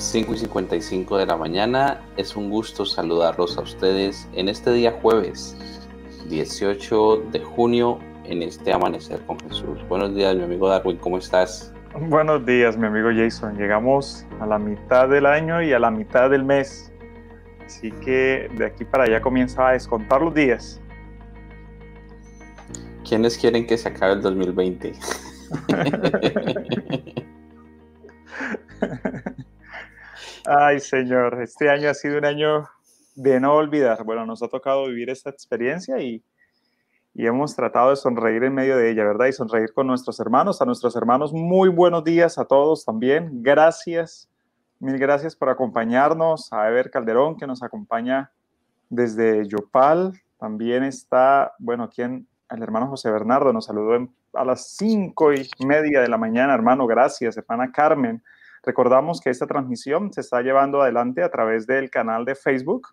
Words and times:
5 0.00 0.32
y 0.32 0.38
55 0.38 1.18
de 1.18 1.26
la 1.26 1.36
mañana. 1.36 2.00
Es 2.16 2.34
un 2.34 2.48
gusto 2.48 2.86
saludarlos 2.86 3.58
a 3.58 3.60
ustedes 3.60 4.26
en 4.32 4.48
este 4.48 4.72
día 4.72 4.98
jueves 5.02 5.54
18 6.30 7.24
de 7.30 7.40
junio 7.40 7.98
en 8.24 8.42
este 8.42 8.72
amanecer 8.72 9.20
con 9.26 9.38
Jesús. 9.40 9.78
Buenos 9.90 10.14
días, 10.14 10.34
mi 10.36 10.44
amigo 10.44 10.70
Darwin, 10.70 10.96
¿cómo 10.96 11.18
estás? 11.18 11.74
Buenos 12.08 12.46
días, 12.46 12.78
mi 12.78 12.86
amigo 12.86 13.10
Jason. 13.14 13.58
Llegamos 13.58 14.24
a 14.40 14.46
la 14.46 14.58
mitad 14.58 15.06
del 15.06 15.26
año 15.26 15.62
y 15.62 15.74
a 15.74 15.78
la 15.78 15.90
mitad 15.90 16.30
del 16.30 16.44
mes. 16.44 16.90
Así 17.66 17.90
que 17.92 18.48
de 18.56 18.64
aquí 18.64 18.86
para 18.86 19.04
allá 19.04 19.20
comienza 19.20 19.68
a 19.68 19.72
descontar 19.72 20.22
los 20.22 20.32
días. 20.32 20.80
¿Quiénes 23.06 23.36
quieren 23.36 23.66
que 23.66 23.76
se 23.76 23.90
acabe 23.90 24.14
el 24.14 24.22
2020? 24.22 24.94
Ay, 30.52 30.80
señor, 30.80 31.40
este 31.40 31.70
año 31.70 31.88
ha 31.88 31.94
sido 31.94 32.18
un 32.18 32.24
año 32.24 32.68
de 33.14 33.38
no 33.38 33.54
olvidar. 33.54 34.02
Bueno, 34.02 34.26
nos 34.26 34.42
ha 34.42 34.48
tocado 34.48 34.88
vivir 34.88 35.08
esta 35.08 35.30
experiencia 35.30 36.00
y, 36.00 36.24
y 37.14 37.24
hemos 37.24 37.54
tratado 37.54 37.90
de 37.90 37.96
sonreír 37.96 38.42
en 38.42 38.54
medio 38.54 38.76
de 38.76 38.90
ella, 38.90 39.04
¿verdad? 39.04 39.26
Y 39.26 39.32
sonreír 39.32 39.72
con 39.72 39.86
nuestros 39.86 40.18
hermanos. 40.18 40.60
A 40.60 40.64
nuestros 40.64 40.96
hermanos, 40.96 41.32
muy 41.32 41.68
buenos 41.68 42.02
días 42.02 42.36
a 42.36 42.46
todos 42.46 42.84
también. 42.84 43.44
Gracias, 43.44 44.28
mil 44.80 44.98
gracias 44.98 45.36
por 45.36 45.50
acompañarnos. 45.50 46.52
A 46.52 46.68
Ever 46.68 46.90
Calderón, 46.90 47.36
que 47.36 47.46
nos 47.46 47.62
acompaña 47.62 48.32
desde 48.88 49.46
Yopal. 49.46 50.20
También 50.36 50.82
está, 50.82 51.54
bueno, 51.60 51.84
aquí 51.84 52.02
el 52.02 52.26
hermano 52.50 52.88
José 52.88 53.08
Bernardo 53.08 53.52
nos 53.52 53.66
saludó 53.66 54.08
a 54.32 54.44
las 54.44 54.74
cinco 54.74 55.32
y 55.32 55.48
media 55.64 56.00
de 56.00 56.08
la 56.08 56.18
mañana, 56.18 56.52
hermano. 56.54 56.88
Gracias, 56.88 57.36
hermana 57.36 57.70
Carmen. 57.70 58.20
Recordamos 58.62 59.20
que 59.20 59.30
esta 59.30 59.46
transmisión 59.46 60.12
se 60.12 60.20
está 60.20 60.42
llevando 60.42 60.82
adelante 60.82 61.22
a 61.22 61.30
través 61.30 61.66
del 61.66 61.90
canal 61.90 62.24
de 62.24 62.34
Facebook 62.34 62.88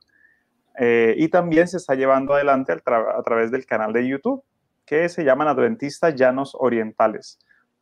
eh, 0.79 1.15
y 1.17 1.27
también 1.29 1.67
se 1.67 1.77
está 1.77 1.95
llevando 1.95 2.33
adelante 2.33 2.73
a 2.73 3.23
través 3.23 3.51
del 3.51 3.65
canal 3.65 3.93
de 3.93 4.07
YouTube 4.07 4.43
que 4.85 5.09
se 5.09 5.25
llaman 5.25 5.49
Adventistas 5.49 6.15
Llanos 6.15 6.55
Orientales. 6.57 7.39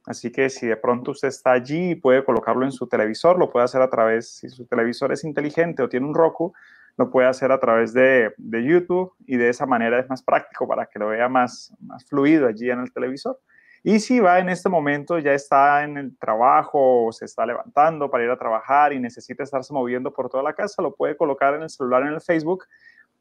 Así 0.08 0.31
que 0.31 0.50
si 0.50 0.67
de 0.67 0.77
pronto 0.77 1.11
usted 1.11 1.27
está 1.27 1.52
allí 1.52 1.92
y 1.92 1.95
puede 1.95 2.23
colocarlo 2.23 2.66
en 2.66 2.72
su 2.72 2.88
televisor, 2.88 3.39
lo 3.39 3.52
puede 3.52 3.66
hacer 3.66 3.81
a 3.81 3.89
través, 3.89 4.38
si 4.38 4.49
su 4.49 4.66
televisor 4.66 5.11
es 5.11 5.23
inteligente 5.23 5.83
o 5.83 5.89
tiene 5.89 6.05
un 6.05 6.14
Roku, 6.14 6.53
lo 6.97 7.09
puede 7.09 7.27
hacer 7.27 7.52
a 7.52 7.59
través 7.59 7.94
de, 7.94 8.33
de 8.38 8.64
YouTube 8.64 9.14
y 9.25 9.38
de 9.38 9.49
esa 9.49 9.66
manera 9.66 9.99
es 9.99 10.09
más 10.09 10.23
práctico 10.23 10.67
para 10.67 10.86
que 10.86 10.99
lo 10.99 11.09
vea 11.09 11.27
más, 11.27 11.73
más 11.80 12.05
fluido 12.05 12.47
allí 12.47 12.70
en 12.70 12.80
el 12.80 12.92
televisor. 12.92 13.39
Y 13.88 14.00
si 14.00 14.19
va 14.19 14.39
en 14.39 14.50
este 14.50 14.67
momento, 14.67 15.19
ya 15.19 15.33
está 15.33 15.83
en 15.83 15.95
el 16.00 16.17
trabajo 16.17 17.05
o 17.05 17.11
se 17.11 17.25
está 17.25 17.45
levantando 17.45 18.09
para 18.09 18.23
ir 18.23 18.31
a 18.31 18.36
trabajar 18.36 18.94
y 18.94 19.00
necesita 19.00 19.44
estarse 19.44 19.72
moviendo 19.72 20.11
por 20.11 20.27
toda 20.27 20.42
la 20.42 20.53
casa, 20.53 20.81
lo 20.81 20.95
puede 20.95 21.16
colocar 21.16 21.53
en 21.53 21.61
el 21.61 21.69
celular 21.69 22.02
en 22.02 22.14
el 22.14 22.19
Facebook 22.19 22.66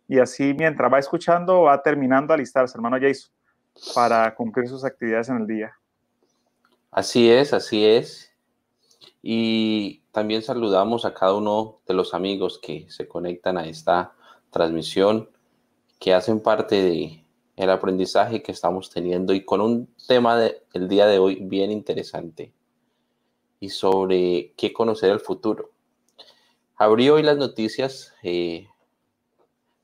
y 0.09 0.19
así 0.21 0.55
mientras 0.55 0.91
va 0.91 0.99
escuchando 0.99 1.65
va 1.65 1.83
terminando 1.83 2.33
a 2.33 2.37
alistarse, 2.37 2.79
hermano 2.79 2.97
Jason, 2.99 3.31
para 3.95 4.35
cumplir 4.35 4.67
sus 4.67 4.87
actividades 4.87 5.29
en 5.29 5.37
el 5.37 5.47
día. 5.47 5.75
Así 6.91 7.31
es, 7.31 7.53
así 7.53 7.85
es. 7.85 8.33
Y 9.21 10.01
también 10.13 10.41
saludamos 10.41 11.05
a 11.05 11.13
cada 11.13 11.35
uno 11.35 11.81
de 11.87 11.93
los 11.93 12.15
amigos 12.15 12.59
que 12.59 12.87
se 12.89 13.07
conectan 13.07 13.59
a 13.59 13.67
esta 13.67 14.15
transmisión, 14.49 15.29
que 16.01 16.15
hacen 16.15 16.41
parte 16.41 16.77
de 16.77 17.24
el 17.57 17.71
aprendizaje 17.71 18.43
que 18.43 18.53
estamos 18.53 18.91
teniendo 18.91 19.33
y 19.33 19.45
con 19.45 19.61
un 19.61 19.89
tema 20.07 20.37
del 20.37 20.89
día 20.89 21.07
de 21.07 21.19
hoy 21.19 21.37
bien 21.41 21.71
interesante 21.71 22.53
y 23.61 23.69
sobre 23.69 24.53
qué 24.57 24.73
conocer 24.73 25.11
el 25.11 25.21
futuro. 25.21 25.71
Abrí 26.77 27.09
hoy 27.09 27.23
las 27.23 27.37
noticias 27.37 28.13
eh, 28.23 28.67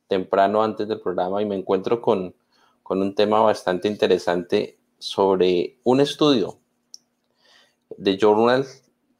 temprano 0.08 0.62
antes 0.62 0.88
del 0.88 1.00
programa 1.00 1.40
y 1.40 1.46
me 1.46 1.54
encuentro 1.54 2.00
con, 2.02 2.34
con 2.82 3.00
un 3.00 3.14
tema 3.14 3.40
bastante 3.40 3.86
interesante 3.86 4.78
sobre 4.98 5.78
un 5.84 6.00
estudio 6.00 6.58
de 7.96 8.18
Journal. 8.18 8.66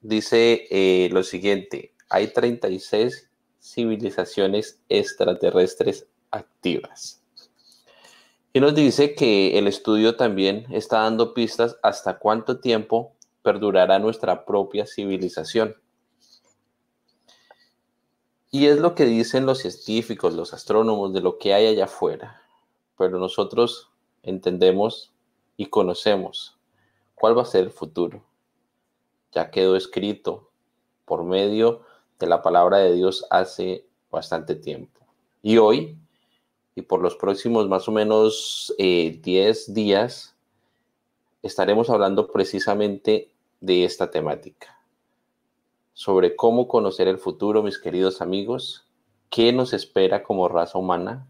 Dice 0.00 0.66
eh, 0.70 1.08
lo 1.12 1.22
siguiente, 1.22 1.94
hay 2.08 2.32
36 2.32 3.30
civilizaciones 3.60 4.80
extraterrestres 4.88 6.06
activas. 6.30 7.19
Y 8.52 8.58
nos 8.58 8.74
dice 8.74 9.14
que 9.14 9.58
el 9.58 9.68
estudio 9.68 10.16
también 10.16 10.66
está 10.70 11.00
dando 11.00 11.34
pistas 11.34 11.78
hasta 11.82 12.18
cuánto 12.18 12.58
tiempo 12.58 13.12
perdurará 13.42 14.00
nuestra 14.00 14.44
propia 14.44 14.86
civilización. 14.86 15.76
Y 18.50 18.66
es 18.66 18.80
lo 18.80 18.96
que 18.96 19.04
dicen 19.04 19.46
los 19.46 19.58
científicos, 19.58 20.34
los 20.34 20.52
astrónomos, 20.52 21.12
de 21.12 21.20
lo 21.20 21.38
que 21.38 21.54
hay 21.54 21.66
allá 21.66 21.84
afuera. 21.84 22.42
Pero 22.98 23.20
nosotros 23.20 23.92
entendemos 24.24 25.12
y 25.56 25.66
conocemos 25.66 26.58
cuál 27.14 27.38
va 27.38 27.42
a 27.42 27.46
ser 27.46 27.62
el 27.62 27.70
futuro. 27.70 28.24
Ya 29.30 29.52
quedó 29.52 29.76
escrito 29.76 30.50
por 31.04 31.22
medio 31.22 31.82
de 32.18 32.26
la 32.26 32.42
palabra 32.42 32.78
de 32.78 32.94
Dios 32.94 33.24
hace 33.30 33.86
bastante 34.10 34.56
tiempo. 34.56 35.00
Y 35.40 35.58
hoy 35.58 35.96
y 36.80 36.82
por 36.82 37.02
los 37.02 37.14
próximos 37.14 37.68
más 37.68 37.88
o 37.88 37.92
menos 37.92 38.74
10 38.78 39.18
eh, 39.28 39.72
días 39.72 40.34
estaremos 41.42 41.90
hablando 41.90 42.30
precisamente 42.30 43.30
de 43.60 43.84
esta 43.84 44.10
temática, 44.10 44.80
sobre 45.92 46.34
cómo 46.36 46.68
conocer 46.68 47.06
el 47.06 47.18
futuro, 47.18 47.62
mis 47.62 47.78
queridos 47.78 48.22
amigos, 48.22 48.88
qué 49.28 49.52
nos 49.52 49.74
espera 49.74 50.22
como 50.22 50.48
raza 50.48 50.78
humana, 50.78 51.26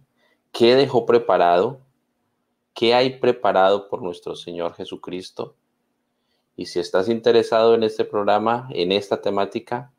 qué 0.53 0.77
dejó 0.77 1.05
preparado, 1.05 1.81
qué 2.72 2.94
hay 2.94 3.19
preparado 3.19 3.88
por 3.88 4.03
nuestro 4.03 4.37
Señor 4.37 4.75
Jesucristo. 4.75 5.56
Y 6.55 6.67
si 6.67 6.78
estás 6.78 7.09
interesado 7.09 7.75
en 7.75 7.82
este 7.82 8.05
programa, 8.05 8.69
en 8.71 8.93
esta 8.93 9.21
temática, 9.21 9.93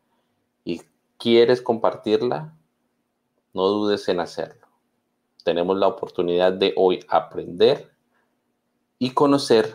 y 0.64 0.80
quieres 1.18 1.60
compartirla, 1.60 2.56
no 3.52 3.68
dudes 3.68 4.08
en 4.08 4.20
hacerlo 4.20 4.71
tenemos 5.44 5.76
la 5.76 5.88
oportunidad 5.88 6.52
de 6.52 6.72
hoy 6.76 7.04
aprender 7.08 7.92
y 8.98 9.10
conocer 9.10 9.74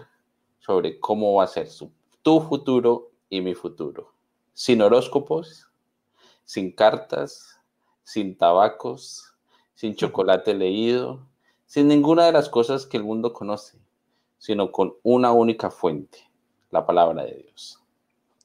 sobre 0.59 0.99
cómo 0.99 1.35
va 1.35 1.43
a 1.43 1.47
ser 1.47 1.67
tu 2.21 2.41
futuro 2.41 3.11
y 3.29 3.41
mi 3.41 3.55
futuro. 3.55 4.13
Sin 4.53 4.81
horóscopos, 4.81 5.69
sin 6.43 6.71
cartas, 6.71 7.59
sin 8.03 8.37
tabacos, 8.37 9.35
sin 9.73 9.95
chocolate 9.95 10.53
leído, 10.53 11.27
sin 11.65 11.87
ninguna 11.87 12.25
de 12.25 12.31
las 12.31 12.49
cosas 12.49 12.85
que 12.85 12.97
el 12.97 13.03
mundo 13.03 13.33
conoce, 13.33 13.77
sino 14.37 14.71
con 14.71 14.95
una 15.03 15.31
única 15.31 15.69
fuente, 15.69 16.19
la 16.71 16.85
palabra 16.85 17.23
de 17.25 17.35
Dios. 17.35 17.83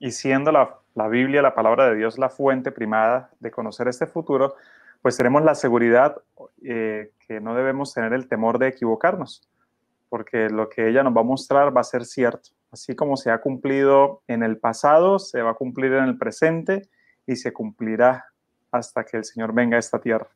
Y 0.00 0.10
siendo 0.10 0.50
la, 0.50 0.80
la 0.94 1.08
Biblia, 1.08 1.42
la 1.42 1.54
palabra 1.54 1.88
de 1.88 1.96
Dios, 1.96 2.18
la 2.18 2.28
fuente 2.28 2.72
primada 2.72 3.30
de 3.40 3.50
conocer 3.50 3.88
este 3.88 4.06
futuro, 4.06 4.56
pues 5.02 5.16
tenemos 5.16 5.42
la 5.42 5.56
seguridad 5.56 6.22
eh, 6.64 7.10
que 7.26 7.40
no 7.40 7.54
debemos 7.54 7.92
tener 7.92 8.12
el 8.12 8.28
temor 8.28 8.58
de 8.58 8.68
equivocarnos, 8.68 9.48
porque 10.08 10.48
lo 10.48 10.68
que 10.68 10.88
ella 10.88 11.02
nos 11.02 11.14
va 11.14 11.20
a 11.20 11.24
mostrar 11.24 11.76
va 11.76 11.80
a 11.80 11.84
ser 11.84 12.04
cierto. 12.04 12.50
Así 12.70 12.94
como 12.94 13.16
se 13.16 13.30
ha 13.30 13.40
cumplido 13.40 14.22
en 14.28 14.42
el 14.42 14.58
pasado, 14.58 15.18
se 15.18 15.42
va 15.42 15.50
a 15.50 15.54
cumplir 15.54 15.92
en 15.92 16.04
el 16.04 16.16
presente 16.16 16.88
y 17.26 17.36
se 17.36 17.52
cumplirá 17.52 18.26
hasta 18.70 19.04
que 19.04 19.18
el 19.18 19.24
Señor 19.24 19.52
venga 19.52 19.76
a 19.76 19.80
esta 19.80 20.00
tierra. 20.00 20.28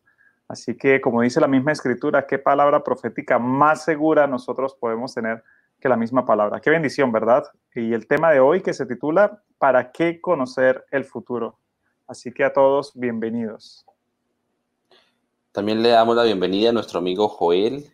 Así 0.49 0.77
que, 0.77 1.01
como 1.01 1.23
dice 1.23 1.41
la 1.41 1.49
misma 1.49 1.73
escritura, 1.73 2.27
qué 2.27 2.39
palabra 2.39 2.83
profética 2.85 3.39
más 3.39 3.85
segura 3.85 4.27
nosotros 4.27 4.75
podemos 4.75 5.15
tener 5.15 5.43
que 5.81 5.89
la 5.89 5.97
misma 5.97 6.25
palabra. 6.25 6.61
Qué 6.61 6.71
bendición, 6.71 7.13
¿verdad? 7.13 7.45
Y 7.75 7.93
el 7.93 8.07
tema 8.07 8.31
de 8.33 8.41
hoy 8.41 8.63
que 8.63 8.75
se 8.75 8.87
titula 8.87 9.43
¿Para 9.59 9.91
qué 9.91 10.21
conocer 10.21 10.85
el 10.91 11.05
futuro? 11.05 11.59
Así 12.07 12.33
que 12.33 12.45
a 12.45 12.53
todos, 12.53 12.93
bienvenidos. 12.95 13.87
También 15.57 15.83
le 15.83 15.89
damos 15.89 16.15
la 16.15 16.25
bienvenida 16.25 16.69
a 16.69 16.73
nuestro 16.75 16.99
amigo 16.99 17.29
Joel 17.29 17.87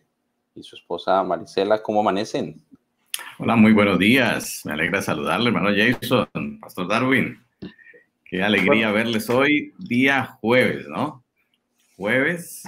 y 0.57 0.65
su 0.65 0.75
esposa 0.75 1.23
Marisela. 1.23 1.81
¿Cómo 1.81 2.01
amanecen? 2.01 2.61
Hola, 3.39 3.55
muy 3.55 3.73
buenos 3.73 4.01
días. 4.01 4.63
Me 4.65 4.73
alegra 4.73 5.01
saludarle, 5.01 5.51
hermano 5.51 5.69
Jason, 5.69 6.59
Pastor 6.61 6.89
Darwin. 6.89 7.41
Qué 8.25 8.43
alegría 8.43 8.91
verles 8.91 9.31
hoy, 9.31 9.73
día 9.79 10.25
jueves, 10.41 10.89
¿no? 10.89 11.23
Jueves, 11.97 12.65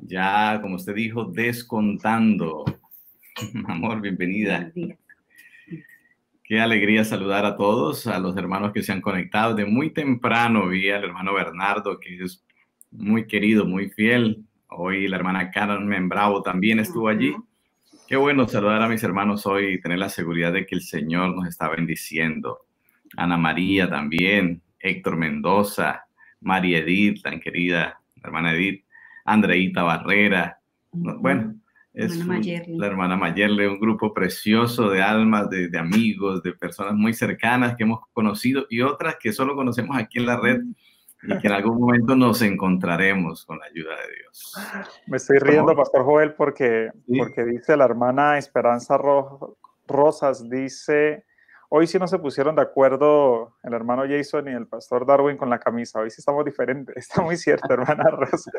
ya 0.00 0.60
como 0.62 0.76
usted 0.76 0.94
dijo, 0.94 1.26
descontando. 1.26 2.64
Amor, 3.68 4.00
bienvenida. 4.00 4.72
Qué 6.42 6.58
alegría 6.58 7.04
saludar 7.04 7.44
a 7.44 7.58
todos, 7.58 8.06
a 8.06 8.18
los 8.18 8.34
hermanos 8.38 8.72
que 8.72 8.82
se 8.82 8.92
han 8.92 9.02
conectado 9.02 9.54
de 9.54 9.66
muy 9.66 9.90
temprano. 9.90 10.68
Vi 10.68 10.88
al 10.88 11.04
hermano 11.04 11.34
Bernardo, 11.34 12.00
que 12.00 12.24
es 12.24 12.45
muy 12.96 13.26
querido, 13.26 13.64
muy 13.64 13.88
fiel. 13.90 14.44
Hoy 14.68 15.08
la 15.08 15.16
hermana 15.16 15.50
Carmen 15.50 16.08
Bravo 16.08 16.42
también 16.42 16.78
estuvo 16.78 17.08
allí. 17.08 17.34
Qué 18.08 18.16
bueno 18.16 18.48
saludar 18.48 18.82
a 18.82 18.88
mis 18.88 19.02
hermanos 19.02 19.46
hoy 19.46 19.74
y 19.74 19.80
tener 19.80 19.98
la 19.98 20.08
seguridad 20.08 20.52
de 20.52 20.66
que 20.66 20.74
el 20.74 20.82
Señor 20.82 21.34
nos 21.34 21.46
está 21.46 21.68
bendiciendo. 21.68 22.66
Ana 23.16 23.36
María 23.36 23.88
también, 23.88 24.62
Héctor 24.78 25.16
Mendoza, 25.16 26.06
María 26.40 26.78
Edith, 26.78 27.22
tan 27.22 27.40
querida 27.40 28.00
hermana 28.22 28.54
Edith, 28.54 28.84
Andreita 29.24 29.82
Barrera, 29.82 30.58
bueno, 30.92 31.54
es 31.92 32.16
la 32.26 32.86
hermana 32.86 33.16
Mayerle, 33.16 33.68
un 33.68 33.80
grupo 33.80 34.12
precioso 34.12 34.90
de 34.90 35.02
almas, 35.02 35.48
de, 35.48 35.78
amigos, 35.78 36.42
de 36.42 36.52
personas 36.52 36.94
muy 36.94 37.14
cercanas 37.14 37.74
que 37.74 37.84
hemos 37.84 38.00
conocido 38.12 38.66
y 38.68 38.82
otras 38.82 39.16
que 39.18 39.32
solo 39.32 39.54
conocemos 39.54 39.96
aquí 39.96 40.18
en 40.18 40.26
la 40.26 40.38
red 40.38 40.60
y 41.22 41.38
que 41.38 41.46
en 41.46 41.52
algún 41.52 41.80
momento 41.80 42.14
nos 42.14 42.42
encontraremos 42.42 43.44
con 43.44 43.58
la 43.58 43.66
ayuda 43.66 43.92
de 43.96 44.14
Dios. 44.22 44.54
Me 45.06 45.16
estoy 45.16 45.38
riendo, 45.38 45.74
Pastor 45.74 46.04
Joel, 46.04 46.34
porque, 46.34 46.90
porque 47.18 47.44
dice 47.44 47.76
la 47.76 47.84
hermana 47.84 48.38
Esperanza 48.38 48.98
Rosas, 49.86 50.48
dice, 50.48 51.24
Hoy 51.68 51.86
sí 51.88 51.98
no 51.98 52.06
se 52.06 52.18
pusieron 52.18 52.54
de 52.54 52.62
acuerdo 52.62 53.56
el 53.64 53.74
hermano 53.74 54.04
Jason 54.08 54.48
y 54.48 54.52
el 54.52 54.68
pastor 54.68 55.04
Darwin 55.04 55.36
con 55.36 55.50
la 55.50 55.58
camisa. 55.58 55.98
Hoy 55.98 56.10
sí 56.10 56.20
estamos 56.20 56.44
diferentes. 56.44 56.96
Está 57.10 57.22
muy 57.22 57.36
cierto, 57.36 57.66
hermana 57.72 58.04
Rosa. 58.10 58.52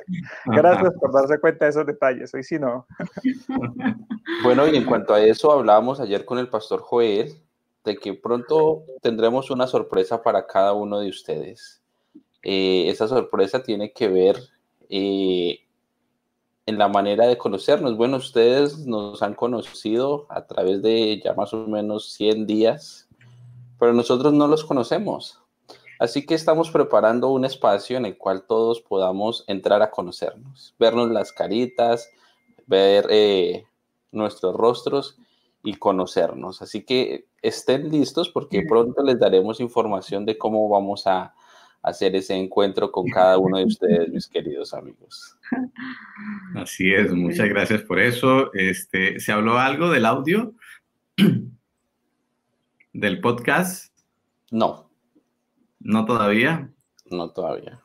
Gracias 0.45 0.93
por 0.99 1.13
darse 1.13 1.39
cuenta 1.39 1.65
de 1.65 1.71
esos 1.71 1.85
detalles. 1.85 2.33
Hoy 2.33 2.43
sí 2.43 2.59
no. 2.59 2.85
Bueno, 4.43 4.67
y 4.67 4.75
en 4.75 4.85
cuanto 4.85 5.13
a 5.13 5.21
eso, 5.21 5.51
hablábamos 5.51 6.01
ayer 6.01 6.25
con 6.25 6.37
el 6.37 6.49
pastor 6.49 6.81
Joel 6.81 7.41
de 7.85 7.95
que 7.95 8.13
pronto 8.13 8.83
tendremos 9.01 9.49
una 9.49 9.67
sorpresa 9.67 10.21
para 10.21 10.45
cada 10.45 10.73
uno 10.73 10.99
de 10.99 11.09
ustedes. 11.09 11.81
Eh, 12.43 12.89
esa 12.89 13.07
sorpresa 13.07 13.63
tiene 13.63 13.91
que 13.91 14.07
ver 14.07 14.37
eh, 14.89 15.59
en 16.65 16.77
la 16.77 16.87
manera 16.87 17.25
de 17.27 17.37
conocernos. 17.37 17.97
Bueno, 17.97 18.17
ustedes 18.17 18.85
nos 18.85 19.21
han 19.23 19.33
conocido 19.33 20.25
a 20.29 20.45
través 20.45 20.81
de 20.81 21.19
ya 21.23 21.33
más 21.33 21.53
o 21.53 21.67
menos 21.67 22.11
100 22.13 22.45
días, 22.45 23.07
pero 23.79 23.93
nosotros 23.93 24.33
no 24.33 24.47
los 24.47 24.65
conocemos. 24.65 25.41
Así 25.99 26.25
que 26.25 26.35
estamos 26.35 26.69
preparando 26.69 27.29
un 27.29 27.43
espacio 27.43 27.97
en 27.97 28.05
el 28.05 28.17
cual 28.17 28.45
todos 28.45 28.81
podamos 28.81 29.43
entrar 29.47 29.81
a 29.81 29.89
conocernos, 29.89 30.75
vernos 30.77 31.09
las 31.09 31.31
caritas, 31.31 32.09
ver 32.67 33.07
eh, 33.09 33.65
nuestros 34.11 34.55
rostros 34.55 35.17
y 35.63 35.73
conocernos. 35.75 36.61
Así 36.61 36.83
que 36.85 37.25
estén 37.41 37.89
listos 37.89 38.29
porque 38.29 38.63
pronto 38.67 39.01
les 39.01 39.19
daremos 39.19 39.59
información 39.59 40.25
de 40.25 40.37
cómo 40.37 40.69
vamos 40.69 41.07
a 41.07 41.33
hacer 41.87 42.15
ese 42.15 42.35
encuentro 42.35 42.91
con 42.91 43.07
cada 43.07 43.37
uno 43.37 43.57
de 43.57 43.65
ustedes, 43.65 44.09
mis 44.09 44.27
queridos 44.27 44.73
amigos. 44.73 45.37
Así 46.55 46.93
es, 46.93 47.13
muchas 47.13 47.47
gracias 47.47 47.81
por 47.83 47.99
eso. 47.99 48.53
Este, 48.53 49.19
¿Se 49.19 49.31
habló 49.31 49.57
algo 49.57 49.89
del 49.89 50.05
audio? 50.05 50.53
¿Del 52.93 53.21
podcast? 53.21 53.93
No. 54.51 54.89
¿No 55.79 56.05
todavía? 56.05 56.69
No 57.09 57.29
todavía. 57.29 57.79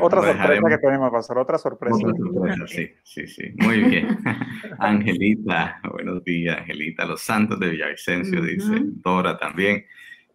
otra 0.00 0.22
sorpresa 0.22 0.68
que 0.68 0.78
tenemos, 0.78 1.10
pasar 1.12 1.38
otra 1.38 1.58
sorpresa. 1.58 1.96
Otra 1.96 2.16
sorpresa, 2.16 2.66
sí, 2.66 2.90
sí, 3.04 3.26
sí. 3.28 3.52
Muy 3.58 3.82
bien. 3.82 4.18
Angelita, 4.78 5.80
buenos 5.92 6.24
días, 6.24 6.58
Angelita. 6.58 7.04
Los 7.04 7.20
santos 7.20 7.60
de 7.60 7.68
Villavicencio, 7.68 8.42
dice 8.42 8.80
Dora 8.82 9.38
también. 9.38 9.84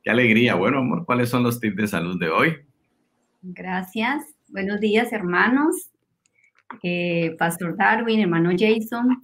Qué 0.03 0.11
alegría. 0.11 0.55
Bueno, 0.55 0.79
amor, 0.79 1.05
¿cuáles 1.05 1.29
son 1.29 1.43
los 1.43 1.61
tips 1.61 1.77
de 1.77 1.87
salud 1.87 2.19
de 2.19 2.29
hoy? 2.29 2.57
Gracias. 3.41 4.35
Buenos 4.49 4.81
días, 4.81 5.13
hermanos. 5.13 5.91
Eh, 6.83 7.35
Pastor 7.39 7.77
Darwin, 7.77 8.19
hermano 8.19 8.49
Jason. 8.51 9.23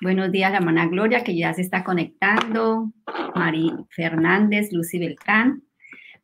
Buenos 0.00 0.32
días, 0.32 0.50
la 0.50 0.58
hermana 0.58 0.88
Gloria, 0.88 1.22
que 1.22 1.36
ya 1.36 1.54
se 1.54 1.62
está 1.62 1.84
conectando. 1.84 2.90
Mari 3.36 3.70
Fernández, 3.90 4.72
Lucy 4.72 4.98
Beltrán. 4.98 5.62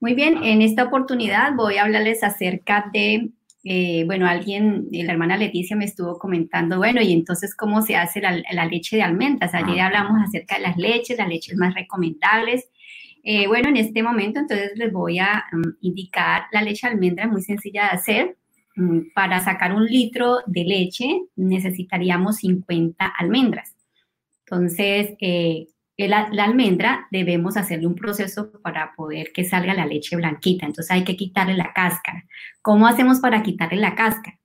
Muy 0.00 0.14
bien, 0.14 0.42
en 0.42 0.62
esta 0.62 0.82
oportunidad 0.82 1.54
voy 1.54 1.76
a 1.76 1.84
hablarles 1.84 2.24
acerca 2.24 2.90
de, 2.92 3.30
eh, 3.62 4.02
bueno, 4.04 4.26
alguien, 4.26 4.88
la 4.90 5.12
hermana 5.12 5.36
Leticia 5.36 5.76
me 5.76 5.84
estuvo 5.84 6.18
comentando, 6.18 6.78
bueno, 6.78 7.00
y 7.02 7.12
entonces, 7.12 7.54
¿cómo 7.54 7.82
se 7.82 7.94
hace 7.94 8.20
la, 8.20 8.42
la 8.50 8.66
leche 8.66 8.96
de 8.96 9.02
almendras? 9.02 9.54
Ayer 9.54 9.80
ah. 9.80 9.86
hablamos 9.86 10.20
acerca 10.26 10.56
de 10.56 10.62
las 10.62 10.76
leches, 10.76 11.18
las 11.18 11.28
leches 11.28 11.56
más 11.56 11.72
recomendables. 11.74 12.68
Eh, 13.28 13.48
bueno, 13.48 13.70
en 13.70 13.76
este 13.76 14.04
momento 14.04 14.38
entonces 14.38 14.70
les 14.76 14.92
voy 14.92 15.18
a 15.18 15.46
mm, 15.50 15.78
indicar 15.80 16.44
la 16.52 16.62
leche 16.62 16.86
de 16.86 16.92
almendra, 16.92 17.26
muy 17.26 17.42
sencilla 17.42 17.82
de 17.82 17.88
hacer. 17.88 18.36
Mm, 18.76 19.12
para 19.14 19.40
sacar 19.40 19.74
un 19.74 19.84
litro 19.84 20.38
de 20.46 20.64
leche 20.64 21.22
necesitaríamos 21.34 22.36
50 22.36 23.04
almendras. 23.18 23.74
Entonces, 24.44 25.16
eh, 25.20 25.66
la, 25.98 26.28
almendra 26.44 27.08
debemos 27.10 27.56
hacerle 27.56 27.88
un 27.88 27.96
proceso 27.96 28.52
para 28.62 28.94
poder 28.94 29.32
que 29.32 29.44
salga 29.44 29.74
la 29.74 29.86
leche 29.86 30.14
blanquita. 30.14 30.66
Entonces 30.66 30.92
hay 30.92 31.02
que 31.02 31.16
quitarle 31.16 31.56
la 31.56 31.72
cáscara. 31.72 32.24
¿Cómo 32.62 32.86
hacemos 32.86 33.18
para 33.18 33.42
quitarle 33.42 33.78
la 33.78 33.96
cáscara? 33.96 34.38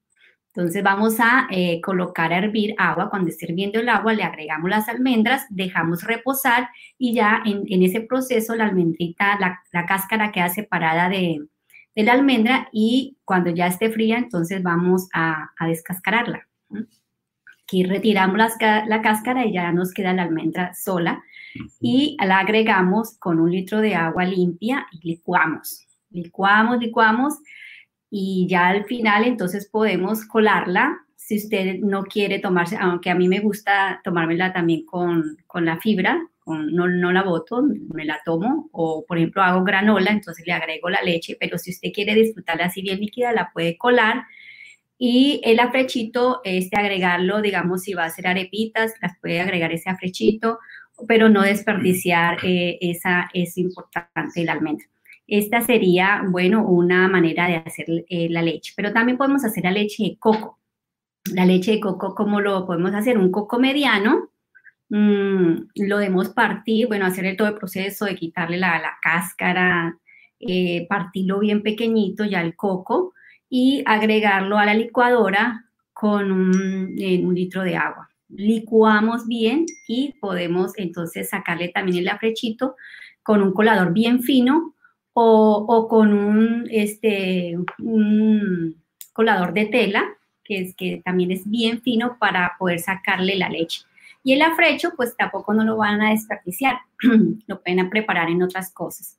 Entonces 0.54 0.84
vamos 0.84 1.20
a 1.20 1.48
eh, 1.50 1.80
colocar 1.82 2.34
a 2.34 2.38
hervir 2.38 2.76
agua. 2.78 3.10
Cuando 3.10 3.30
esté 3.30 3.46
hirviendo 3.46 3.80
el 3.80 3.88
agua, 3.88 4.14
le 4.14 4.24
agregamos 4.24 4.70
las 4.70 4.90
almendras, 4.90 5.46
dejamos 5.50 6.04
reposar 6.04 6.70
y 6.98 7.14
ya 7.14 7.42
en, 7.46 7.84
ese 7.84 8.02
proceso 8.02 8.56
la 8.56 8.66
almendrita, 8.66 9.40
la, 9.40 9.86
cáscara 9.86 10.32
queda 10.34 10.50
separada 10.50 11.08
de, 11.08 11.40
la 11.96 12.14
almendra 12.14 12.68
y 12.74 13.18
cuando 13.24 13.50
ya 13.50 13.68
esté 13.68 13.92
fría, 13.92 14.18
entonces 14.18 14.62
vamos 14.62 15.08
a, 15.14 15.52
descascararla. 15.66 16.46
Aquí 17.64 17.84
retiramos 17.84 18.38
la 18.38 19.02
cáscara 19.02 19.46
y 19.46 19.54
ya 19.54 19.72
nos 19.72 19.94
queda 19.94 20.14
la 20.14 20.24
almendra 20.24 20.74
sola 20.74 21.24
y 21.80 22.18
la 22.20 22.40
agregamos 22.40 23.18
con 23.20 23.40
un 23.40 23.52
litro 23.52 23.80
de 23.80 23.96
agua 23.96 24.26
limpia 24.26 24.86
y 24.92 25.08
licuamos. 25.08 25.88
Licuamos, 26.10 26.80
licuamos 26.80 27.36
y 28.12 28.46
ya 28.48 28.68
al 28.68 28.86
final 28.86 29.24
entonces 29.24 29.68
podemos 29.68 30.26
colarla 30.26 31.00
si 31.16 31.38
usted 31.38 31.80
no 31.80 32.04
quiere 32.04 32.40
tomarse, 32.40 32.76
aunque 32.78 33.10
a 33.10 33.16
mí 33.16 33.30
me 33.30 33.40
gusta 33.40 34.02
tomármela 34.04 34.52
también 34.52 34.86
con, 34.86 35.38
con 35.48 35.66
la 35.66 35.80
fibra, 35.80 36.22
no, 36.46 36.88
no, 36.88 37.12
la 37.12 37.24
boto, 37.24 37.64
me 37.94 38.04
la 38.04 38.20
tomo, 38.26 38.70
o 38.72 39.06
por 39.08 39.18
ejemplo 39.18 39.42
hago 39.42 39.64
granola, 39.64 40.12
entonces 40.12 40.46
le 40.46 40.54
agrego 40.54 40.90
la 40.90 41.02
leche, 41.02 41.38
pero 41.40 41.58
si 41.58 41.72
usted 41.72 41.92
quiere 41.94 42.16
disfrutarla 42.16 42.66
así 42.66 42.82
bien 42.82 43.00
líquida, 43.00 43.32
la 43.32 43.52
puede 43.54 43.78
colar. 43.78 44.24
Y 44.98 45.42
el 45.44 45.60
afrechito, 45.60 46.42
este 46.44 46.78
agregarlo, 46.78 47.42
digamos, 47.42 47.84
si 47.84 47.94
va 47.94 48.04
a 48.04 48.08
hacer 48.08 48.28
arepitas, 48.28 48.94
las 49.02 49.18
puede 49.20 49.40
agregar 49.40 49.72
ese 49.72 49.90
afrechito, 49.90 50.60
pero 51.08 51.30
no 51.30 51.42
desperdiciar 51.44 52.40
eh, 52.44 52.78
esa, 52.82 53.30
es 53.34 53.58
importante, 53.58 54.42
el 54.42 54.50
almendra. 54.50 54.86
Esta 55.32 55.62
sería, 55.62 56.24
bueno, 56.30 56.68
una 56.68 57.08
manera 57.08 57.48
de 57.48 57.56
hacer 57.56 57.86
eh, 58.10 58.28
la 58.30 58.42
leche, 58.42 58.74
pero 58.76 58.92
también 58.92 59.18
podemos 59.18 59.46
hacer 59.46 59.64
la 59.64 59.72
leche 59.72 60.04
de 60.04 60.18
coco. 60.20 60.60
La 61.34 61.46
leche 61.46 61.72
de 61.72 61.80
coco, 61.80 62.14
¿cómo 62.16 62.42
lo 62.42 62.66
podemos 62.66 62.94
hacer? 62.94 63.18
Un 63.18 63.32
coco 63.32 63.58
mediano, 63.58 64.30
mm, 64.90 65.54
lo 65.88 65.98
debemos 66.00 66.32
partir, 66.32 66.88
bueno, 66.88 67.06
hacer 67.06 67.24
el 67.24 67.38
todo 67.38 67.48
el 67.48 67.54
proceso 67.58 68.04
de 68.04 68.18
quitarle 68.18 68.58
la, 68.58 68.82
cáscara, 69.02 69.98
eh, 70.38 70.86
partirlo 70.90 71.40
bien 71.40 71.64
pequeñito 71.64 72.26
ya 72.26 72.42
el 72.42 72.58
coco 72.58 73.14
y 73.50 73.84
agregarlo 73.86 74.58
a 74.58 74.66
la 74.66 74.74
licuadora 74.74 75.64
con 75.94 76.30
un, 76.30 76.94
un 77.24 77.36
litro 77.36 77.64
de 77.64 77.78
agua. 77.78 78.10
Licuamos 78.28 79.26
bien 79.30 79.66
y 79.88 80.14
podemos 80.20 80.74
entonces 80.76 81.30
sacarle 81.30 81.70
también 81.70 82.00
el 82.00 82.10
afrechito 82.10 82.76
con 83.24 83.42
un 83.42 83.54
colador 83.54 83.94
bien 83.94 84.24
fino 84.24 84.76
o, 85.14 85.88
con 85.90 86.14
un, 86.14 86.68
este, 86.72 87.58
colador 89.14 89.54
de 89.54 89.66
tela, 89.66 90.06
que, 90.44 90.62
es, 90.62 90.76
que 90.76 91.02
también 91.04 91.32
es 91.32 91.50
bien 91.50 91.82
fino 91.82 92.18
para 92.20 92.56
poder 92.58 92.80
sacarle 92.80 93.36
la 93.36 93.50
leche. 93.50 93.82
Y 94.24 94.34
el 94.34 94.42
afrecho, 94.42 94.92
pues 94.96 95.16
tampoco 95.18 95.54
no 95.54 95.64
lo 95.64 95.78
van 95.78 96.02
a 96.02 96.12
desperdiciar, 96.12 96.80
lo 97.48 97.62
pueden 97.62 97.90
preparar 97.90 98.30
en 98.30 98.44
otras 98.44 98.72
cosas. 98.72 99.18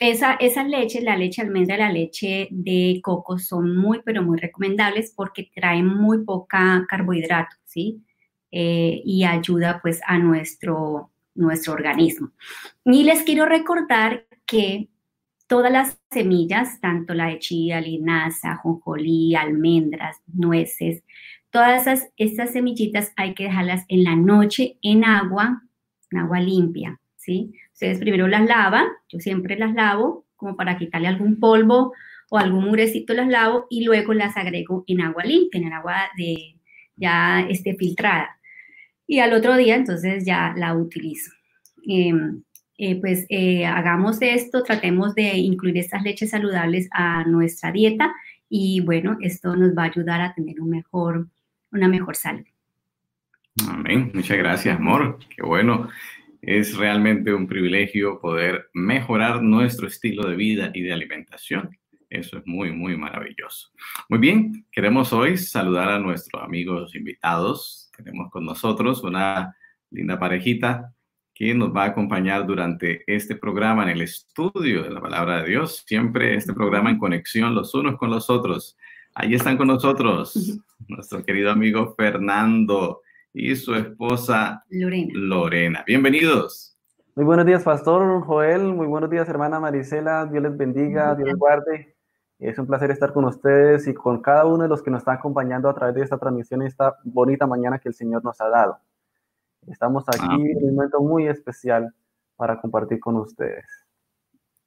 Esa, 0.00 0.34
esa 0.34 0.62
leche, 0.62 1.00
la 1.00 1.16
leche 1.16 1.42
almendra 1.42 1.74
y 1.74 1.78
la 1.78 1.92
leche 1.92 2.48
de 2.52 3.00
coco 3.02 3.38
son 3.38 3.76
muy, 3.76 4.00
pero 4.04 4.22
muy 4.22 4.38
recomendables 4.38 5.12
porque 5.14 5.50
traen 5.52 5.86
muy 5.86 6.24
poca 6.24 6.86
carbohidrato, 6.88 7.56
¿sí? 7.64 8.00
Eh, 8.52 9.02
y 9.04 9.24
ayuda 9.24 9.80
pues 9.82 10.00
a 10.06 10.18
nuestro, 10.18 11.10
nuestro 11.34 11.72
organismo. 11.72 12.30
Y 12.84 13.02
les 13.02 13.24
quiero 13.24 13.44
recordar 13.44 14.24
que 14.46 14.88
todas 15.48 15.72
las 15.72 15.98
semillas, 16.10 16.80
tanto 16.80 17.14
la 17.14 17.28
de 17.28 17.38
chía, 17.38 17.80
linaza, 17.80 18.56
jonjolí, 18.56 19.34
almendras, 19.34 20.18
nueces, 20.26 21.02
todas 21.50 21.82
esas, 21.82 22.10
estas 22.16 22.52
semillitas 22.52 23.12
hay 23.16 23.34
que 23.34 23.44
dejarlas 23.44 23.84
en 23.88 24.04
la 24.04 24.14
noche 24.14 24.78
en 24.82 25.04
agua, 25.04 25.62
en 26.10 26.18
agua 26.18 26.40
limpia, 26.40 27.00
¿sí? 27.16 27.52
Ustedes 27.72 27.98
primero 27.98 28.28
las 28.28 28.46
lavan, 28.46 28.86
yo 29.08 29.18
siempre 29.20 29.58
las 29.58 29.74
lavo 29.74 30.26
como 30.36 30.56
para 30.56 30.78
quitarle 30.78 31.08
algún 31.08 31.40
polvo 31.40 31.92
o 32.30 32.38
algún 32.38 32.66
murecito 32.66 33.14
las 33.14 33.28
lavo 33.28 33.66
y 33.70 33.84
luego 33.84 34.14
las 34.14 34.36
agrego 34.36 34.84
en 34.86 35.00
agua 35.00 35.24
limpia, 35.24 35.60
en 35.60 35.66
el 35.66 35.72
agua 35.72 35.96
de 36.16 36.56
ya 36.96 37.40
esté 37.48 37.74
filtrada. 37.74 38.38
Y 39.06 39.20
al 39.20 39.32
otro 39.32 39.56
día 39.56 39.76
entonces 39.76 40.24
ya 40.26 40.52
la 40.56 40.74
utilizo. 40.74 41.32
Em, 41.86 42.42
eh, 42.80 43.00
pues 43.00 43.26
eh, 43.28 43.66
hagamos 43.66 44.22
esto, 44.22 44.62
tratemos 44.62 45.16
de 45.16 45.36
incluir 45.36 45.78
estas 45.78 46.04
leches 46.04 46.30
saludables 46.30 46.88
a 46.92 47.24
nuestra 47.24 47.72
dieta 47.72 48.14
y 48.48 48.80
bueno, 48.80 49.18
esto 49.20 49.56
nos 49.56 49.76
va 49.76 49.82
a 49.82 49.86
ayudar 49.86 50.20
a 50.20 50.32
tener 50.32 50.60
una 50.60 51.88
mejor 51.88 52.16
salud. 52.16 52.44
Amén. 53.68 54.12
Muchas 54.14 54.38
gracias, 54.38 54.78
amor. 54.78 55.18
Qué 55.28 55.42
bueno. 55.42 55.88
Es 56.40 56.76
realmente 56.76 57.34
un 57.34 57.48
privilegio 57.48 58.20
poder 58.20 58.70
mejorar 58.72 59.42
nuestro 59.42 59.88
estilo 59.88 60.28
de 60.28 60.36
vida 60.36 60.70
y 60.72 60.82
de 60.82 60.92
alimentación. 60.92 61.76
Eso 62.08 62.38
es 62.38 62.46
muy, 62.46 62.70
muy 62.70 62.96
maravilloso. 62.96 63.70
Muy 64.08 64.20
bien, 64.20 64.66
queremos 64.70 65.12
hoy 65.12 65.36
saludar 65.36 65.88
a 65.88 65.98
nuestros 65.98 66.40
amigos 66.44 66.94
invitados. 66.94 67.90
Tenemos 67.96 68.30
con 68.30 68.44
nosotros 68.44 69.02
una 69.02 69.56
linda 69.90 70.16
parejita 70.16 70.94
que 71.38 71.54
nos 71.54 71.72
va 71.72 71.84
a 71.84 71.86
acompañar 71.86 72.44
durante 72.44 73.04
este 73.06 73.36
programa 73.36 73.84
en 73.84 73.90
el 73.90 74.02
estudio 74.02 74.82
de 74.82 74.90
la 74.90 75.00
palabra 75.00 75.40
de 75.40 75.50
Dios. 75.50 75.84
Siempre 75.86 76.34
este 76.34 76.52
programa 76.52 76.90
en 76.90 76.98
conexión 76.98 77.54
los 77.54 77.72
unos 77.74 77.96
con 77.96 78.10
los 78.10 78.28
otros. 78.28 78.76
Ahí 79.14 79.34
están 79.34 79.56
con 79.56 79.68
nosotros 79.68 80.58
nuestro 80.88 81.24
querido 81.24 81.52
amigo 81.52 81.94
Fernando 81.96 83.02
y 83.32 83.54
su 83.54 83.72
esposa 83.76 84.64
Lorena. 84.68 85.12
Lorena. 85.14 85.84
Bienvenidos. 85.86 86.76
Muy 87.14 87.24
buenos 87.24 87.46
días, 87.46 87.62
Pastor 87.62 88.20
Joel. 88.24 88.74
Muy 88.74 88.88
buenos 88.88 89.08
días, 89.08 89.28
hermana 89.28 89.60
Marisela. 89.60 90.26
Dios 90.26 90.42
les 90.42 90.56
bendiga, 90.56 91.14
Dios 91.14 91.28
les 91.28 91.38
guarde. 91.38 91.94
Es 92.40 92.58
un 92.58 92.66
placer 92.66 92.90
estar 92.90 93.12
con 93.12 93.24
ustedes 93.26 93.86
y 93.86 93.94
con 93.94 94.20
cada 94.22 94.44
uno 94.44 94.64
de 94.64 94.68
los 94.68 94.82
que 94.82 94.90
nos 94.90 95.02
están 95.02 95.18
acompañando 95.18 95.68
a 95.68 95.74
través 95.74 95.94
de 95.94 96.02
esta 96.02 96.18
transmisión 96.18 96.62
esta 96.62 96.96
bonita 97.04 97.46
mañana 97.46 97.78
que 97.78 97.90
el 97.90 97.94
Señor 97.94 98.24
nos 98.24 98.40
ha 98.40 98.48
dado. 98.48 98.80
Estamos 99.70 100.04
aquí 100.08 100.50
en 100.50 100.64
un 100.64 100.74
momento 100.74 101.00
muy 101.00 101.26
especial 101.26 101.92
para 102.36 102.60
compartir 102.60 103.00
con 103.00 103.16
ustedes. 103.16 103.64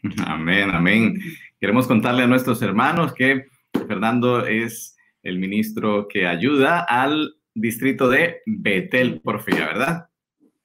Amén, 0.27 0.71
amén. 0.71 1.15
Queremos 1.59 1.87
contarle 1.87 2.23
a 2.23 2.27
nuestros 2.27 2.61
hermanos 2.61 3.13
que 3.13 3.45
Fernando 3.87 4.45
es 4.45 4.97
el 5.21 5.37
ministro 5.37 6.07
que 6.07 6.27
ayuda 6.27 6.79
al 6.79 7.35
distrito 7.53 8.09
de 8.09 8.41
Betel 8.45 9.21
Porfía, 9.21 9.67
¿verdad? 9.67 10.09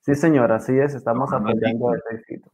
Sí, 0.00 0.14
señor, 0.14 0.52
así 0.52 0.73
es. 0.78 0.95
Estamos 0.95 1.33
apoyando 1.33 1.90
al 1.90 2.00
distrito. 2.11 2.50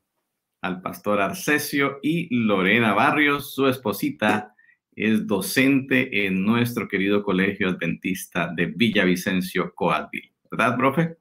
Al 0.62 0.80
pastor 0.80 1.20
Arcesio 1.20 1.98
y 2.02 2.34
Lorena 2.34 2.94
Barrios, 2.94 3.54
su 3.54 3.68
esposita, 3.68 4.54
es 4.94 5.26
docente 5.26 6.26
en 6.26 6.44
nuestro 6.44 6.88
querido 6.88 7.22
colegio 7.22 7.68
adventista 7.68 8.52
de 8.54 8.66
Villavicencio, 8.66 9.72
Coahuila. 9.74 10.28
¿Verdad, 10.50 10.76
profe? 10.76 11.16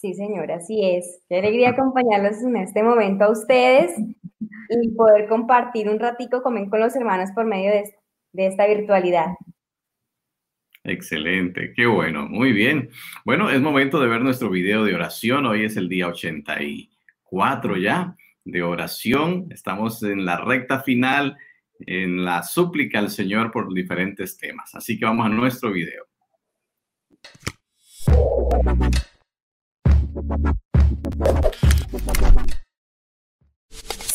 Sí, 0.00 0.14
señora, 0.14 0.58
así 0.58 0.78
es. 0.84 1.24
Qué 1.28 1.38
alegría 1.38 1.70
acompañarlos 1.70 2.40
en 2.44 2.56
este 2.56 2.84
momento 2.84 3.24
a 3.24 3.32
ustedes 3.32 3.98
y 3.98 4.88
poder 4.90 5.26
compartir 5.26 5.88
un 5.88 5.98
ratico 5.98 6.40
con 6.40 6.70
los 6.70 6.94
hermanos 6.94 7.30
por 7.34 7.46
medio 7.46 7.72
de, 7.72 7.96
de 8.32 8.46
esta 8.46 8.68
virtualidad. 8.68 9.26
Excelente, 10.84 11.72
qué 11.74 11.86
bueno, 11.86 12.28
muy 12.28 12.52
bien. 12.52 12.90
Bueno, 13.24 13.50
es 13.50 13.60
momento 13.60 13.98
de 13.98 14.06
ver 14.06 14.20
nuestro 14.20 14.50
video 14.50 14.84
de 14.84 14.94
oración. 14.94 15.46
Hoy 15.46 15.64
es 15.64 15.76
el 15.76 15.88
día 15.88 16.06
84 16.06 17.76
ya 17.76 18.14
de 18.44 18.62
oración. 18.62 19.48
Estamos 19.50 20.04
en 20.04 20.24
la 20.24 20.36
recta 20.36 20.78
final, 20.80 21.36
en 21.80 22.24
la 22.24 22.44
súplica 22.44 23.00
al 23.00 23.10
Señor 23.10 23.50
por 23.50 23.74
diferentes 23.74 24.38
temas. 24.38 24.76
Así 24.76 24.96
que 24.96 25.06
vamos 25.06 25.26
a 25.26 25.30
nuestro 25.30 25.72
video. 25.72 26.04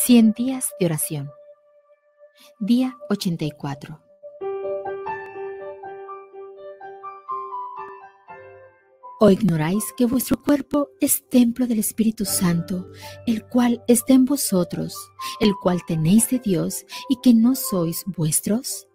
100 0.06 0.34
días 0.34 0.70
de 0.80 0.86
oración. 0.86 1.32
Día 2.60 2.98
84. 3.10 4.00
¿O 9.20 9.30
ignoráis 9.32 9.86
que 9.98 10.06
vuestro 10.06 10.42
cuerpo 10.42 10.90
es 11.00 11.28
templo 11.30 11.66
del 11.66 11.80
Espíritu 11.80 12.26
Santo, 12.26 12.92
el 13.26 13.46
cual 13.48 13.84
está 13.88 14.14
en 14.14 14.26
vosotros, 14.26 14.96
el 15.40 15.54
cual 15.56 15.82
tenéis 15.88 16.30
de 16.30 16.40
Dios 16.40 16.86
y 17.10 17.18
que 17.24 17.34
no 17.34 17.56
sois 17.56 18.04
vuestros? 18.06 18.88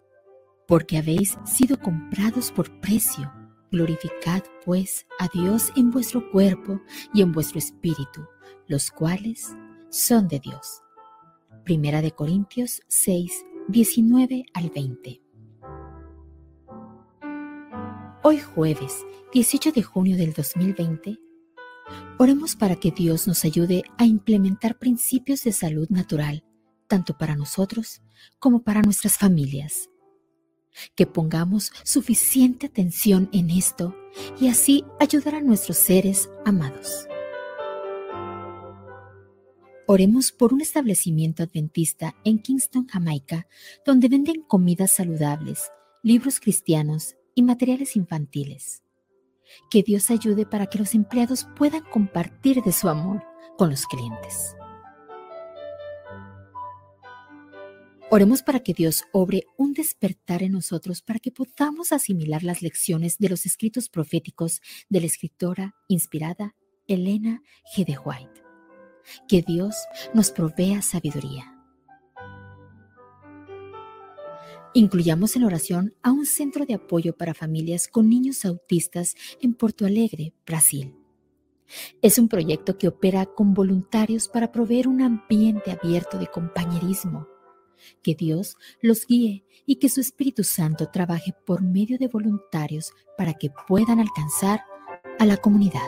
Porque 0.67 0.99
habéis 0.99 1.37
sido 1.45 1.79
comprados 1.79 2.51
por 2.51 2.79
precio. 2.79 3.38
Glorificad 3.71 4.43
pues 4.65 5.05
a 5.19 5.27
Dios 5.27 5.71
en 5.75 5.91
vuestro 5.91 6.31
cuerpo 6.31 6.81
y 7.13 7.21
en 7.21 7.31
vuestro 7.31 7.59
espíritu, 7.59 8.25
los 8.67 8.89
cuales 8.89 9.55
son 9.89 10.27
de 10.27 10.39
Dios. 10.39 10.81
Primera 11.65 12.01
de 12.01 12.11
Corintios 12.11 12.81
6, 12.87 13.45
19 13.67 14.45
al 14.53 14.71
20. 14.71 15.21
Hoy 18.23 18.39
jueves 18.39 19.05
18 19.33 19.71
de 19.71 19.83
junio 19.83 20.17
del 20.17 20.33
2020, 20.33 21.19
oremos 22.17 22.55
para 22.55 22.75
que 22.75 22.89
Dios 22.89 23.27
nos 23.27 23.45
ayude 23.45 23.83
a 23.99 24.05
implementar 24.05 24.79
principios 24.79 25.43
de 25.43 25.51
salud 25.51 25.87
natural, 25.89 26.43
tanto 26.87 27.15
para 27.15 27.35
nosotros 27.35 28.01
como 28.39 28.63
para 28.63 28.81
nuestras 28.81 29.17
familias 29.17 29.89
que 30.95 31.05
pongamos 31.05 31.71
suficiente 31.83 32.67
atención 32.67 33.29
en 33.33 33.49
esto 33.49 33.95
y 34.39 34.47
así 34.47 34.85
ayudar 34.99 35.35
a 35.35 35.41
nuestros 35.41 35.77
seres 35.77 36.29
amados. 36.45 37.07
Oremos 39.87 40.31
por 40.31 40.53
un 40.53 40.61
establecimiento 40.61 41.41
adventista 41.41 42.15
en 42.23 42.37
Kingston, 42.37 42.87
Jamaica, 42.87 43.47
donde 43.85 44.07
venden 44.07 44.43
comidas 44.43 44.91
saludables, 44.91 45.71
libros 46.03 46.39
cristianos 46.39 47.15
y 47.33 47.41
materiales 47.41 47.95
infantiles. 47.95 48.83
Que 49.71 49.81
Dios 49.81 50.11
ayude 50.11 50.45
para 50.45 50.67
que 50.67 50.77
los 50.77 50.93
empleados 50.93 51.47
puedan 51.55 51.81
compartir 51.85 52.61
de 52.61 52.71
su 52.71 52.87
amor 52.87 53.23
con 53.57 53.71
los 53.71 53.87
clientes. 53.87 54.55
Oremos 58.11 58.41
para 58.41 58.61
que 58.61 58.73
Dios 58.73 59.03
obre 59.11 59.45
un 59.55 59.73
despertar 59.73 60.41
en 60.41 60.53
nosotros 60.53 61.03
para 61.03 61.19
que 61.19 61.29
podamos 61.29 61.91
asimilar 61.91 62.41
las 62.41 62.63
lecciones 62.63 63.19
de 63.19 63.29
los 63.29 63.45
escritos 63.45 63.87
proféticos 63.87 64.61
de 64.89 65.01
la 65.01 65.05
escritora 65.05 65.75
inspirada 65.87 66.55
Elena 66.87 67.43
G. 67.75 67.85
de 67.85 67.99
White. 68.03 68.43
Que 69.27 69.43
Dios 69.43 69.75
nos 70.15 70.31
provea 70.31 70.81
sabiduría. 70.81 71.55
Incluyamos 74.73 75.35
en 75.35 75.43
oración 75.43 75.93
a 76.01 76.11
un 76.11 76.25
centro 76.25 76.65
de 76.65 76.73
apoyo 76.73 77.15
para 77.15 77.35
familias 77.35 77.87
con 77.87 78.09
niños 78.09 78.43
autistas 78.43 79.15
en 79.39 79.53
Porto 79.53 79.85
Alegre, 79.85 80.33
Brasil. 80.47 80.95
Es 82.01 82.17
un 82.17 82.27
proyecto 82.27 82.79
que 82.79 82.87
opera 82.87 83.27
con 83.27 83.53
voluntarios 83.53 84.27
para 84.27 84.51
proveer 84.51 84.87
un 84.87 85.03
ambiente 85.03 85.69
abierto 85.69 86.17
de 86.17 86.25
compañerismo 86.25 87.27
que 88.01 88.15
Dios 88.15 88.57
los 88.81 89.05
guíe 89.05 89.45
y 89.65 89.75
que 89.77 89.89
su 89.89 90.01
Espíritu 90.01 90.43
Santo 90.43 90.89
trabaje 90.89 91.33
por 91.45 91.61
medio 91.61 91.97
de 91.97 92.07
voluntarios 92.07 92.91
para 93.17 93.33
que 93.33 93.51
puedan 93.67 93.99
alcanzar 93.99 94.61
a 95.19 95.25
la 95.25 95.37
comunidad. 95.37 95.87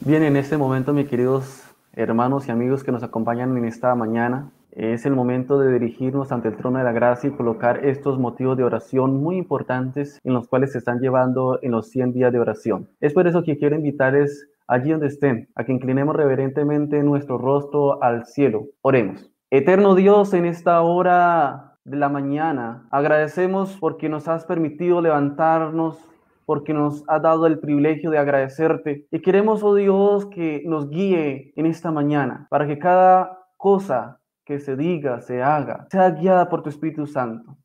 Bien, 0.00 0.22
en 0.22 0.36
este 0.36 0.56
momento, 0.56 0.92
mis 0.92 1.08
queridos 1.08 1.64
hermanos 1.92 2.46
y 2.46 2.52
amigos 2.52 2.84
que 2.84 2.92
nos 2.92 3.02
acompañan 3.02 3.56
en 3.56 3.64
esta 3.64 3.94
mañana, 3.96 4.52
es 4.70 5.06
el 5.06 5.16
momento 5.16 5.58
de 5.58 5.72
dirigirnos 5.72 6.32
ante 6.32 6.48
el 6.48 6.56
trono 6.56 6.78
de 6.78 6.84
la 6.84 6.92
gracia 6.92 7.28
y 7.28 7.32
colocar 7.32 7.84
estos 7.84 8.18
motivos 8.18 8.58
de 8.58 8.62
oración 8.62 9.22
muy 9.22 9.36
importantes 9.36 10.20
en 10.22 10.34
los 10.34 10.48
cuales 10.48 10.72
se 10.72 10.78
están 10.78 11.00
llevando 11.00 11.58
en 11.62 11.72
los 11.72 11.88
100 11.88 12.12
días 12.12 12.30
de 12.32 12.38
oración. 12.38 12.88
Es 13.00 13.14
por 13.14 13.26
eso 13.26 13.42
que 13.42 13.56
quiero 13.56 13.74
invitarles 13.74 14.48
allí 14.68 14.90
donde 14.90 15.08
estén, 15.08 15.48
a 15.54 15.64
que 15.64 15.72
inclinemos 15.72 16.16
reverentemente 16.16 17.02
nuestro 17.02 17.38
rostro 17.38 18.02
al 18.02 18.26
cielo. 18.26 18.66
Oremos. 18.82 19.30
Eterno 19.50 19.94
Dios, 19.94 20.34
en 20.34 20.44
esta 20.44 20.82
hora 20.82 21.78
de 21.84 21.96
la 21.96 22.08
mañana, 22.08 22.88
agradecemos 22.90 23.76
porque 23.78 24.08
nos 24.08 24.26
has 24.26 24.44
permitido 24.44 25.00
levantarnos, 25.00 25.98
porque 26.44 26.74
nos 26.74 27.04
has 27.08 27.22
dado 27.22 27.46
el 27.46 27.60
privilegio 27.60 28.10
de 28.10 28.18
agradecerte. 28.18 29.06
Y 29.10 29.20
queremos, 29.20 29.62
oh 29.62 29.74
Dios, 29.74 30.26
que 30.26 30.62
nos 30.66 30.90
guíe 30.90 31.52
en 31.54 31.66
esta 31.66 31.90
mañana, 31.92 32.46
para 32.50 32.66
que 32.66 32.78
cada 32.78 33.38
cosa 33.56 34.20
que 34.44 34.58
se 34.60 34.76
diga, 34.76 35.20
se 35.20 35.42
haga, 35.42 35.86
sea 35.90 36.10
guiada 36.10 36.48
por 36.48 36.62
tu 36.62 36.68
Espíritu 36.68 37.06
Santo. 37.06 37.56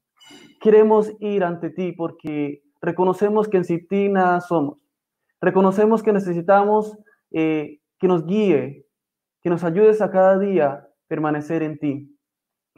Queremos 0.60 1.12
ir 1.20 1.44
ante 1.44 1.70
ti 1.70 1.92
porque 1.92 2.62
reconocemos 2.82 3.48
que 3.48 3.58
en 3.58 3.88
ti 3.88 4.10
nada 4.10 4.42
somos 4.42 4.81
Reconocemos 5.42 6.04
que 6.04 6.14
necesitamos 6.14 6.98
eh, 7.32 7.80
que 8.00 8.08
nos 8.08 8.26
guíe, 8.26 8.86
que 9.42 9.50
nos 9.50 9.64
ayudes 9.64 10.02
a 10.02 10.12
cada 10.12 10.38
día 10.38 10.88
permanecer 11.08 11.64
en 11.64 11.80
ti. 11.80 12.16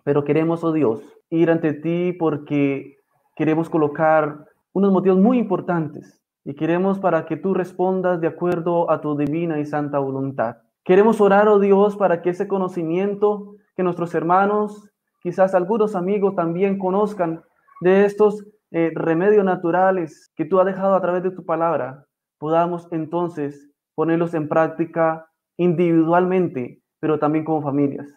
Pero 0.04 0.24
queremos, 0.24 0.64
oh 0.64 0.72
Dios, 0.72 1.02
ir 1.30 1.52
ante 1.52 1.74
ti 1.74 2.14
porque 2.14 2.98
queremos 3.36 3.70
colocar 3.70 4.46
unos 4.74 4.92
motivos 4.92 5.20
muy 5.20 5.38
importantes 5.38 6.22
y 6.46 6.56
queremos 6.56 7.00
para 7.00 7.26
que 7.26 7.38
tú 7.38 7.54
respondas 7.54 8.20
de 8.22 8.28
acuerdo 8.28 8.90
a 8.90 9.02
tu 9.02 9.16
divina 9.18 9.60
y 9.60 9.66
santa 9.66 10.00
voluntad. 10.00 10.58
Queremos 10.84 11.22
orar, 11.22 11.48
oh 11.48 11.60
Dios, 11.60 11.96
para 11.96 12.22
que 12.22 12.30
ese 12.30 12.48
conocimiento 12.48 13.56
que 13.76 13.84
nuestros 13.84 14.14
hermanos, 14.16 14.90
quizás 15.22 15.56
algunos 15.56 15.96
amigos 15.96 16.36
también 16.36 16.78
conozcan 16.78 17.44
de 17.82 18.06
estos 18.06 18.46
eh, 18.72 18.92
remedios 18.96 19.46
naturales 19.46 20.32
que 20.36 20.46
tú 20.46 20.60
has 20.60 20.66
dejado 20.66 20.96
a 20.96 21.02
través 21.02 21.24
de 21.24 21.32
tu 21.32 21.46
palabra, 21.46 22.06
podamos 22.44 22.90
entonces 22.92 23.70
ponerlos 23.96 24.34
en 24.34 24.50
práctica 24.50 25.30
individualmente, 25.56 26.82
pero 27.00 27.18
también 27.18 27.46
como 27.46 27.62
familias. 27.62 28.14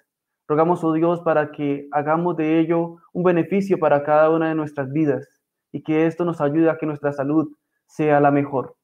Rogamos, 0.49 0.83
oh 0.83 0.93
Dios, 0.95 1.21
para 1.21 1.53
que 1.53 1.87
hagamos 1.93 2.37
de 2.37 2.59
ello 2.59 2.97
un 3.13 3.23
beneficio 3.23 3.79
para 3.79 4.03
cada 4.03 4.29
una 4.31 4.49
de 4.49 4.57
nuestras 4.57 4.91
vidas 4.91 5.29
y 5.71 5.85
que 5.85 6.07
esto 6.07 6.25
nos 6.25 6.41
ayude 6.41 6.69
a 6.69 6.77
que 6.77 6.87
nuestra 6.87 7.13
salud 7.13 7.53
sea 7.87 8.19
la 8.19 8.33
mejor. 8.33 8.75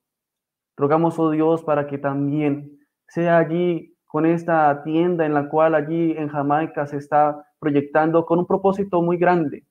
Rogamos, 0.77 1.19
oh 1.19 1.33
Dios, 1.33 1.65
para 1.65 1.89
que 1.89 1.99
también 1.99 2.79
sea 3.09 3.39
allí 3.39 3.97
con 4.07 4.27
esta 4.27 4.85
tienda 4.85 5.27
en 5.27 5.35
la 5.35 5.49
cual 5.49 5.75
allí 5.75 6.13
en 6.13 6.29
Jamaica 6.29 6.87
se 6.87 6.99
está 6.99 7.45
proyectando 7.59 8.27
con 8.27 8.39
un 8.39 8.47
propósito 8.47 9.03
muy 9.03 9.17
grande, 9.17 9.67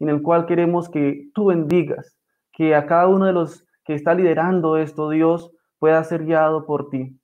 en 0.00 0.10
el 0.10 0.20
cual 0.20 0.44
queremos 0.44 0.90
que 0.90 1.30
tú 1.32 1.46
bendigas, 1.46 2.14
que 2.52 2.74
a 2.74 2.84
cada 2.84 3.08
uno 3.08 3.24
de 3.24 3.32
los 3.32 3.64
que 3.84 3.94
está 3.94 4.14
liderando 4.14 4.76
esto, 4.76 5.10
Dios, 5.10 5.50
pueda 5.78 6.02
ser 6.04 6.24
guiado 6.24 6.66
por 6.66 6.88
ti. 6.88 7.20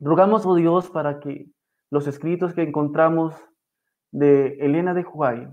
Rogamos, 0.00 0.44
oh 0.46 0.54
Dios, 0.54 0.90
para 0.90 1.20
que 1.20 1.46
los 1.90 2.06
escritos 2.06 2.54
que 2.54 2.62
encontramos 2.62 3.34
de 4.10 4.56
Elena 4.60 4.94
de 4.94 5.04
Huay 5.04 5.48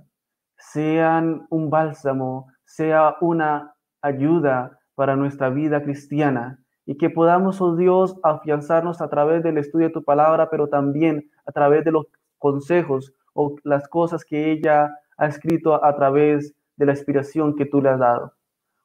sean 0.57 1.45
un 1.49 1.69
bálsamo, 1.69 2.47
sea 2.65 3.15
una 3.21 3.75
ayuda 4.01 4.79
para 4.95 5.15
nuestra 5.15 5.49
vida 5.49 5.83
cristiana 5.83 6.59
y 6.85 6.97
que 6.97 7.09
podamos, 7.09 7.61
oh 7.61 7.75
Dios, 7.75 8.19
afianzarnos 8.23 9.01
a 9.01 9.09
través 9.09 9.43
del 9.43 9.57
estudio 9.59 9.87
de 9.87 9.93
tu 9.93 10.03
palabra, 10.03 10.49
pero 10.49 10.67
también 10.67 11.29
a 11.45 11.51
través 11.51 11.85
de 11.85 11.91
los 11.91 12.07
consejos 12.39 13.13
o 13.33 13.55
las 13.63 13.87
cosas 13.87 14.25
que 14.25 14.51
ella 14.51 14.89
ha 15.17 15.27
escrito 15.27 15.83
a 15.83 15.95
través 15.95 16.55
de 16.77 16.85
la 16.85 16.93
inspiración 16.93 17.55
que 17.55 17.65
tú 17.65 17.81
le 17.81 17.89
has 17.89 17.99
dado. 17.99 18.33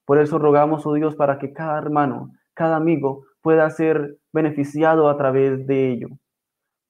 Por 0.04 0.18
eso 0.18 0.38
rogamos, 0.38 0.86
oh 0.86 0.94
Dios, 0.94 1.16
para 1.16 1.38
que 1.38 1.52
cada 1.52 1.78
hermano, 1.78 2.32
cada 2.54 2.76
amigo 2.76 3.24
pueda 3.42 3.68
ser 3.70 4.18
beneficiado 4.32 5.08
a 5.08 5.16
través 5.16 5.66
de 5.66 5.90
ello. 5.90 6.08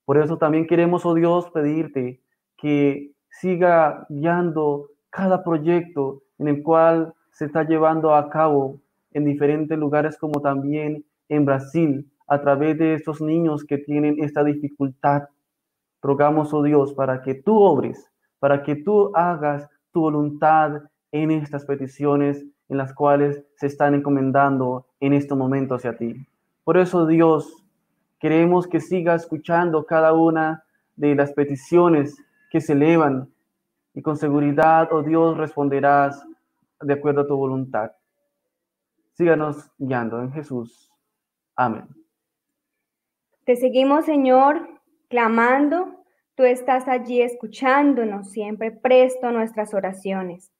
Por 0.04 0.18
eso 0.18 0.36
también 0.36 0.66
queremos, 0.66 1.06
oh 1.06 1.14
Dios, 1.14 1.50
pedirte 1.50 2.20
que 2.56 3.12
siga 3.30 4.06
guiando 4.08 4.88
cada 5.10 5.42
proyecto 5.42 6.22
en 6.38 6.48
el 6.48 6.62
cual 6.62 7.14
se 7.32 7.46
está 7.46 7.64
llevando 7.64 8.14
a 8.14 8.30
cabo 8.30 8.80
en 9.12 9.24
diferentes 9.24 9.78
lugares 9.78 10.18
como 10.18 10.40
también 10.40 11.04
en 11.28 11.44
Brasil 11.44 12.10
a 12.26 12.40
través 12.40 12.78
de 12.78 12.94
estos 12.94 13.20
niños 13.20 13.64
que 13.64 13.78
tienen 13.78 14.22
esta 14.22 14.44
dificultad. 14.44 15.28
Rogamos, 16.02 16.52
oh 16.52 16.62
Dios, 16.62 16.92
para 16.94 17.22
que 17.22 17.34
tú 17.34 17.58
obres, 17.58 18.10
para 18.38 18.62
que 18.62 18.76
tú 18.76 19.10
hagas 19.14 19.68
tu 19.92 20.02
voluntad 20.02 20.82
en 21.12 21.30
estas 21.30 21.64
peticiones 21.64 22.44
en 22.68 22.78
las 22.78 22.94
cuales 22.94 23.44
se 23.56 23.66
están 23.66 23.94
encomendando 23.94 24.86
en 25.00 25.12
este 25.12 25.34
momento 25.34 25.74
hacia 25.74 25.96
ti. 25.96 26.26
Por 26.64 26.78
eso, 26.78 27.06
Dios, 27.06 27.64
queremos 28.18 28.66
que 28.66 28.80
siga 28.80 29.14
escuchando 29.14 29.84
cada 29.84 30.12
una 30.14 30.64
de 30.96 31.14
las 31.14 31.32
peticiones 31.32 32.16
que 32.50 32.60
se 32.60 32.72
elevan 32.72 33.28
y 33.94 34.02
con 34.02 34.16
seguridad, 34.16 34.88
oh 34.92 35.02
Dios, 35.02 35.36
responderás 35.36 36.26
de 36.80 36.94
acuerdo 36.94 37.22
a 37.22 37.26
tu 37.26 37.36
voluntad. 37.36 37.92
Síganos 39.12 39.70
guiando 39.78 40.20
en 40.20 40.32
Jesús. 40.32 40.90
Amén. 41.54 41.86
Te 43.44 43.56
seguimos, 43.56 44.06
Señor, 44.06 44.68
clamando. 45.08 46.04
Tú 46.34 46.44
estás 46.44 46.88
allí 46.88 47.20
escuchándonos, 47.20 48.30
siempre 48.30 48.72
presto 48.72 49.28
a 49.28 49.32
nuestras 49.32 49.74
oraciones. 49.74 50.53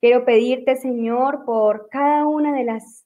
Quiero 0.00 0.24
pedirte, 0.24 0.76
Señor, 0.76 1.44
por 1.44 1.88
cada 1.90 2.26
una 2.26 2.56
de 2.56 2.64
las 2.64 3.04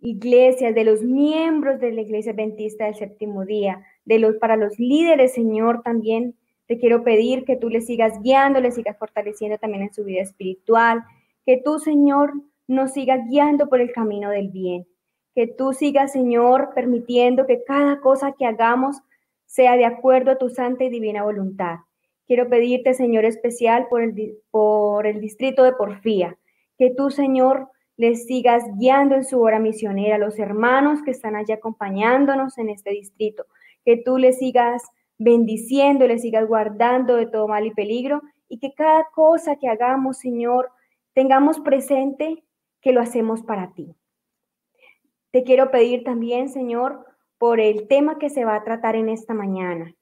iglesias, 0.00 0.74
de 0.74 0.84
los 0.84 1.02
miembros 1.02 1.80
de 1.80 1.92
la 1.92 2.00
Iglesia 2.00 2.32
Adventista 2.32 2.86
del 2.86 2.94
Séptimo 2.94 3.44
Día, 3.44 3.84
de 4.06 4.18
los 4.18 4.36
para 4.36 4.56
los 4.56 4.78
líderes, 4.78 5.34
Señor, 5.34 5.82
también 5.82 6.34
te 6.66 6.78
quiero 6.78 7.04
pedir 7.04 7.44
que 7.44 7.56
tú 7.56 7.68
le 7.68 7.82
sigas 7.82 8.22
guiando, 8.22 8.60
le 8.60 8.72
sigas 8.72 8.96
fortaleciendo 8.96 9.58
también 9.58 9.82
en 9.82 9.92
su 9.92 10.02
vida 10.04 10.22
espiritual, 10.22 11.02
que 11.44 11.60
tú, 11.62 11.78
Señor, 11.78 12.32
nos 12.66 12.92
sigas 12.92 13.20
guiando 13.28 13.68
por 13.68 13.82
el 13.82 13.92
camino 13.92 14.30
del 14.30 14.48
bien, 14.48 14.86
que 15.34 15.46
tú 15.46 15.74
sigas, 15.74 16.12
Señor, 16.12 16.70
permitiendo 16.74 17.46
que 17.46 17.64
cada 17.64 18.00
cosa 18.00 18.32
que 18.32 18.46
hagamos 18.46 19.02
sea 19.44 19.76
de 19.76 19.84
acuerdo 19.84 20.30
a 20.30 20.38
tu 20.38 20.48
santa 20.48 20.84
y 20.84 20.88
divina 20.88 21.22
voluntad. 21.22 21.80
Quiero 22.30 22.48
pedirte, 22.48 22.94
Señor, 22.94 23.24
especial 23.24 23.88
por 23.90 24.02
el, 24.02 24.38
por 24.52 25.04
el 25.04 25.20
distrito 25.20 25.64
de 25.64 25.72
Porfía, 25.72 26.38
que 26.78 26.94
tú, 26.96 27.10
Señor, 27.10 27.70
les 27.96 28.26
sigas 28.26 28.62
guiando 28.78 29.16
en 29.16 29.24
su 29.24 29.40
hora 29.40 29.58
misionera, 29.58 30.16
los 30.16 30.38
hermanos 30.38 31.02
que 31.02 31.10
están 31.10 31.34
allí 31.34 31.52
acompañándonos 31.52 32.56
en 32.58 32.68
este 32.68 32.90
distrito, 32.90 33.46
que 33.84 33.96
tú 33.96 34.16
les 34.16 34.38
sigas 34.38 34.84
bendiciendo, 35.18 36.06
les 36.06 36.22
sigas 36.22 36.46
guardando 36.46 37.16
de 37.16 37.26
todo 37.26 37.48
mal 37.48 37.66
y 37.66 37.74
peligro 37.74 38.22
y 38.48 38.60
que 38.60 38.74
cada 38.74 39.08
cosa 39.12 39.56
que 39.56 39.66
hagamos, 39.66 40.18
Señor, 40.18 40.70
tengamos 41.14 41.58
presente 41.58 42.44
que 42.80 42.92
lo 42.92 43.00
hacemos 43.00 43.42
para 43.42 43.72
ti. 43.72 43.96
Te 45.32 45.42
quiero 45.42 45.72
pedir 45.72 46.04
también, 46.04 46.48
Señor, 46.48 47.04
por 47.38 47.58
el 47.58 47.88
tema 47.88 48.20
que 48.20 48.30
se 48.30 48.44
va 48.44 48.54
a 48.54 48.62
tratar 48.62 48.94
en 48.94 49.08
esta 49.08 49.34
mañana, 49.34 49.96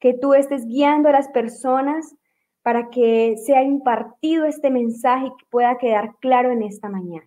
que 0.00 0.14
tú 0.14 0.34
estés 0.34 0.66
guiando 0.66 1.10
a 1.10 1.12
las 1.12 1.28
personas 1.28 2.16
para 2.62 2.90
que 2.90 3.36
sea 3.36 3.62
impartido 3.62 4.44
este 4.44 4.70
mensaje 4.70 5.26
y 5.26 5.30
que 5.30 5.46
pueda 5.50 5.78
quedar 5.78 6.16
claro 6.20 6.50
en 6.50 6.62
esta 6.62 6.88
mañana. 6.88 7.26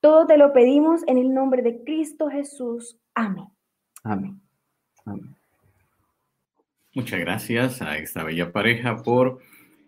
Todo 0.00 0.26
te 0.26 0.36
lo 0.36 0.52
pedimos 0.52 1.02
en 1.06 1.18
el 1.18 1.32
nombre 1.32 1.62
de 1.62 1.82
Cristo 1.84 2.28
Jesús. 2.28 2.98
Amén. 3.14 3.46
Amén. 4.02 4.40
Amén. 5.04 5.36
Muchas 6.94 7.20
gracias 7.20 7.82
a 7.82 7.98
esta 7.98 8.24
bella 8.24 8.52
pareja 8.52 9.02
por 9.02 9.40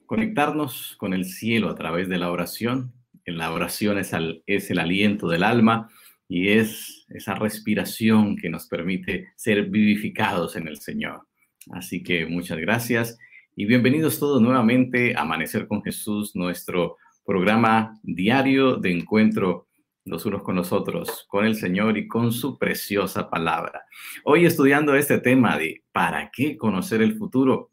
conectarnos 0.07 0.96
con 0.98 1.14
el 1.14 1.24
cielo 1.24 1.70
a 1.70 1.74
través 1.74 2.09
de 2.09 2.18
la 2.18 2.31
oración. 2.31 2.92
En 3.24 3.38
la 3.38 3.53
oración 3.53 3.98
es, 3.98 4.12
es 4.46 4.70
el 4.70 4.79
aliento 4.79 5.29
del 5.29 5.42
alma 5.42 5.88
y 6.27 6.48
es 6.48 7.07
esa 7.09 7.35
respiración 7.35 8.37
que 8.37 8.51
nos 8.51 8.66
permite 8.66 9.29
ser 9.37 9.66
vivificados 9.70 10.57
en 10.57 10.68
el 10.68 10.79
Señor. 10.79 11.27
Así 11.70 12.02
que 12.02 12.26
muchas 12.26 12.59
gracias 12.59 13.18
y 13.54 13.66
bienvenidos 13.66 14.18
todos 14.18 14.40
nuevamente 14.40 15.14
a 15.14 15.22
Amanecer 15.22 15.66
con 15.66 15.83
Jesús, 15.83 16.35
nuestro 16.35 16.96
programa 17.24 17.98
diario 18.02 18.76
de 18.76 18.92
encuentro 18.92 19.68
los 20.09 20.24
unos 20.24 20.42
con 20.42 20.57
los 20.57 20.72
otros, 20.72 21.26
con 21.28 21.44
el 21.44 21.54
Señor 21.54 21.98
y 21.98 22.09
con 22.09 22.33
su 22.33 22.59
preciosa 22.59 23.28
palabra. 23.28 23.83
Hoy 24.24 24.46
estudiando 24.46 24.94
este 24.94 25.18
tema 25.18 25.59
de 25.59 25.85
¿para 25.92 26.31
qué 26.33 26.57
conocer 26.57 27.02
el 27.02 27.16
futuro? 27.16 27.72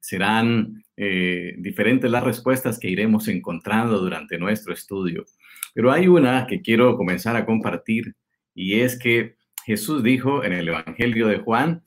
Serán 0.00 0.82
eh, 0.96 1.54
diferentes 1.58 2.10
las 2.10 2.24
respuestas 2.24 2.80
que 2.80 2.88
iremos 2.88 3.28
encontrando 3.28 4.00
durante 4.00 4.36
nuestro 4.38 4.72
estudio. 4.72 5.24
Pero 5.74 5.92
hay 5.92 6.08
una 6.08 6.46
que 6.48 6.60
quiero 6.60 6.96
comenzar 6.96 7.36
a 7.36 7.46
compartir 7.46 8.14
y 8.54 8.80
es 8.80 8.98
que 8.98 9.36
Jesús 9.64 10.02
dijo 10.02 10.42
en 10.42 10.52
el 10.52 10.68
Evangelio 10.68 11.28
de 11.28 11.38
Juan, 11.38 11.84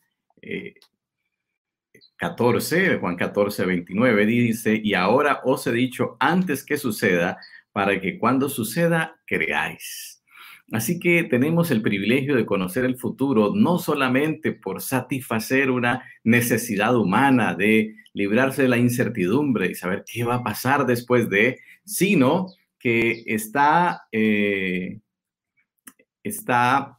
14, 2.17 2.93
eh, 2.93 2.97
Juan 2.97 3.15
14, 3.15 3.65
29, 3.65 4.25
dice, 4.25 4.79
y 4.83 4.93
ahora 4.93 5.41
os 5.43 5.65
he 5.67 5.71
dicho 5.71 6.17
antes 6.19 6.63
que 6.63 6.77
suceda 6.77 7.37
para 7.71 7.99
que 7.99 8.17
cuando 8.17 8.49
suceda 8.49 9.19
creáis. 9.25 10.23
Así 10.71 10.99
que 10.99 11.23
tenemos 11.23 11.69
el 11.69 11.81
privilegio 11.81 12.35
de 12.35 12.45
conocer 12.45 12.85
el 12.85 12.97
futuro 12.97 13.53
no 13.53 13.77
solamente 13.77 14.51
por 14.51 14.81
satisfacer 14.81 15.69
una 15.69 16.03
necesidad 16.23 16.95
humana 16.95 17.53
de 17.53 17.95
librarse 18.13 18.63
de 18.63 18.69
la 18.69 18.77
incertidumbre 18.77 19.67
y 19.69 19.75
saber 19.75 20.03
qué 20.11 20.23
va 20.23 20.35
a 20.35 20.43
pasar 20.43 20.85
después 20.87 21.29
de, 21.29 21.59
sino 21.83 22.47
que 22.79 23.23
está, 23.27 24.07
eh, 24.11 25.01
está 26.23 26.97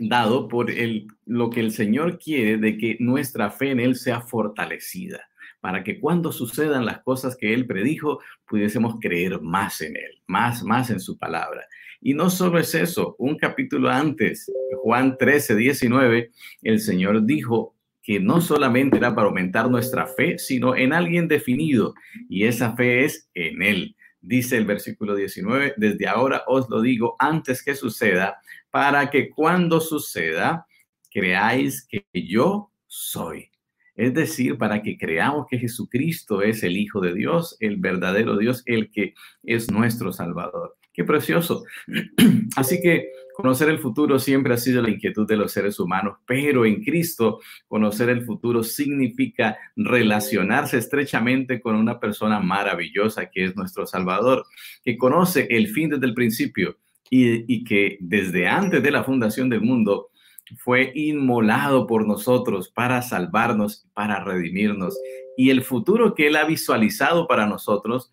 dado 0.00 0.48
por 0.48 0.70
el, 0.70 1.06
lo 1.24 1.50
que 1.50 1.60
el 1.60 1.72
Señor 1.72 2.18
quiere 2.18 2.58
de 2.58 2.78
que 2.78 2.96
nuestra 3.00 3.50
fe 3.50 3.70
en 3.70 3.80
Él 3.80 3.96
sea 3.96 4.20
fortalecida 4.20 5.20
para 5.60 5.82
que 5.82 5.98
cuando 5.98 6.30
sucedan 6.30 6.86
las 6.86 7.02
cosas 7.02 7.36
que 7.36 7.52
Él 7.52 7.66
predijo, 7.66 8.20
pudiésemos 8.46 9.00
creer 9.00 9.40
más 9.40 9.80
en 9.80 9.96
Él, 9.96 10.22
más, 10.28 10.62
más 10.62 10.90
en 10.90 11.00
su 11.00 11.18
palabra. 11.18 11.66
Y 12.00 12.14
no 12.14 12.30
solo 12.30 12.60
es 12.60 12.72
eso, 12.74 13.16
un 13.18 13.36
capítulo 13.36 13.88
antes, 13.88 14.48
Juan 14.82 15.16
13, 15.18 15.56
19, 15.56 16.30
el 16.62 16.78
Señor 16.78 17.24
dijo 17.26 17.74
que 18.00 18.20
no 18.20 18.40
solamente 18.40 18.98
era 18.98 19.14
para 19.16 19.26
aumentar 19.26 19.68
nuestra 19.68 20.06
fe, 20.06 20.38
sino 20.38 20.76
en 20.76 20.92
alguien 20.92 21.26
definido, 21.26 21.94
y 22.28 22.44
esa 22.44 22.76
fe 22.76 23.04
es 23.04 23.28
en 23.34 23.60
Él. 23.62 23.96
Dice 24.20 24.56
el 24.56 24.66
versículo 24.66 25.16
19, 25.16 25.74
desde 25.76 26.06
ahora 26.06 26.44
os 26.46 26.70
lo 26.70 26.80
digo 26.80 27.16
antes 27.18 27.64
que 27.64 27.74
suceda, 27.74 28.38
para 28.76 29.08
que 29.08 29.30
cuando 29.30 29.80
suceda, 29.80 30.66
creáis 31.10 31.88
que 31.88 32.04
yo 32.12 32.70
soy. 32.86 33.50
Es 33.94 34.12
decir, 34.12 34.58
para 34.58 34.82
que 34.82 34.98
creamos 34.98 35.46
que 35.48 35.56
Jesucristo 35.56 36.42
es 36.42 36.62
el 36.62 36.76
Hijo 36.76 37.00
de 37.00 37.14
Dios, 37.14 37.56
el 37.60 37.78
verdadero 37.78 38.36
Dios, 38.36 38.62
el 38.66 38.90
que 38.90 39.14
es 39.42 39.70
nuestro 39.70 40.12
Salvador. 40.12 40.76
Qué 40.92 41.04
precioso. 41.04 41.64
Así 42.56 42.82
que 42.82 43.12
conocer 43.34 43.70
el 43.70 43.78
futuro 43.78 44.18
siempre 44.18 44.52
ha 44.52 44.58
sido 44.58 44.82
la 44.82 44.90
inquietud 44.90 45.26
de 45.26 45.38
los 45.38 45.52
seres 45.52 45.80
humanos, 45.80 46.18
pero 46.26 46.66
en 46.66 46.84
Cristo 46.84 47.40
conocer 47.68 48.10
el 48.10 48.26
futuro 48.26 48.62
significa 48.62 49.56
relacionarse 49.74 50.76
estrechamente 50.76 51.62
con 51.62 51.76
una 51.76 51.98
persona 51.98 52.40
maravillosa 52.40 53.30
que 53.30 53.46
es 53.46 53.56
nuestro 53.56 53.86
Salvador, 53.86 54.44
que 54.84 54.98
conoce 54.98 55.46
el 55.48 55.68
fin 55.68 55.88
desde 55.88 56.04
el 56.04 56.12
principio 56.12 56.76
y, 57.10 57.64
que 57.64 57.98
desde 58.00 58.48
antes 58.48 58.82
de 58.82 58.90
la 58.90 59.04
fundación 59.04 59.48
del 59.48 59.60
mundo 59.60 60.10
fue 60.58 60.92
inmolado 60.94 61.86
por 61.86 62.06
nosotros 62.06 62.70
para 62.70 63.02
salvarnos, 63.02 63.86
para 63.94 64.22
redimirnos. 64.24 64.96
Y 65.36 65.50
el 65.50 65.62
futuro 65.62 66.14
que 66.14 66.28
Él 66.28 66.36
ha 66.36 66.44
visualizado 66.44 67.26
para 67.26 67.46
nosotros 67.46 68.10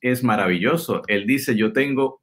es 0.00 0.24
maravilloso. 0.24 1.02
Él 1.06 1.26
dice, 1.26 1.56
yo 1.56 1.72
tengo 1.72 2.22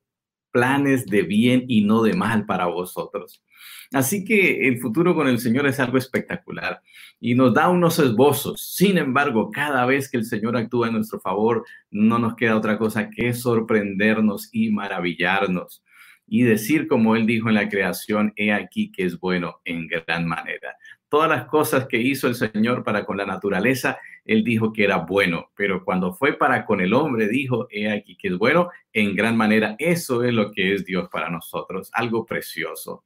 planes 0.51 1.05
de 1.05 1.23
bien 1.23 1.65
y 1.67 1.83
no 1.83 2.03
de 2.03 2.13
mal 2.13 2.45
para 2.45 2.67
vosotros. 2.67 3.43
Así 3.91 4.25
que 4.25 4.67
el 4.67 4.79
futuro 4.79 5.15
con 5.15 5.27
el 5.27 5.39
Señor 5.39 5.67
es 5.67 5.79
algo 5.79 5.97
espectacular 5.97 6.81
y 7.19 7.35
nos 7.35 7.53
da 7.53 7.69
unos 7.69 7.99
esbozos. 7.99 8.75
Sin 8.75 8.97
embargo, 8.97 9.51
cada 9.51 9.85
vez 9.85 10.09
que 10.09 10.17
el 10.17 10.25
Señor 10.25 10.57
actúa 10.57 10.87
en 10.87 10.93
nuestro 10.93 11.19
favor, 11.19 11.63
no 11.91 12.17
nos 12.17 12.35
queda 12.35 12.57
otra 12.57 12.77
cosa 12.77 13.09
que 13.09 13.33
sorprendernos 13.33 14.49
y 14.51 14.71
maravillarnos 14.71 15.82
y 16.27 16.43
decir 16.43 16.87
como 16.87 17.15
él 17.15 17.25
dijo 17.25 17.49
en 17.49 17.55
la 17.55 17.69
creación, 17.69 18.33
he 18.35 18.53
aquí 18.53 18.91
que 18.91 19.05
es 19.05 19.19
bueno 19.19 19.61
en 19.65 19.87
gran 19.87 20.25
manera. 20.25 20.75
Todas 21.09 21.29
las 21.29 21.45
cosas 21.45 21.85
que 21.85 21.97
hizo 21.97 22.27
el 22.27 22.33
Señor 22.33 22.83
para 22.83 23.05
con 23.05 23.17
la 23.17 23.25
naturaleza, 23.25 23.99
él 24.25 24.43
dijo 24.43 24.73
que 24.73 24.83
era 24.83 24.97
bueno, 24.97 25.51
pero 25.55 25.85
cuando 25.85 26.13
fue 26.13 26.33
para 26.33 26.65
con 26.65 26.81
el 26.81 26.91
hombre, 26.93 27.27
dijo, 27.27 27.67
he 27.69 27.91
aquí 27.91 28.17
que 28.17 28.29
es 28.29 28.37
bueno 28.37 28.71
en 28.91 29.15
gran 29.15 29.37
manera. 29.37 29.75
Eso 29.77 30.23
es 30.23 30.33
lo 30.33 30.51
que 30.51 30.73
es 30.73 30.85
Dios 30.85 31.09
para 31.11 31.29
nosotros, 31.29 31.91
algo 31.93 32.25
precioso. 32.25 33.03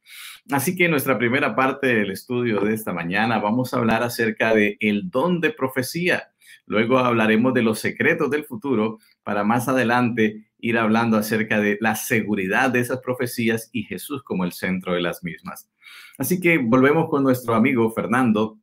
Así 0.50 0.74
que 0.74 0.86
en 0.86 0.92
nuestra 0.92 1.18
primera 1.18 1.54
parte 1.54 1.88
del 1.88 2.10
estudio 2.10 2.60
de 2.60 2.72
esta 2.72 2.94
mañana 2.94 3.40
vamos 3.40 3.74
a 3.74 3.76
hablar 3.76 4.02
acerca 4.02 4.54
de 4.54 4.78
el 4.80 5.10
don 5.10 5.40
de 5.40 5.50
profecía. 5.50 6.30
Luego 6.64 6.98
hablaremos 6.98 7.52
de 7.52 7.62
los 7.62 7.78
secretos 7.78 8.30
del 8.30 8.44
futuro 8.44 8.98
para 9.22 9.44
más 9.44 9.68
adelante 9.68 10.47
ir 10.58 10.78
hablando 10.78 11.16
acerca 11.16 11.60
de 11.60 11.78
la 11.80 11.94
seguridad 11.94 12.70
de 12.70 12.80
esas 12.80 13.00
profecías 13.00 13.70
y 13.72 13.84
Jesús 13.84 14.22
como 14.22 14.44
el 14.44 14.52
centro 14.52 14.94
de 14.94 15.00
las 15.00 15.22
mismas. 15.22 15.70
Así 16.18 16.40
que 16.40 16.58
volvemos 16.58 17.08
con 17.08 17.22
nuestro 17.22 17.54
amigo 17.54 17.90
Fernando 17.92 18.58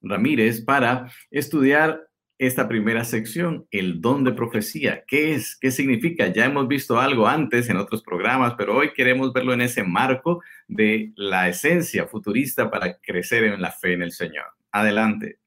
Ramírez 0.00 0.60
para 0.62 1.10
estudiar 1.30 2.08
esta 2.38 2.66
primera 2.66 3.04
sección, 3.04 3.66
el 3.70 4.00
don 4.00 4.24
de 4.24 4.32
profecía. 4.32 5.04
¿Qué 5.06 5.34
es? 5.34 5.56
¿Qué 5.56 5.70
significa? 5.70 6.26
Ya 6.26 6.46
hemos 6.46 6.66
visto 6.66 6.98
algo 6.98 7.28
antes 7.28 7.70
en 7.70 7.76
otros 7.76 8.02
programas, 8.02 8.54
pero 8.58 8.76
hoy 8.76 8.92
queremos 8.92 9.32
verlo 9.32 9.52
en 9.52 9.60
ese 9.60 9.84
marco 9.84 10.42
de 10.66 11.12
la 11.14 11.48
esencia 11.48 12.06
futurista 12.06 12.68
para 12.68 12.98
crecer 12.98 13.44
en 13.44 13.60
la 13.62 13.70
fe 13.70 13.92
en 13.92 14.02
el 14.02 14.10
Señor. 14.10 14.46
Adelante. 14.72 15.38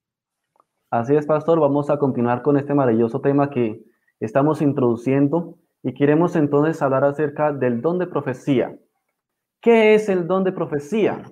Así 0.90 1.16
es, 1.16 1.26
pastor. 1.26 1.60
Vamos 1.60 1.90
a 1.90 2.00
continuar 2.00 2.42
con 2.42 2.56
este 2.56 2.74
maravilloso 2.74 3.20
tema 3.20 3.50
que 3.50 3.82
estamos 4.20 4.62
introduciendo 4.62 5.58
y 5.84 5.94
queremos 5.94 6.36
entonces 6.36 6.82
hablar 6.82 7.04
acerca 7.04 7.52
del 7.52 7.82
don 7.82 8.00
de 8.00 8.08
profecía. 8.08 8.76
¿Qué 9.62 9.96
es 9.96 10.10
el 10.10 10.28
don 10.28 10.44
de 10.44 10.52
profecía? 10.52 11.24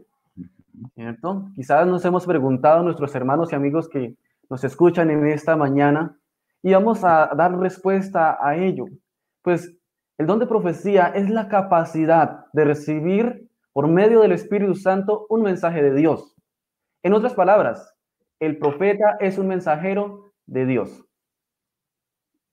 ¿Cierto? 0.96 1.50
Quizás 1.56 1.88
nos 1.88 2.04
hemos 2.06 2.26
preguntado 2.26 2.80
a 2.80 2.84
nuestros 2.84 3.14
hermanos 3.16 3.52
y 3.52 3.56
amigos 3.56 3.88
que 3.90 4.16
nos 4.50 4.64
escuchan 4.64 5.10
en 5.10 5.26
esta 5.28 5.56
mañana 5.56 6.18
y 6.62 6.74
vamos 6.74 7.04
a 7.04 7.32
dar 7.36 7.58
respuesta 7.58 8.38
a 8.42 8.56
ello. 8.56 8.86
Pues 9.42 9.76
el 10.18 10.28
don 10.28 10.40
de 10.40 10.48
profecía 10.48 11.08
es 11.08 11.30
la 11.30 11.48
capacidad 11.48 12.46
de 12.54 12.66
recibir 12.66 13.50
por 13.72 13.88
medio 13.88 14.22
del 14.22 14.32
Espíritu 14.32 14.76
Santo 14.76 15.26
un 15.30 15.42
mensaje 15.42 15.82
de 15.82 15.94
Dios. 15.94 16.36
En 17.02 17.14
otras 17.14 17.34
palabras, 17.34 17.96
el 18.40 18.58
profeta 18.58 19.18
es 19.20 19.38
un 19.38 19.48
mensajero 19.48 20.32
de 20.46 20.66
Dios. 20.66 21.06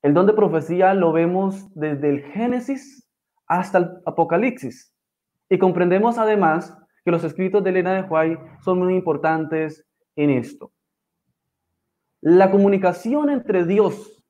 El 0.03 0.15
don 0.15 0.27
de 0.27 0.33
profecía 0.33 0.95
lo 0.95 1.13
vemos 1.13 1.69
desde 1.75 2.09
el 2.09 2.23
Génesis 2.33 3.07
hasta 3.47 3.79
el 3.79 3.91
Apocalipsis. 4.07 4.95
Y 5.51 5.59
comprendemos 5.59 6.17
además 6.17 6.77
que 7.05 7.11
los 7.11 7.25
escritos 7.25 7.63
de 7.63 7.71
Elena 7.71 7.95
de 7.95 8.09
Huay 8.09 8.39
son 8.65 8.79
muy 8.79 8.95
importantes 8.95 9.87
en 10.17 10.31
esto. 10.31 10.73
La 12.23 12.51
comunicación 12.51 13.31
entre 13.31 13.65
Dios 13.65 14.23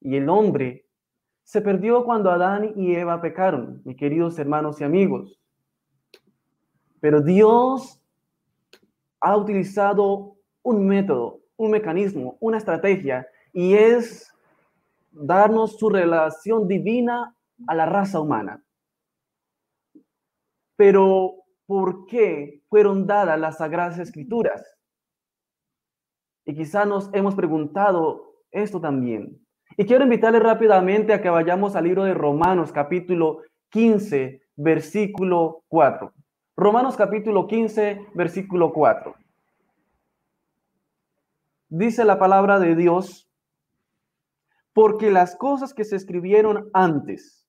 y 0.00 0.16
el 0.16 0.28
hombre 0.28 0.86
se 1.44 1.60
perdió 1.60 2.04
cuando 2.04 2.30
Adán 2.30 2.72
y 2.76 2.94
Eva 2.94 3.20
pecaron, 3.20 3.82
mis 3.84 3.96
queridos 3.96 4.38
hermanos 4.38 4.80
y 4.80 4.84
amigos. 4.84 5.40
Pero 7.00 7.20
Dios 7.20 8.00
ha 9.20 9.36
utilizado 9.36 10.36
un 10.62 10.86
método, 10.86 11.40
un 11.56 11.70
mecanismo, 11.72 12.36
una 12.40 12.58
estrategia, 12.58 13.26
y 13.52 13.74
es 13.74 14.31
darnos 15.12 15.78
su 15.78 15.88
relación 15.88 16.66
divina 16.66 17.36
a 17.66 17.74
la 17.74 17.86
raza 17.86 18.20
humana. 18.20 18.62
Pero, 20.76 21.34
¿por 21.66 22.06
qué 22.06 22.62
fueron 22.68 23.06
dadas 23.06 23.38
las 23.38 23.58
Sagradas 23.58 23.98
Escrituras? 23.98 24.62
Y 26.44 26.54
quizá 26.54 26.84
nos 26.84 27.12
hemos 27.14 27.34
preguntado 27.34 28.34
esto 28.50 28.80
también. 28.80 29.38
Y 29.76 29.84
quiero 29.86 30.04
invitarle 30.04 30.40
rápidamente 30.40 31.12
a 31.12 31.22
que 31.22 31.30
vayamos 31.30 31.76
al 31.76 31.84
libro 31.84 32.04
de 32.04 32.14
Romanos 32.14 32.72
capítulo 32.72 33.42
15, 33.70 34.42
versículo 34.56 35.62
4. 35.68 36.12
Romanos 36.56 36.96
capítulo 36.96 37.46
15, 37.46 38.08
versículo 38.14 38.72
4. 38.72 39.14
Dice 41.68 42.04
la 42.04 42.18
palabra 42.18 42.58
de 42.58 42.76
Dios, 42.76 43.31
porque 44.72 45.10
las 45.10 45.36
cosas 45.36 45.74
que 45.74 45.84
se 45.84 45.96
escribieron 45.96 46.70
antes 46.72 47.46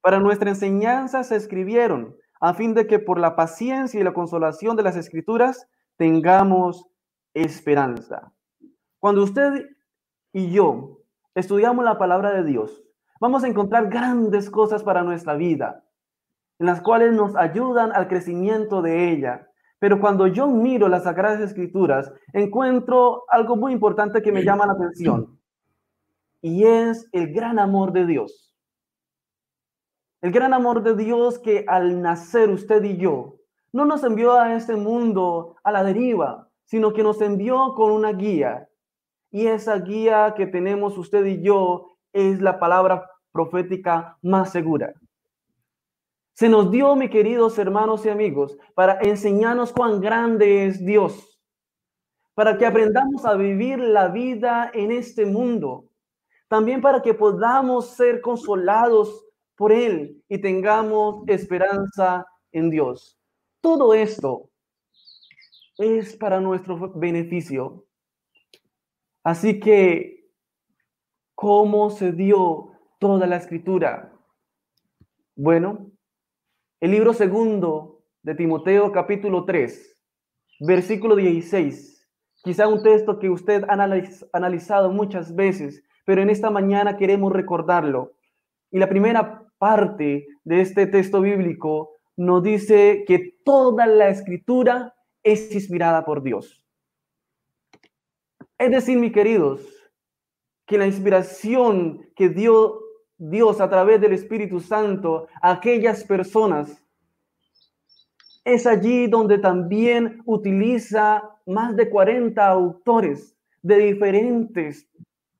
para 0.00 0.18
nuestra 0.18 0.50
enseñanza 0.50 1.22
se 1.24 1.36
escribieron 1.36 2.16
a 2.40 2.54
fin 2.54 2.74
de 2.74 2.86
que 2.86 2.98
por 2.98 3.18
la 3.18 3.36
paciencia 3.36 4.00
y 4.00 4.04
la 4.04 4.14
consolación 4.14 4.76
de 4.76 4.82
las 4.82 4.96
escrituras 4.96 5.68
tengamos 5.96 6.86
esperanza. 7.34 8.32
Cuando 8.98 9.22
usted 9.22 9.66
y 10.32 10.50
yo 10.50 11.02
estudiamos 11.34 11.84
la 11.84 11.98
palabra 11.98 12.32
de 12.32 12.44
Dios, 12.44 12.82
vamos 13.20 13.44
a 13.44 13.48
encontrar 13.48 13.90
grandes 13.90 14.50
cosas 14.50 14.82
para 14.82 15.02
nuestra 15.02 15.34
vida, 15.34 15.84
en 16.58 16.66
las 16.66 16.80
cuales 16.80 17.12
nos 17.12 17.36
ayudan 17.36 17.92
al 17.92 18.08
crecimiento 18.08 18.80
de 18.80 19.10
ella. 19.12 19.46
Pero 19.78 20.00
cuando 20.00 20.26
yo 20.26 20.46
miro 20.46 20.88
las 20.88 21.04
Sagradas 21.04 21.40
Escrituras, 21.40 22.12
encuentro 22.32 23.24
algo 23.28 23.56
muy 23.56 23.72
importante 23.72 24.22
que 24.22 24.32
me 24.32 24.44
llama 24.44 24.66
la 24.66 24.72
atención 24.72 25.39
y 26.42 26.64
es 26.64 27.08
el 27.12 27.32
gran 27.32 27.58
amor 27.58 27.92
de 27.92 28.06
Dios. 28.06 28.54
El 30.22 30.32
gran 30.32 30.52
amor 30.52 30.82
de 30.82 30.96
Dios 30.96 31.38
que 31.38 31.64
al 31.66 32.02
nacer 32.02 32.50
usted 32.50 32.82
y 32.84 32.96
yo, 32.96 33.36
no 33.72 33.84
nos 33.84 34.04
envió 34.04 34.32
a 34.32 34.54
este 34.54 34.76
mundo 34.76 35.56
a 35.62 35.72
la 35.72 35.84
deriva, 35.84 36.48
sino 36.64 36.92
que 36.92 37.02
nos 37.02 37.20
envió 37.20 37.74
con 37.74 37.92
una 37.92 38.12
guía. 38.12 38.68
Y 39.30 39.46
esa 39.46 39.78
guía 39.78 40.34
que 40.36 40.46
tenemos 40.46 40.98
usted 40.98 41.24
y 41.24 41.42
yo 41.42 41.96
es 42.12 42.40
la 42.40 42.58
palabra 42.58 43.08
profética 43.32 44.18
más 44.22 44.50
segura. 44.50 44.92
Se 46.34 46.48
nos 46.48 46.70
dio, 46.70 46.96
mis 46.96 47.10
queridos 47.10 47.58
hermanos 47.58 48.04
y 48.06 48.08
amigos, 48.08 48.58
para 48.74 48.98
enseñarnos 49.00 49.72
cuán 49.72 50.00
grande 50.00 50.66
es 50.66 50.84
Dios, 50.84 51.38
para 52.34 52.56
que 52.56 52.66
aprendamos 52.66 53.24
a 53.24 53.34
vivir 53.34 53.78
la 53.78 54.08
vida 54.08 54.70
en 54.72 54.90
este 54.90 55.26
mundo, 55.26 55.89
también 56.50 56.80
para 56.80 57.00
que 57.00 57.14
podamos 57.14 57.90
ser 57.90 58.20
consolados 58.20 59.24
por 59.56 59.70
Él 59.70 60.20
y 60.28 60.40
tengamos 60.40 61.22
esperanza 61.28 62.26
en 62.50 62.70
Dios. 62.70 63.16
Todo 63.60 63.94
esto 63.94 64.50
es 65.78 66.16
para 66.16 66.40
nuestro 66.40 66.92
beneficio. 66.96 67.86
Así 69.22 69.60
que, 69.60 70.28
¿cómo 71.36 71.88
se 71.88 72.10
dio 72.10 72.72
toda 72.98 73.28
la 73.28 73.36
escritura? 73.36 74.12
Bueno, 75.36 75.92
el 76.80 76.90
libro 76.90 77.12
segundo 77.12 78.02
de 78.22 78.34
Timoteo 78.34 78.90
capítulo 78.90 79.44
3, 79.44 79.96
versículo 80.66 81.14
16, 81.14 82.08
quizá 82.42 82.66
un 82.66 82.82
texto 82.82 83.20
que 83.20 83.30
usted 83.30 83.62
ha 83.68 83.74
analizado 84.32 84.90
muchas 84.90 85.32
veces, 85.36 85.84
pero 86.10 86.22
en 86.22 86.30
esta 86.30 86.50
mañana 86.50 86.96
queremos 86.96 87.32
recordarlo. 87.32 88.14
Y 88.72 88.80
la 88.80 88.88
primera 88.88 89.46
parte 89.58 90.26
de 90.42 90.60
este 90.60 90.88
texto 90.88 91.20
bíblico 91.20 91.92
nos 92.16 92.42
dice 92.42 93.04
que 93.06 93.36
toda 93.44 93.86
la 93.86 94.08
escritura 94.08 94.92
es 95.22 95.54
inspirada 95.54 96.04
por 96.04 96.20
Dios. 96.24 96.64
Es 98.58 98.72
decir, 98.72 98.98
mis 98.98 99.12
queridos, 99.12 99.60
que 100.66 100.78
la 100.78 100.88
inspiración 100.88 102.10
que 102.16 102.28
dio 102.28 102.80
Dios 103.16 103.60
a 103.60 103.70
través 103.70 104.00
del 104.00 104.12
Espíritu 104.12 104.58
Santo 104.58 105.28
a 105.40 105.52
aquellas 105.52 106.02
personas 106.02 106.84
es 108.44 108.66
allí 108.66 109.06
donde 109.06 109.38
también 109.38 110.20
utiliza 110.24 111.22
más 111.46 111.76
de 111.76 111.88
40 111.88 112.44
autores 112.44 113.36
de 113.62 113.76
diferentes 113.76 114.90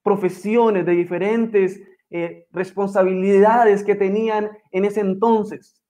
profesiones, 0.03 0.87
de 0.87 0.93
diferentes 0.93 1.81
eh, 2.11 2.47
responsabilidades 2.51 3.85
que 3.85 3.95
tenían 3.95 4.51
en 4.73 4.85
ese 4.85 5.01
entonces. 5.01 5.81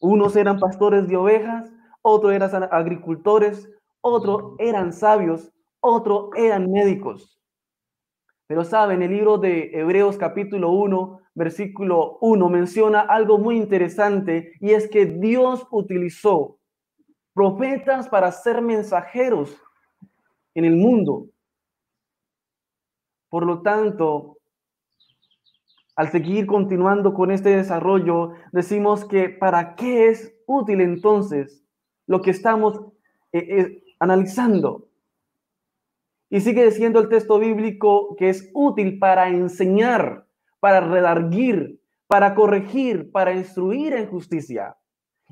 Unos 0.00 0.34
eran 0.36 0.58
pastores 0.58 1.08
de 1.08 1.16
ovejas, 1.16 1.70
otros 2.02 2.32
eran 2.32 2.68
agricultores, 2.70 3.68
otros 4.00 4.54
eran 4.58 4.92
sabios, 4.92 5.52
otros 5.80 6.30
eran 6.36 6.70
médicos. 6.70 7.38
Pero 8.46 8.64
saben, 8.64 9.02
el 9.02 9.10
libro 9.10 9.38
de 9.38 9.70
Hebreos 9.72 10.16
capítulo 10.16 10.70
1, 10.70 11.20
versículo 11.34 12.18
1 12.20 12.48
menciona 12.48 13.00
algo 13.00 13.38
muy 13.38 13.56
interesante 13.56 14.52
y 14.60 14.72
es 14.72 14.88
que 14.88 15.06
Dios 15.06 15.66
utilizó 15.70 16.58
profetas 17.32 18.08
para 18.08 18.30
ser 18.30 18.60
mensajeros 18.60 19.56
en 20.54 20.64
el 20.64 20.76
mundo. 20.76 21.28
Por 23.32 23.46
lo 23.46 23.62
tanto, 23.62 24.36
al 25.96 26.10
seguir 26.10 26.44
continuando 26.44 27.14
con 27.14 27.30
este 27.30 27.56
desarrollo, 27.56 28.32
decimos 28.52 29.06
que 29.06 29.30
para 29.30 29.74
qué 29.74 30.08
es 30.08 30.34
útil 30.46 30.82
entonces 30.82 31.64
lo 32.06 32.20
que 32.20 32.30
estamos 32.30 32.78
eh, 33.32 33.38
eh, 33.58 33.84
analizando. 33.98 34.90
Y 36.28 36.42
sigue 36.42 36.66
diciendo 36.66 37.00
el 37.00 37.08
texto 37.08 37.38
bíblico 37.38 38.16
que 38.16 38.28
es 38.28 38.50
útil 38.52 38.98
para 38.98 39.30
enseñar, 39.30 40.26
para 40.60 40.80
redarguir, 40.80 41.80
para 42.08 42.34
corregir, 42.34 43.10
para 43.12 43.32
instruir 43.32 43.94
en 43.94 44.10
justicia. 44.10 44.76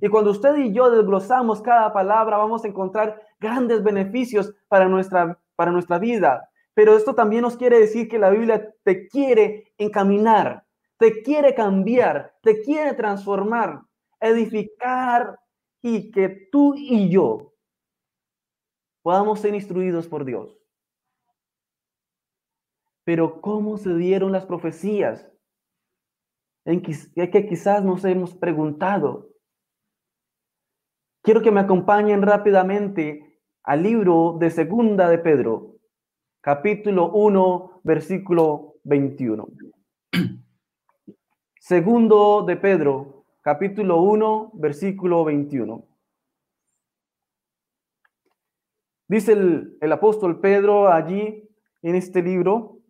Y 0.00 0.08
cuando 0.08 0.30
usted 0.30 0.56
y 0.56 0.72
yo 0.72 0.90
desglosamos 0.90 1.60
cada 1.60 1.92
palabra, 1.92 2.38
vamos 2.38 2.64
a 2.64 2.68
encontrar 2.68 3.20
grandes 3.38 3.82
beneficios 3.82 4.54
para 4.68 4.88
nuestra, 4.88 5.38
para 5.54 5.70
nuestra 5.70 5.98
vida. 5.98 6.49
Pero 6.80 6.96
esto 6.96 7.14
también 7.14 7.42
nos 7.42 7.58
quiere 7.58 7.78
decir 7.78 8.08
que 8.08 8.18
la 8.18 8.30
Biblia 8.30 8.74
te 8.84 9.06
quiere 9.06 9.74
encaminar, 9.76 10.66
te 10.96 11.20
quiere 11.20 11.54
cambiar, 11.54 12.38
te 12.42 12.62
quiere 12.62 12.94
transformar, 12.94 13.82
edificar 14.18 15.38
y 15.82 16.10
que 16.10 16.48
tú 16.50 16.74
y 16.74 17.10
yo 17.10 17.52
podamos 19.02 19.40
ser 19.40 19.54
instruidos 19.54 20.08
por 20.08 20.24
Dios. 20.24 20.58
Pero 23.04 23.42
¿cómo 23.42 23.76
se 23.76 23.94
dieron 23.96 24.32
las 24.32 24.46
profecías? 24.46 25.30
En 26.64 26.80
que 26.80 27.46
quizás 27.46 27.84
nos 27.84 28.06
hemos 28.06 28.34
preguntado. 28.34 29.28
Quiero 31.22 31.42
que 31.42 31.50
me 31.50 31.60
acompañen 31.60 32.22
rápidamente 32.22 33.38
al 33.64 33.82
libro 33.82 34.38
de 34.40 34.50
Segunda 34.50 35.10
de 35.10 35.18
Pedro, 35.18 35.76
capítulo 36.40 37.10
1, 37.12 37.80
versículo 37.84 38.76
21. 38.84 39.48
Segundo 41.60 42.42
de 42.42 42.56
Pedro, 42.56 43.24
capítulo 43.42 44.02
1, 44.02 44.52
versículo 44.54 45.24
21. 45.24 45.86
Dice 49.08 49.32
el, 49.32 49.76
el 49.80 49.92
apóstol 49.92 50.40
Pedro 50.40 50.88
allí 50.88 51.48
en 51.82 51.94
este 51.94 52.22
libro, 52.22 52.80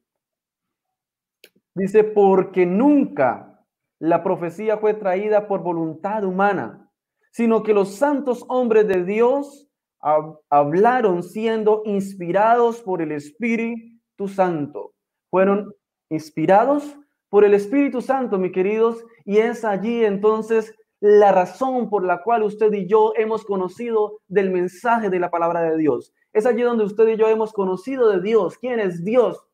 Dice, 1.75 2.05
porque 2.05 2.67
nunca 2.67 3.65
la 3.99 4.23
profecía 4.23 4.79
fue 4.79 4.95
traída 4.95 5.47
por 5.47 5.63
voluntad 5.63 6.25
humana, 6.25 6.91
sino 7.31 7.63
que 7.63 7.75
los 7.75 7.95
santos 7.95 8.45
hombres 8.49 8.89
de 8.89 9.05
Dios 9.05 9.69
hablaron 10.01 11.23
siendo 11.23 11.83
inspirados 11.85 12.81
por 12.83 13.03
el 13.03 13.13
Espíritu 13.13 14.29
Santo. 14.29 14.95
Fueron 15.31 15.75
inspirados 16.09 16.97
por 17.29 17.45
el 17.45 17.55
Espíritu 17.55 18.01
Santo, 18.01 18.39
mis 18.39 18.53
queridos, 18.53 19.05
y 19.25 19.39
es 19.39 19.65
allí 19.65 20.05
entonces 20.05 20.75
la 21.01 21.33
razón 21.33 21.89
por 21.89 22.05
la 22.05 22.23
cual 22.23 22.43
usted 22.43 22.73
y 22.73 22.87
yo 22.87 23.13
hemos 23.17 23.45
conocido 23.45 24.21
del 24.29 24.51
mensaje 24.51 25.09
de 25.09 25.21
la 25.21 25.31
palabra 25.31 25.63
de 25.63 25.77
Dios. 25.77 26.13
Es 26.33 26.47
allí 26.47 26.63
donde 26.63 26.85
usted 26.85 27.09
y 27.09 27.17
yo 27.17 27.29
hemos 27.29 27.53
conocido 27.53 28.09
de 28.11 28.21
Dios. 28.21 28.59
¿Quién 28.59 28.81
es 28.81 29.05
Dios? 29.05 29.47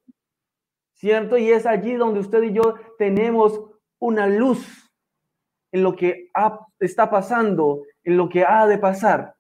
¿cierto? 0.97 1.37
Y 1.39 1.51
es 1.51 1.67
allí 1.67 1.95
donde 1.95 2.21
usted 2.21 2.43
y 2.43 2.53
yo 2.53 2.75
tenemos 2.99 3.61
una 3.99 4.27
luz 4.27 4.91
en 5.73 5.83
lo 5.83 5.95
que 5.95 6.31
está 6.81 7.11
pasando, 7.11 7.83
en 8.03 8.17
lo 8.17 8.29
que 8.29 8.45
ha 8.45 8.67
de 8.67 8.79
pasar. 8.79 9.36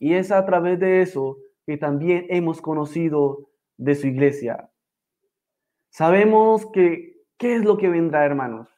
Y 0.00 0.14
es 0.14 0.32
a 0.32 0.44
través 0.44 0.80
de 0.80 1.02
eso 1.02 1.38
que 1.66 1.76
también 1.76 2.26
hemos 2.30 2.60
conocido 2.60 3.50
de 3.76 3.94
su 3.94 4.08
iglesia. 4.08 4.68
Sabemos 5.90 6.66
que, 6.72 7.22
¿qué 7.36 7.54
es 7.54 7.64
lo 7.64 7.76
que 7.76 7.88
vendrá, 7.88 8.24
hermanos? 8.24 8.68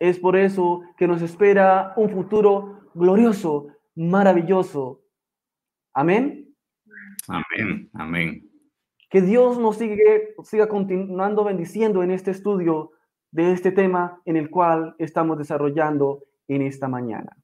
Es 0.00 0.18
por 0.18 0.36
eso 0.36 0.82
que 0.96 1.06
nos 1.06 1.22
espera 1.22 1.92
un 1.96 2.10
futuro 2.10 2.90
glorioso, 2.94 3.68
maravilloso. 3.94 5.02
Amén. 5.92 6.54
Amén, 7.28 7.90
amén. 7.92 8.50
Que 9.10 9.20
Dios 9.20 9.58
nos 9.58 9.76
sigue, 9.76 10.34
siga 10.42 10.66
continuando 10.66 11.44
bendiciendo 11.44 12.02
en 12.02 12.10
este 12.10 12.30
estudio 12.30 12.92
de 13.30 13.52
este 13.52 13.70
tema 13.70 14.20
en 14.24 14.36
el 14.36 14.50
cual 14.50 14.94
estamos 14.98 15.38
desarrollando 15.38 16.24
en 16.48 16.62
esta 16.62 16.88
mañana. 16.88 17.36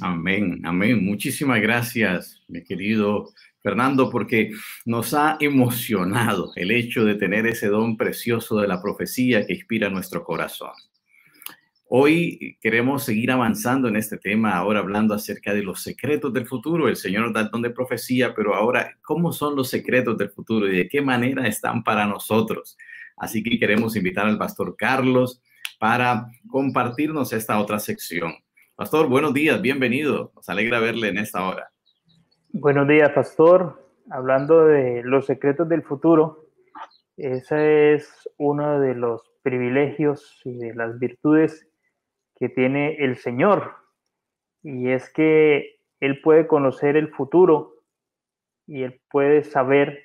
Amén, 0.00 0.60
amén. 0.64 1.04
Muchísimas 1.04 1.60
gracias, 1.60 2.40
mi 2.46 2.62
querido 2.62 3.32
Fernando, 3.62 4.10
porque 4.10 4.52
nos 4.84 5.12
ha 5.12 5.36
emocionado 5.40 6.52
el 6.54 6.70
hecho 6.70 7.04
de 7.04 7.16
tener 7.16 7.48
ese 7.48 7.66
don 7.66 7.96
precioso 7.96 8.60
de 8.60 8.68
la 8.68 8.80
profecía 8.80 9.44
que 9.44 9.54
inspira 9.54 9.90
nuestro 9.90 10.22
corazón. 10.22 10.70
Hoy 11.88 12.56
queremos 12.60 13.02
seguir 13.02 13.32
avanzando 13.32 13.88
en 13.88 13.96
este 13.96 14.18
tema, 14.18 14.54
ahora 14.54 14.78
hablando 14.78 15.14
acerca 15.14 15.52
de 15.52 15.64
los 15.64 15.82
secretos 15.82 16.32
del 16.32 16.46
futuro. 16.46 16.88
El 16.88 16.96
Señor 16.96 17.24
nos 17.24 17.32
da 17.32 17.48
don 17.48 17.62
de 17.62 17.70
profecía, 17.70 18.34
pero 18.34 18.54
ahora, 18.54 18.96
¿cómo 19.02 19.32
son 19.32 19.56
los 19.56 19.68
secretos 19.68 20.16
del 20.16 20.30
futuro 20.30 20.72
y 20.72 20.76
de 20.76 20.88
qué 20.88 21.00
manera 21.02 21.46
están 21.48 21.82
para 21.82 22.06
nosotros? 22.06 22.76
Así 23.16 23.42
que 23.42 23.58
queremos 23.58 23.96
invitar 23.96 24.26
al 24.26 24.38
pastor 24.38 24.76
Carlos 24.76 25.42
para 25.80 26.28
compartirnos 26.48 27.32
esta 27.32 27.58
otra 27.58 27.80
sección. 27.80 28.32
Pastor, 28.76 29.08
buenos 29.08 29.32
días, 29.32 29.62
bienvenido. 29.62 30.32
Nos 30.36 30.50
alegra 30.50 30.80
verle 30.80 31.08
en 31.08 31.16
esta 31.16 31.48
hora. 31.48 31.70
Buenos 32.52 32.86
días, 32.86 33.08
pastor. 33.08 33.82
Hablando 34.10 34.66
de 34.66 35.02
los 35.02 35.24
secretos 35.24 35.66
del 35.66 35.82
futuro, 35.82 36.50
ese 37.16 37.94
es 37.94 38.28
uno 38.36 38.78
de 38.78 38.94
los 38.94 39.22
privilegios 39.40 40.42
y 40.44 40.58
de 40.58 40.74
las 40.74 40.98
virtudes 40.98 41.66
que 42.38 42.50
tiene 42.50 42.96
el 42.96 43.16
Señor, 43.16 43.72
y 44.62 44.90
es 44.90 45.10
que 45.10 45.78
Él 46.00 46.20
puede 46.20 46.46
conocer 46.46 46.98
el 46.98 47.08
futuro 47.08 47.76
y 48.66 48.82
Él 48.82 49.00
puede 49.10 49.42
saber 49.42 50.02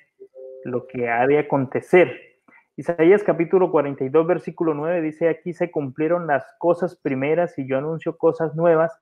lo 0.64 0.86
que 0.86 1.10
ha 1.10 1.26
de 1.26 1.40
acontecer. 1.40 2.31
Isaías 2.76 3.22
capítulo 3.22 3.70
42, 3.70 4.26
versículo 4.26 4.72
9 4.72 5.02
dice, 5.02 5.28
aquí 5.28 5.52
se 5.52 5.70
cumplieron 5.70 6.26
las 6.26 6.54
cosas 6.58 6.96
primeras 6.96 7.58
y 7.58 7.68
yo 7.68 7.76
anuncio 7.76 8.16
cosas 8.16 8.54
nuevas, 8.54 8.98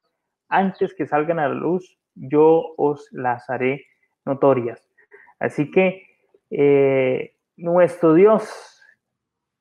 antes 0.49 0.93
que 0.95 1.07
salgan 1.07 1.39
a 1.39 1.49
la 1.49 1.55
luz, 1.55 1.97
yo 2.17 2.75
os 2.77 3.09
las 3.13 3.49
haré 3.49 3.87
notorias. 4.25 4.91
Así 5.39 5.71
que 5.71 6.03
eh, 6.51 7.37
nuestro 7.57 8.15
Dios 8.15 8.83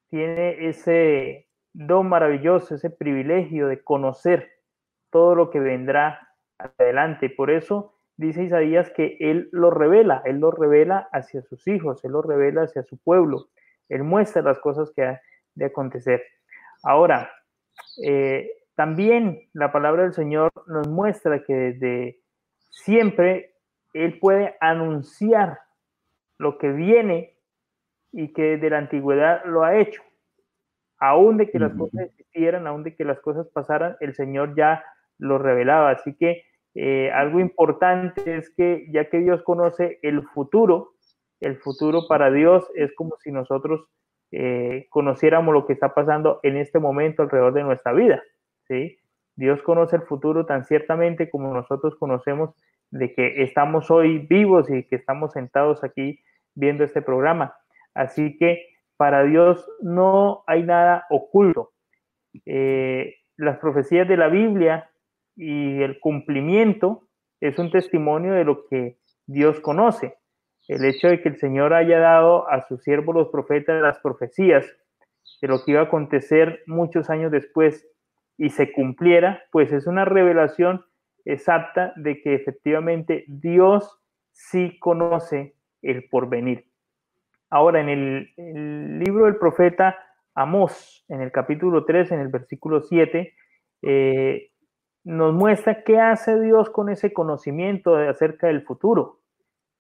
tiene 0.10 0.67
ese 0.67 1.48
don 1.74 2.10
maravilloso, 2.10 2.74
ese 2.74 2.89
privilegio 2.89 3.67
de 3.67 3.84
conocer 3.84 4.50
todo 5.12 5.36
lo 5.36 5.52
que 5.52 5.60
vendrá 5.60 6.30
adelante. 6.58 7.30
Por 7.30 7.52
eso 7.52 7.93
dice 8.17 8.43
Isaías 8.43 8.89
que 8.89 9.17
Él 9.19 9.50
lo 9.52 9.69
revela, 9.69 10.24
Él 10.26 10.39
lo 10.39 10.50
revela 10.50 11.08
hacia 11.12 11.43
sus 11.43 11.67
hijos, 11.67 12.04
Él 12.04 12.13
lo 12.13 12.24
revela 12.24 12.63
hacia 12.63 12.82
su 12.82 12.98
pueblo, 12.98 13.50
Él 13.89 14.04
muestra 14.04 14.41
las 14.41 14.60
cosas 14.60 14.91
que 14.95 15.04
han 15.04 15.19
de 15.56 15.65
acontecer. 15.65 16.23
Ahora, 16.84 17.30
eh, 18.04 18.49
también 18.75 19.49
la 19.54 19.71
palabra 19.71 20.04
del 20.04 20.13
Señor 20.13 20.52
nos 20.67 20.88
muestra 20.88 21.43
que 21.43 21.54
desde 21.54 22.21
siempre 22.69 23.56
Él 23.93 24.19
puede 24.19 24.56
anunciar 24.62 25.60
lo 26.38 26.58
que 26.58 26.71
viene 26.71 27.38
y 28.12 28.32
que 28.34 28.43
desde 28.43 28.69
la 28.69 28.78
antigüedad 28.78 29.43
lo 29.45 29.63
ha 29.63 29.78
hecho. 29.78 30.02
Aún 30.97 31.38
de 31.38 31.49
que 31.49 31.60
las 31.60 31.73
cosas 31.73 32.08
existieran, 32.08 32.67
aún 32.67 32.84
de 32.84 32.95
que 32.95 33.06
las 33.06 33.19
cosas 33.19 33.47
pasaran, 33.54 33.97
el 33.99 34.13
Señor 34.15 34.56
ya 34.56 34.84
lo 35.17 35.38
revelaba. 35.38 35.91
Así 35.91 36.15
que 36.15 36.43
eh, 36.75 37.12
algo 37.12 37.39
importante 37.39 38.38
es 38.38 38.49
que 38.56 38.88
ya 38.91 39.10
que 39.10 39.19
Dios 39.19 39.43
conoce 39.43 39.99
el 40.02 40.23
futuro, 40.30 40.93
el 41.39 41.58
futuro 41.58 42.08
para 42.08 42.32
Dios 42.32 42.69
es 42.75 42.93
como 42.95 43.17
si 43.19 43.32
nosotros 43.32 43.88
eh, 44.32 44.88
conociéramos 44.89 45.54
lo 45.54 45.65
que 45.65 45.73
está 45.73 45.93
pasando 45.93 46.39
en 46.43 46.58
este 46.58 46.80
momento 46.80 47.23
alrededor 47.23 47.54
de 47.54 47.63
nuestra 47.63 47.93
vida. 47.93 48.21
¿sí? 48.67 48.97
Dios 49.36 49.62
conoce 49.63 49.95
el 49.95 50.04
futuro 50.04 50.45
tan 50.45 50.65
ciertamente 50.65 51.30
como 51.30 51.54
nosotros 51.54 51.95
conocemos 51.95 52.52
de 52.91 53.13
que 53.13 53.43
estamos 53.43 53.89
hoy 53.89 54.19
vivos 54.19 54.69
y 54.69 54.84
que 54.84 54.97
estamos 54.97 55.34
sentados 55.34 55.84
aquí 55.84 56.19
viendo 56.56 56.84
este 56.84 57.02
programa. 57.02 57.56
Así 57.93 58.38
que 58.38 58.65
para 58.97 59.23
Dios 59.23 59.65
no 59.82 60.43
hay 60.45 60.63
nada 60.63 61.06
oculto. 61.10 61.71
Eh, 62.45 63.15
las 63.38 63.58
profecías 63.60 64.08
de 64.08 64.17
la 64.17 64.28
Biblia 64.28 64.89
y 65.36 65.82
el 65.82 65.99
cumplimiento 65.99 67.08
es 67.39 67.58
un 67.58 67.71
testimonio 67.71 68.34
de 68.34 68.43
lo 68.43 68.67
que 68.67 68.97
Dios 69.25 69.60
conoce. 69.62 70.18
El 70.69 70.86
hecho 70.86 71.08
de 71.08 71.19
que 71.19 71.29
el 71.29 71.39
Señor 71.39 71.73
haya 71.73 71.97
dado 71.97 72.47
a 72.47 72.62
sus 72.67 72.84
siervos 72.84 73.15
los 73.15 73.29
profetas 73.29 73.82
las 73.82 73.97
profecías 73.99 74.67
de 75.41 75.47
lo 75.47 75.63
que 75.65 75.71
iba 75.71 75.82
a 75.82 75.86
acontecer 75.86 76.62
muchos 76.67 77.10
años 77.10 77.32
después 77.32 77.89
y 78.38 78.49
se 78.49 78.71
cumpliera, 78.71 79.41
pues 79.51 79.73
es 79.73 79.88
una 79.88 80.05
revelación 80.05 80.86
exacta 81.25 81.91
de 81.95 82.21
que 82.21 82.36
efectivamente 82.36 83.25
Dios 83.27 83.99
sí 84.32 84.77
conoce 84.77 85.55
el 85.82 86.08
porvenir. 86.08 86.65
Ahora, 87.49 87.82
en 87.82 87.89
el, 87.89 88.99
libro 88.99 89.25
del 89.25 89.38
profeta 89.38 89.97
Amós, 90.36 91.03
en 91.10 91.21
el 91.21 91.32
capítulo 91.32 91.84
3, 91.84 92.12
en 92.12 92.19
el 92.19 92.27
versículo 92.27 92.82
7, 92.82 93.34
eh, 93.82 94.51
nos 95.03 95.34
muestra 95.34 95.84
qué 95.84 95.99
hace 95.99 96.39
Dios 96.39 96.69
con 96.69 96.89
ese 96.89 97.12
conocimiento 97.12 97.95
de 97.95 98.08
acerca 98.08 98.47
del 98.47 98.62
futuro. 98.62 99.18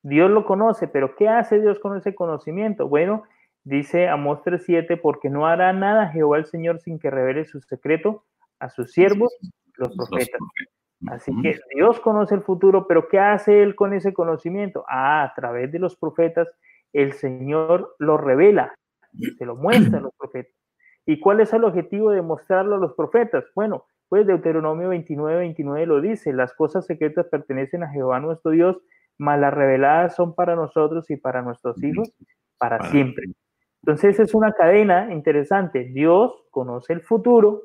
Dios 0.03 0.31
lo 0.31 0.45
conoce, 0.45 0.87
pero 0.87 1.15
¿qué 1.15 1.27
hace 1.27 1.59
Dios 1.59 1.79
con 1.79 1.97
ese 1.97 2.15
conocimiento? 2.15 2.87
Bueno, 2.87 3.23
dice 3.63 4.07
Amós 4.07 4.41
3:7, 4.43 4.97
porque 4.97 5.29
no 5.29 5.45
hará 5.47 5.73
nada 5.73 6.09
Jehová 6.09 6.37
el 6.37 6.45
Señor 6.45 6.79
sin 6.79 6.99
que 6.99 7.09
revele 7.09 7.45
su 7.45 7.61
secreto 7.61 8.23
a 8.59 8.69
sus 8.69 8.91
siervos, 8.91 9.35
los 9.77 9.95
profetas. 9.95 10.39
Así 11.07 11.31
que 11.41 11.57
Dios 11.73 11.99
conoce 12.01 12.35
el 12.35 12.41
futuro, 12.41 12.85
pero 12.87 13.07
¿qué 13.07 13.19
hace 13.19 13.63
Él 13.63 13.75
con 13.75 13.93
ese 13.93 14.13
conocimiento? 14.13 14.83
Ah, 14.89 15.23
a 15.23 15.33
través 15.33 15.71
de 15.71 15.79
los 15.79 15.95
profetas, 15.95 16.49
el 16.91 17.13
Señor 17.13 17.95
lo 17.99 18.17
revela, 18.17 18.75
se 19.37 19.45
lo 19.45 19.55
muestra 19.55 19.99
a 19.99 20.01
los 20.01 20.13
profetas. 20.15 20.53
¿Y 21.05 21.19
cuál 21.19 21.39
es 21.39 21.53
el 21.53 21.63
objetivo 21.63 22.11
de 22.11 22.21
mostrarlo 22.21 22.75
a 22.75 22.79
los 22.79 22.93
profetas? 22.93 23.45
Bueno, 23.55 23.85
pues 24.09 24.27
Deuteronomio 24.27 24.89
29, 24.89 25.39
29 25.39 25.85
lo 25.85 26.01
dice, 26.01 26.33
las 26.33 26.53
cosas 26.53 26.85
secretas 26.85 27.27
pertenecen 27.27 27.83
a 27.83 27.89
Jehová 27.89 28.19
nuestro 28.19 28.51
Dios, 28.51 28.77
mas 29.19 29.39
las 29.39 29.53
reveladas 29.53 30.15
son 30.15 30.33
para 30.33 30.55
nosotros 30.55 31.09
y 31.11 31.17
para 31.17 31.41
nuestros 31.43 31.81
hijos 31.83 32.11
para 32.57 32.89
siempre. 32.89 33.25
Entonces 33.83 34.19
es 34.19 34.33
una 34.33 34.53
cadena 34.53 35.13
interesante. 35.13 35.85
Dios 35.85 36.33
conoce 36.51 36.93
el 36.93 37.01
futuro, 37.01 37.61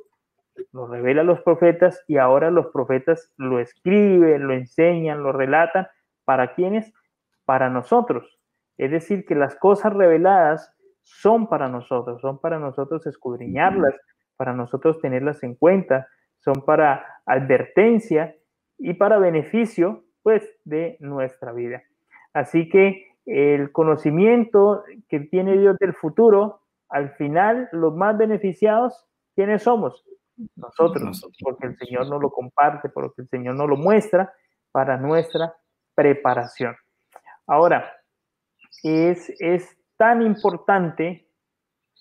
lo 0.72 0.86
revela 0.86 1.22
a 1.22 1.24
los 1.24 1.40
profetas 1.40 2.04
y 2.06 2.18
ahora 2.18 2.50
los 2.50 2.66
profetas 2.66 3.32
lo 3.36 3.58
escriben, 3.58 4.46
lo 4.46 4.54
enseñan, 4.54 5.22
lo 5.22 5.32
relatan. 5.32 5.88
¿Para 6.24 6.54
quiénes? 6.54 6.92
Para 7.44 7.68
nosotros. 7.68 8.38
Es 8.78 8.90
decir, 8.90 9.24
que 9.26 9.34
las 9.34 9.56
cosas 9.56 9.92
reveladas 9.92 10.72
son 11.02 11.48
para 11.48 11.68
nosotros, 11.68 12.20
son 12.20 12.40
para 12.40 12.58
nosotros 12.58 13.06
escudriñarlas, 13.06 13.94
para 14.36 14.52
nosotros 14.52 15.00
tenerlas 15.00 15.42
en 15.42 15.54
cuenta, 15.54 16.08
son 16.38 16.64
para 16.64 17.20
advertencia 17.26 18.34
y 18.78 18.94
para 18.94 19.18
beneficio, 19.18 20.03
pues, 20.24 20.42
de 20.64 20.96
nuestra 20.98 21.52
vida. 21.52 21.84
Así 22.32 22.68
que 22.68 23.12
el 23.26 23.70
conocimiento 23.70 24.82
que 25.08 25.20
tiene 25.20 25.56
Dios 25.56 25.78
del 25.78 25.94
futuro, 25.94 26.62
al 26.88 27.10
final, 27.10 27.68
los 27.70 27.94
más 27.94 28.18
beneficiados, 28.18 29.06
¿quiénes 29.36 29.62
somos? 29.62 30.04
nosotros, 30.56 31.24
porque 31.40 31.68
el 31.68 31.76
Señor 31.76 32.08
nos 32.08 32.20
lo 32.20 32.30
comparte, 32.30 32.88
porque 32.88 33.22
el 33.22 33.28
Señor 33.28 33.54
nos 33.54 33.68
lo 33.68 33.76
muestra 33.76 34.32
para 34.72 34.96
nuestra 34.96 35.54
preparación. 35.94 36.74
Ahora, 37.46 37.92
es, 38.82 39.32
es 39.38 39.78
tan 39.96 40.22
importante, 40.22 41.28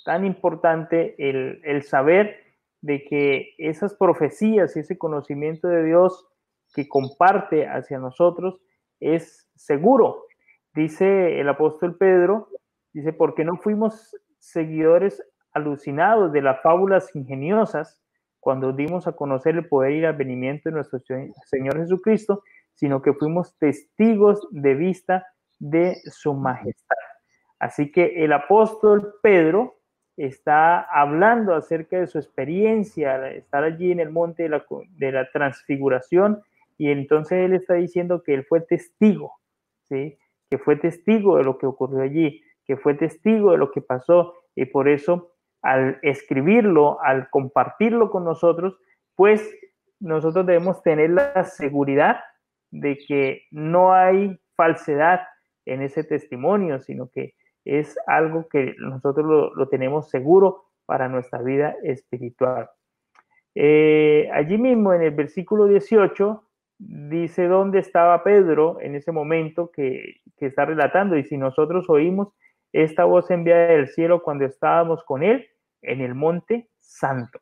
tan 0.04 0.26
importante 0.26 1.16
el, 1.18 1.62
el 1.64 1.84
saber 1.84 2.40
de 2.82 3.04
que 3.06 3.54
esas 3.60 3.94
profecías 3.94 4.76
y 4.76 4.80
ese 4.80 4.98
conocimiento 4.98 5.68
de 5.68 5.84
Dios 5.84 6.28
que 6.74 6.88
comparte 6.88 7.68
hacia 7.68 8.00
nosotros 8.00 8.60
es 9.00 9.48
seguro. 9.56 10.26
Dice 10.74 11.40
el 11.40 11.48
apóstol 11.50 11.98
Pedro, 11.98 12.50
dice, 12.94 13.14
porque 13.14 13.46
no 13.46 13.58
fuimos 13.58 14.16
seguidores 14.40 15.24
alucinados 15.52 16.32
de 16.32 16.42
las 16.42 16.62
fábulas 16.62 17.16
ingeniosas 17.16 18.00
cuando 18.40 18.74
dimos 18.74 19.08
a 19.08 19.14
conocer 19.14 19.56
el 19.56 19.68
poder 19.68 19.94
y 19.94 20.00
el 20.00 20.06
advenimiento 20.06 20.70
de 20.70 20.76
nuestro 20.76 21.00
Señor 21.46 21.78
Jesucristo, 21.78 22.44
sino 22.74 23.02
que 23.02 23.14
fuimos 23.14 23.58
testigos 23.58 24.46
de 24.52 24.74
vista 24.74 25.26
de 25.60 25.96
su 26.06 26.34
majestad. 26.34 26.98
Así 27.60 27.92
que 27.92 28.26
el 28.26 28.34
apóstol 28.34 29.16
Pedro 29.22 29.80
está 30.18 30.82
hablando 30.82 31.56
acerca 31.56 31.98
de 31.98 32.08
su 32.08 32.18
experiencia, 32.18 33.30
estar 33.30 33.64
allí 33.64 33.92
en 33.92 34.00
el 34.00 34.10
monte 34.10 34.44
de 34.44 34.50
la, 34.50 34.66
de 34.98 35.12
la 35.12 35.32
transfiguración, 35.32 36.44
y 36.78 36.90
entonces 36.90 37.46
él 37.46 37.54
está 37.54 37.76
diciendo 37.76 38.24
que 38.24 38.34
él 38.34 38.46
fue 38.46 38.62
testigo, 38.62 39.34
¿sí? 39.90 40.18
que 40.50 40.58
fue 40.58 40.76
testigo 40.76 41.38
de 41.38 41.44
lo 41.44 41.58
que 41.58 41.66
ocurrió 41.66 42.02
allí, 42.02 42.42
que 42.66 42.78
fue 42.78 42.94
testigo 42.94 43.52
de 43.52 43.58
lo 43.58 43.72
que 43.72 43.82
pasó, 43.82 44.34
y 44.56 44.66
por 44.66 44.88
eso 44.88 45.34
al 45.62 45.98
escribirlo, 46.02 47.02
al 47.02 47.30
compartirlo 47.30 48.12
con 48.12 48.26
nosotros, 48.26 48.78
pues 49.16 49.50
nosotros 50.00 50.46
debemos 50.46 50.84
tener 50.84 51.12
la 51.12 51.46
seguridad 51.46 52.20
de 52.70 52.98
que 52.98 53.44
no 53.52 53.94
hay 53.94 54.38
falsedad 54.56 55.22
en 55.66 55.82
ese 55.82 56.04
testimonio, 56.04 56.82
sino 56.82 57.10
que 57.10 57.36
es 57.66 57.98
algo 58.08 58.48
que 58.50 58.76
nosotros 58.78 59.54
lo, 59.56 59.70
tenemos 59.70 60.10
seguro 60.10 60.66
para 60.86 61.08
nuestra 61.08 61.42
vida 61.42 61.76
espiritual. 61.84 62.70
Eh, 63.56 64.30
allí 64.34 64.58
mismo 64.58 64.94
en 64.94 65.04
el 65.04 65.12
versículo 65.12 65.68
18 65.68 66.44
dice 66.86 67.48
dónde 67.48 67.80
estaba 67.80 68.24
Pedro 68.24 68.78
en 68.82 68.96
ese 68.96 69.12
momento 69.12 69.72
que, 69.72 70.22
está 70.40 70.66
relatando 70.66 71.16
y 71.16 71.24
si 71.24 71.38
nosotros 71.38 71.90
oímos 71.90 72.34
esta 72.74 73.06
voz 73.06 73.32
enviada 73.32 73.68
del 73.68 73.88
cielo 73.88 74.22
cuando 74.22 74.44
estábamos 74.44 75.02
con 75.06 75.24
él 75.24 75.48
en 75.82 76.02
el 76.02 76.16
monte 76.16 76.68
santo. 76.80 77.40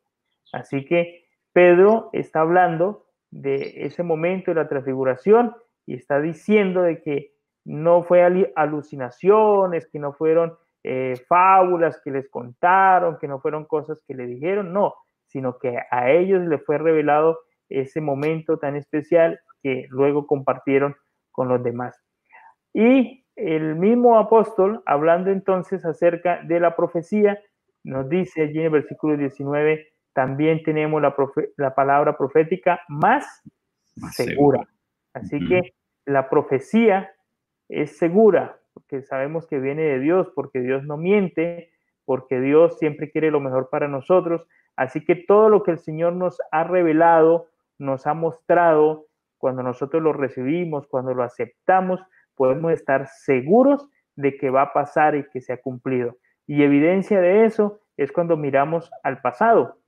Así 0.52 0.84
que 0.84 1.24
Pedro 1.52 2.10
está 2.12 2.42
hablando 2.42 3.06
de 3.32 3.86
ese 3.86 4.04
momento 4.04 4.52
de 4.52 4.54
la 4.54 4.68
transfiguración 4.68 5.52
y 5.84 5.94
está 5.94 6.20
diciendo 6.20 6.82
de 6.82 7.02
que 7.02 7.32
no 7.64 8.04
fue 8.04 8.22
alucinaciones, 8.54 9.88
que 9.90 9.98
no 9.98 10.12
fueron 10.12 10.56
eh, 10.84 11.14
fábulas 11.26 12.00
que 12.04 12.12
les 12.12 12.28
contaron, 12.30 13.18
que 13.18 13.26
no 13.26 13.40
fueron 13.40 13.64
cosas 13.64 13.98
que 14.06 14.14
le 14.14 14.26
dijeron, 14.26 14.72
no, 14.72 14.94
sino 15.26 15.58
que 15.58 15.76
a 15.90 16.10
ellos 16.12 16.42
le 16.42 16.58
fue 16.58 16.78
revelado 16.78 17.40
ese 17.80 18.00
momento 18.00 18.58
tan 18.58 18.76
especial 18.76 19.40
que 19.62 19.86
luego 19.90 20.26
compartieron 20.26 20.96
con 21.30 21.48
los 21.48 21.62
demás. 21.62 22.00
Y 22.74 23.24
el 23.36 23.76
mismo 23.76 24.18
apóstol, 24.18 24.82
hablando 24.86 25.30
entonces 25.30 25.84
acerca 25.84 26.42
de 26.42 26.60
la 26.60 26.76
profecía, 26.76 27.38
nos 27.84 28.08
dice 28.08 28.42
allí 28.42 28.58
en 28.58 28.66
el 28.66 28.70
versículo 28.70 29.16
19, 29.16 29.86
también 30.12 30.62
tenemos 30.62 31.00
la, 31.00 31.14
la 31.56 31.74
palabra 31.74 32.16
profética 32.16 32.80
más, 32.88 33.42
segura. 34.12 34.66
Así 35.14 35.46
que 35.46 35.74
la 36.04 36.28
profecía 36.28 37.10
es 37.68 37.96
segura, 37.98 38.58
porque 38.74 39.02
sabemos 39.02 39.46
que 39.46 39.58
viene 39.58 39.82
de 39.82 39.98
Dios, 39.98 40.30
porque 40.34 40.60
Dios 40.60 40.84
no 40.84 40.96
miente, 40.96 41.70
porque 42.04 42.40
Dios 42.40 42.78
siempre 42.78 43.10
quiere 43.10 43.30
lo 43.30 43.40
mejor 43.40 43.68
para 43.70 43.88
nosotros. 43.88 44.46
Así 44.76 45.04
que 45.04 45.16
todo 45.16 45.48
lo 45.48 45.62
que 45.62 45.72
el 45.72 45.78
Señor 45.78 46.14
nos 46.14 46.38
ha 46.50 46.64
revelado, 46.64 47.48
nos 47.82 48.06
ha 48.06 48.14
mostrado, 48.14 49.06
cuando 49.38 49.62
nosotros 49.62 50.02
lo 50.02 50.12
recibimos, 50.12 50.86
cuando 50.86 51.14
lo 51.14 51.22
aceptamos, 51.22 52.00
podemos 52.34 52.72
estar 52.72 53.08
seguros 53.08 53.88
de 54.16 54.36
que 54.36 54.50
va 54.50 54.62
a 54.62 54.72
pasar 54.72 55.16
y 55.16 55.28
que 55.30 55.40
se 55.40 55.52
ha 55.52 55.60
cumplido. 55.60 56.16
Y 56.46 56.62
evidencia 56.62 57.20
de 57.20 57.44
eso 57.44 57.80
es 57.96 58.12
cuando 58.12 58.36
miramos 58.36 58.90
al 59.02 59.20
pasado, 59.20 59.78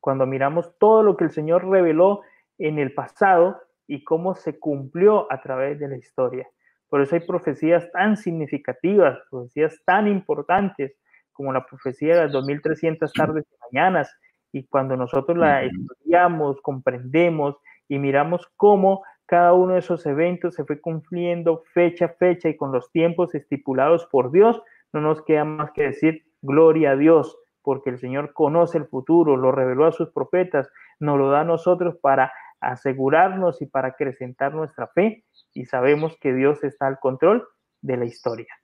cuando 0.00 0.26
miramos 0.26 0.76
todo 0.78 1.02
lo 1.02 1.16
que 1.16 1.24
el 1.24 1.30
Señor 1.30 1.68
reveló 1.68 2.22
en 2.58 2.78
el 2.78 2.94
pasado 2.94 3.60
y 3.86 4.04
cómo 4.04 4.34
se 4.34 4.58
cumplió 4.58 5.30
a 5.32 5.40
través 5.40 5.78
de 5.78 5.88
la 5.88 5.96
historia. 5.96 6.48
Por 6.88 7.02
eso 7.02 7.16
hay 7.16 7.20
profecías 7.20 7.90
tan 7.92 8.16
significativas, 8.16 9.18
profecías 9.30 9.80
tan 9.84 10.06
importantes 10.06 10.96
como 11.32 11.52
la 11.52 11.66
profecía 11.66 12.14
de 12.14 12.22
las 12.22 12.32
2300 12.32 13.12
tardes 13.12 13.44
y 13.50 13.56
mañanas. 13.74 14.14
Y 14.56 14.64
cuando 14.64 14.96
nosotros 14.96 15.36
la 15.36 15.64
estudiamos, 15.64 16.62
comprendemos 16.62 17.56
y 17.88 17.98
miramos 17.98 18.50
cómo 18.56 19.02
cada 19.26 19.52
uno 19.52 19.74
de 19.74 19.80
esos 19.80 20.06
eventos 20.06 20.54
se 20.54 20.64
fue 20.64 20.80
cumpliendo 20.80 21.62
fecha 21.74 22.06
a 22.06 22.14
fecha 22.14 22.48
y 22.48 22.56
con 22.56 22.72
los 22.72 22.90
tiempos 22.90 23.34
estipulados 23.34 24.06
por 24.06 24.32
Dios, 24.32 24.62
no 24.94 25.02
nos 25.02 25.22
queda 25.24 25.44
más 25.44 25.72
que 25.72 25.82
decir 25.82 26.24
gloria 26.40 26.92
a 26.92 26.96
Dios, 26.96 27.36
porque 27.60 27.90
el 27.90 27.98
Señor 27.98 28.32
conoce 28.32 28.78
el 28.78 28.86
futuro, 28.86 29.36
lo 29.36 29.52
reveló 29.52 29.84
a 29.84 29.92
sus 29.92 30.08
profetas, 30.08 30.70
nos 31.00 31.18
lo 31.18 31.28
da 31.28 31.40
a 31.40 31.44
nosotros 31.44 31.96
para 32.00 32.32
asegurarnos 32.60 33.60
y 33.60 33.66
para 33.66 33.88
acrecentar 33.88 34.54
nuestra 34.54 34.86
fe 34.86 35.26
y 35.52 35.66
sabemos 35.66 36.16
que 36.18 36.32
Dios 36.32 36.64
está 36.64 36.86
al 36.86 36.98
control 36.98 37.46
de 37.82 37.96
la 37.98 38.06
historia. 38.06 38.54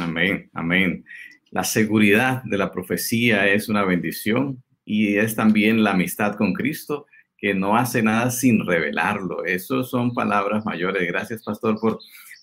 Amén, 0.00 0.48
amén. 0.54 1.04
La 1.54 1.62
seguridad 1.62 2.42
de 2.42 2.58
la 2.58 2.72
profecía 2.72 3.46
es 3.46 3.68
una 3.68 3.84
bendición 3.84 4.60
y 4.84 5.18
es 5.18 5.36
también 5.36 5.84
la 5.84 5.92
amistad 5.92 6.34
con 6.34 6.52
Cristo 6.52 7.06
que 7.38 7.54
no 7.54 7.76
hace 7.76 8.02
nada 8.02 8.32
sin 8.32 8.66
revelarlo. 8.66 9.44
Esas 9.44 9.88
son 9.88 10.12
palabras 10.12 10.66
mayores. 10.66 11.06
Gracias, 11.06 11.44
pastor, 11.44 11.78
por 11.80 12.00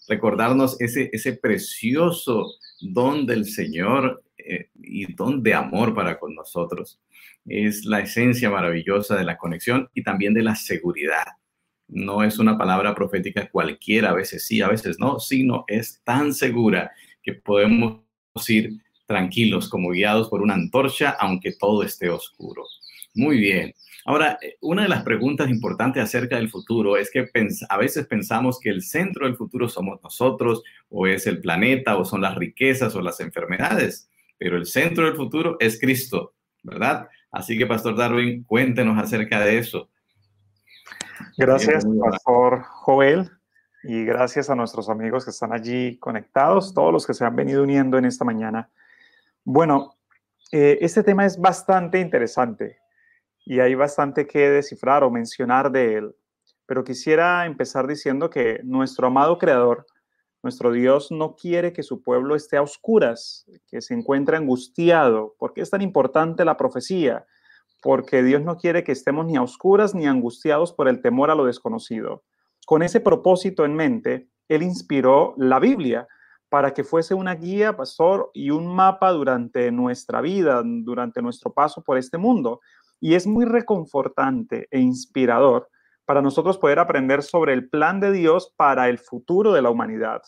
recordarnos 0.07 0.79
ese, 0.79 1.09
ese 1.11 1.33
precioso 1.33 2.53
don 2.79 3.25
del 3.25 3.47
Señor 3.47 4.23
eh, 4.37 4.69
y 4.75 5.13
don 5.13 5.43
de 5.43 5.55
amor 5.55 5.93
para 5.93 6.17
con 6.17 6.33
nosotros. 6.33 7.01
Es 7.45 7.83
la 7.83 7.99
esencia 7.99 8.49
maravillosa 8.49 9.17
de 9.17 9.25
la 9.25 9.37
conexión 9.37 9.89
y 9.93 10.03
también 10.03 10.33
de 10.33 10.43
la 10.43 10.55
seguridad. 10.55 11.25
No 11.89 12.23
es 12.23 12.39
una 12.39 12.57
palabra 12.57 12.95
profética 12.95 13.49
cualquiera, 13.49 14.11
a 14.11 14.15
veces 14.15 14.47
sí, 14.47 14.61
a 14.61 14.69
veces 14.69 14.99
no, 14.99 15.19
sino 15.19 15.65
es 15.67 16.01
tan 16.05 16.33
segura 16.33 16.91
que 17.21 17.33
podemos 17.33 17.99
ir 18.47 18.79
tranquilos 19.11 19.69
como 19.69 19.91
guiados 19.91 20.29
por 20.29 20.41
una 20.41 20.53
antorcha, 20.53 21.11
aunque 21.19 21.51
todo 21.51 21.83
esté 21.83 22.09
oscuro. 22.09 22.65
Muy 23.13 23.37
bien. 23.37 23.73
Ahora, 24.05 24.39
una 24.61 24.83
de 24.83 24.89
las 24.89 25.03
preguntas 25.03 25.49
importantes 25.49 26.01
acerca 26.01 26.37
del 26.37 26.49
futuro 26.49 26.97
es 26.97 27.11
que 27.11 27.29
a 27.69 27.77
veces 27.77 28.07
pensamos 28.07 28.59
que 28.59 28.69
el 28.69 28.81
centro 28.81 29.25
del 29.25 29.35
futuro 29.35 29.69
somos 29.69 30.01
nosotros, 30.01 30.63
o 30.89 31.05
es 31.05 31.27
el 31.27 31.39
planeta, 31.39 31.97
o 31.97 32.05
son 32.05 32.21
las 32.21 32.35
riquezas, 32.35 32.95
o 32.95 33.01
las 33.01 33.19
enfermedades, 33.19 34.09
pero 34.37 34.57
el 34.57 34.65
centro 34.65 35.05
del 35.05 35.15
futuro 35.15 35.57
es 35.59 35.79
Cristo, 35.79 36.33
¿verdad? 36.63 37.09
Así 37.31 37.57
que, 37.57 37.67
Pastor 37.67 37.95
Darwin, 37.95 38.43
cuéntenos 38.43 38.97
acerca 38.97 39.39
de 39.41 39.59
eso. 39.59 39.89
Gracias, 41.37 41.85
Pastor 41.85 42.63
Joel, 42.63 43.29
y 43.83 44.03
gracias 44.03 44.49
a 44.49 44.55
nuestros 44.55 44.89
amigos 44.89 45.25
que 45.25 45.31
están 45.31 45.53
allí 45.53 45.97
conectados, 45.97 46.73
todos 46.73 46.91
los 46.91 47.05
que 47.05 47.13
se 47.13 47.23
han 47.23 47.35
venido 47.35 47.61
uniendo 47.61 47.99
en 47.99 48.05
esta 48.05 48.25
mañana. 48.25 48.69
Bueno, 49.43 49.97
eh, 50.51 50.77
este 50.81 51.01
tema 51.01 51.25
es 51.25 51.39
bastante 51.39 51.99
interesante 51.99 52.77
y 53.43 53.59
hay 53.59 53.73
bastante 53.73 54.27
que 54.27 54.51
descifrar 54.51 55.03
o 55.03 55.09
mencionar 55.09 55.71
de 55.71 55.95
él. 55.95 56.15
Pero 56.67 56.83
quisiera 56.83 57.47
empezar 57.47 57.87
diciendo 57.87 58.29
que 58.29 58.59
nuestro 58.63 59.07
amado 59.07 59.39
Creador, 59.39 59.87
nuestro 60.43 60.71
Dios, 60.71 61.11
no 61.11 61.35
quiere 61.35 61.73
que 61.73 61.81
su 61.81 62.03
pueblo 62.03 62.35
esté 62.35 62.57
a 62.57 62.61
oscuras, 62.61 63.47
que 63.67 63.81
se 63.81 63.95
encuentre 63.95 64.37
angustiado. 64.37 65.35
¿Por 65.39 65.53
qué 65.53 65.61
es 65.61 65.71
tan 65.71 65.81
importante 65.81 66.45
la 66.45 66.55
profecía? 66.55 67.25
Porque 67.81 68.21
Dios 68.21 68.43
no 68.43 68.57
quiere 68.57 68.83
que 68.83 68.91
estemos 68.91 69.25
ni 69.25 69.37
a 69.37 69.41
oscuras 69.41 69.95
ni 69.95 70.05
angustiados 70.05 70.71
por 70.71 70.87
el 70.87 71.01
temor 71.01 71.31
a 71.31 71.35
lo 71.35 71.45
desconocido. 71.45 72.23
Con 72.67 72.83
ese 72.83 72.99
propósito 72.99 73.65
en 73.65 73.73
mente, 73.73 74.29
Él 74.47 74.61
inspiró 74.61 75.33
la 75.37 75.59
Biblia 75.59 76.07
para 76.51 76.73
que 76.73 76.83
fuese 76.83 77.13
una 77.13 77.33
guía, 77.35 77.77
pastor, 77.77 78.29
y 78.33 78.49
un 78.49 78.67
mapa 78.67 79.09
durante 79.11 79.71
nuestra 79.71 80.19
vida, 80.19 80.61
durante 80.65 81.21
nuestro 81.21 81.53
paso 81.53 81.81
por 81.81 81.97
este 81.97 82.17
mundo. 82.17 82.59
Y 82.99 83.15
es 83.15 83.25
muy 83.25 83.45
reconfortante 83.45 84.67
e 84.69 84.79
inspirador 84.81 85.69
para 86.03 86.21
nosotros 86.21 86.57
poder 86.57 86.79
aprender 86.79 87.23
sobre 87.23 87.53
el 87.53 87.69
plan 87.69 88.01
de 88.01 88.11
Dios 88.11 88.53
para 88.57 88.89
el 88.89 88.99
futuro 88.99 89.53
de 89.53 89.61
la 89.61 89.69
humanidad. 89.69 90.23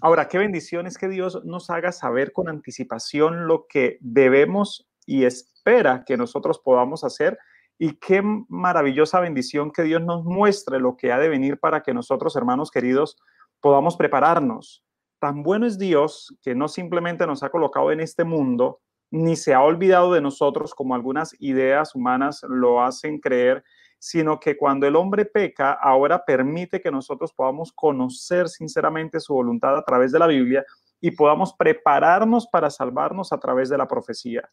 Ahora, 0.00 0.28
qué 0.28 0.38
bendición 0.38 0.86
es 0.86 0.96
que 0.96 1.08
Dios 1.08 1.44
nos 1.44 1.68
haga 1.68 1.90
saber 1.90 2.32
con 2.32 2.48
anticipación 2.48 3.48
lo 3.48 3.66
que 3.68 3.98
debemos 4.00 4.88
y 5.04 5.24
espera 5.24 6.04
que 6.06 6.16
nosotros 6.16 6.60
podamos 6.60 7.02
hacer 7.02 7.40
y 7.76 7.94
qué 7.94 8.22
maravillosa 8.48 9.18
bendición 9.18 9.72
que 9.72 9.82
Dios 9.82 10.00
nos 10.00 10.24
muestre 10.24 10.78
lo 10.78 10.96
que 10.96 11.10
ha 11.10 11.18
de 11.18 11.28
venir 11.28 11.58
para 11.58 11.82
que 11.82 11.92
nosotros, 11.92 12.36
hermanos 12.36 12.70
queridos, 12.70 13.16
podamos 13.60 13.96
prepararnos. 13.96 14.85
Tan 15.18 15.42
bueno 15.42 15.66
es 15.66 15.78
Dios 15.78 16.36
que 16.42 16.54
no 16.54 16.68
simplemente 16.68 17.26
nos 17.26 17.42
ha 17.42 17.50
colocado 17.50 17.90
en 17.90 18.00
este 18.00 18.24
mundo, 18.24 18.80
ni 19.10 19.36
se 19.36 19.54
ha 19.54 19.62
olvidado 19.62 20.12
de 20.12 20.20
nosotros 20.20 20.74
como 20.74 20.94
algunas 20.94 21.34
ideas 21.40 21.94
humanas 21.94 22.42
lo 22.48 22.82
hacen 22.82 23.18
creer, 23.18 23.64
sino 23.98 24.38
que 24.38 24.56
cuando 24.56 24.86
el 24.86 24.96
hombre 24.96 25.24
peca, 25.24 25.72
ahora 25.72 26.24
permite 26.24 26.80
que 26.80 26.90
nosotros 26.90 27.32
podamos 27.32 27.72
conocer 27.72 28.48
sinceramente 28.48 29.20
su 29.20 29.34
voluntad 29.34 29.76
a 29.76 29.84
través 29.84 30.12
de 30.12 30.18
la 30.18 30.26
Biblia 30.26 30.64
y 31.00 31.12
podamos 31.12 31.54
prepararnos 31.54 32.46
para 32.48 32.70
salvarnos 32.70 33.32
a 33.32 33.38
través 33.38 33.68
de 33.68 33.78
la 33.78 33.88
profecía. 33.88 34.48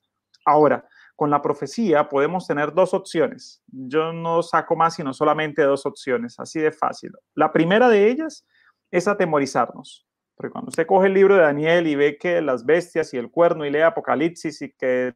Ahora, 0.46 0.88
con 1.16 1.30
la 1.30 1.42
profecía 1.42 2.10
podemos 2.10 2.48
tener 2.48 2.74
dos 2.74 2.94
opciones. 2.94 3.62
Yo 3.68 4.14
no 4.14 4.42
saco 4.44 4.76
más 4.76 4.96
sino 4.96 5.14
solamente 5.14 5.62
dos 5.64 5.86
opciones, 5.86 6.40
así 6.40 6.60
de 6.60 6.72
fácil. 6.72 7.12
La 7.36 7.52
primera 7.52 7.88
de 7.90 8.10
ellas 8.10 8.46
es 8.92 9.08
atemorizarnos. 9.08 10.06
Porque 10.36 10.52
cuando 10.52 10.70
usted 10.70 10.88
coge 10.88 11.08
el 11.08 11.14
libro 11.14 11.36
de 11.36 11.42
Daniel 11.42 11.88
y 11.88 11.96
ve 11.96 12.18
que 12.18 12.42
las 12.42 12.66
bestias 12.66 13.14
y 13.14 13.18
el 13.18 13.30
cuerno 13.30 13.66
y 13.66 13.72
lee 13.72 13.82
Apocalipsis 13.82 14.62
y 14.62 14.72
que 14.72 15.14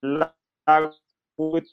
la, 0.00 0.34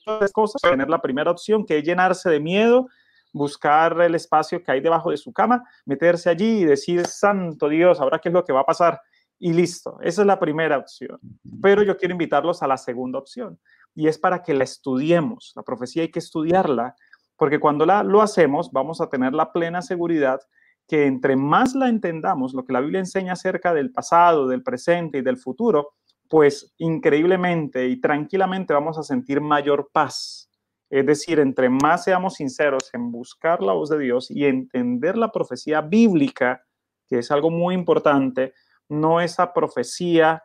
todas 0.03 0.21
las 0.21 0.31
cosas, 0.31 0.61
tener 0.61 0.89
la 0.89 1.01
primera 1.01 1.31
opción 1.31 1.65
que 1.65 1.77
es 1.77 1.83
llenarse 1.83 2.29
de 2.29 2.39
miedo, 2.39 2.87
buscar 3.33 3.99
el 4.01 4.15
espacio 4.15 4.63
que 4.63 4.71
hay 4.71 4.81
debajo 4.81 5.11
de 5.11 5.17
su 5.17 5.31
cama, 5.31 5.63
meterse 5.85 6.29
allí 6.29 6.61
y 6.61 6.65
decir, 6.65 7.05
santo 7.05 7.69
Dios, 7.69 7.99
ahora 7.99 8.19
qué 8.19 8.29
es 8.29 8.33
lo 8.33 8.43
que 8.43 8.53
va 8.53 8.61
a 8.61 8.65
pasar. 8.65 8.99
Y 9.39 9.53
listo, 9.53 9.99
esa 10.01 10.21
es 10.21 10.27
la 10.27 10.39
primera 10.39 10.77
opción. 10.79 11.19
Pero 11.61 11.83
yo 11.83 11.97
quiero 11.97 12.13
invitarlos 12.13 12.63
a 12.63 12.67
la 12.67 12.77
segunda 12.77 13.19
opción 13.19 13.59
y 13.93 14.07
es 14.07 14.17
para 14.17 14.41
que 14.41 14.53
la 14.53 14.63
estudiemos. 14.63 15.53
La 15.55 15.63
profecía 15.63 16.01
hay 16.01 16.09
que 16.09 16.19
estudiarla 16.19 16.95
porque 17.35 17.59
cuando 17.59 17.85
la, 17.85 18.03
lo 18.03 18.21
hacemos 18.21 18.71
vamos 18.71 18.99
a 18.99 19.09
tener 19.09 19.33
la 19.33 19.51
plena 19.51 19.81
seguridad 19.81 20.39
que 20.87 21.05
entre 21.05 21.35
más 21.35 21.75
la 21.75 21.89
entendamos, 21.89 22.53
lo 22.53 22.63
que 22.65 22.73
la 22.73 22.79
Biblia 22.79 22.99
enseña 22.99 23.33
acerca 23.33 23.73
del 23.73 23.91
pasado, 23.91 24.47
del 24.47 24.63
presente 24.63 25.17
y 25.17 25.21
del 25.21 25.37
futuro, 25.37 25.93
pues 26.29 26.73
increíblemente 26.77 27.87
y 27.87 27.99
tranquilamente 27.99 28.73
vamos 28.73 28.97
a 28.97 29.03
sentir 29.03 29.41
mayor 29.41 29.89
paz. 29.91 30.49
Es 30.89 31.05
decir, 31.05 31.39
entre 31.39 31.69
más 31.69 32.05
seamos 32.05 32.35
sinceros 32.35 32.89
en 32.93 33.11
buscar 33.11 33.61
la 33.61 33.73
voz 33.73 33.89
de 33.89 33.99
Dios 33.99 34.31
y 34.31 34.45
entender 34.45 35.17
la 35.17 35.31
profecía 35.31 35.81
bíblica, 35.81 36.63
que 37.07 37.19
es 37.19 37.31
algo 37.31 37.49
muy 37.49 37.75
importante, 37.75 38.53
no 38.87 39.19
esa 39.19 39.53
profecía 39.53 40.41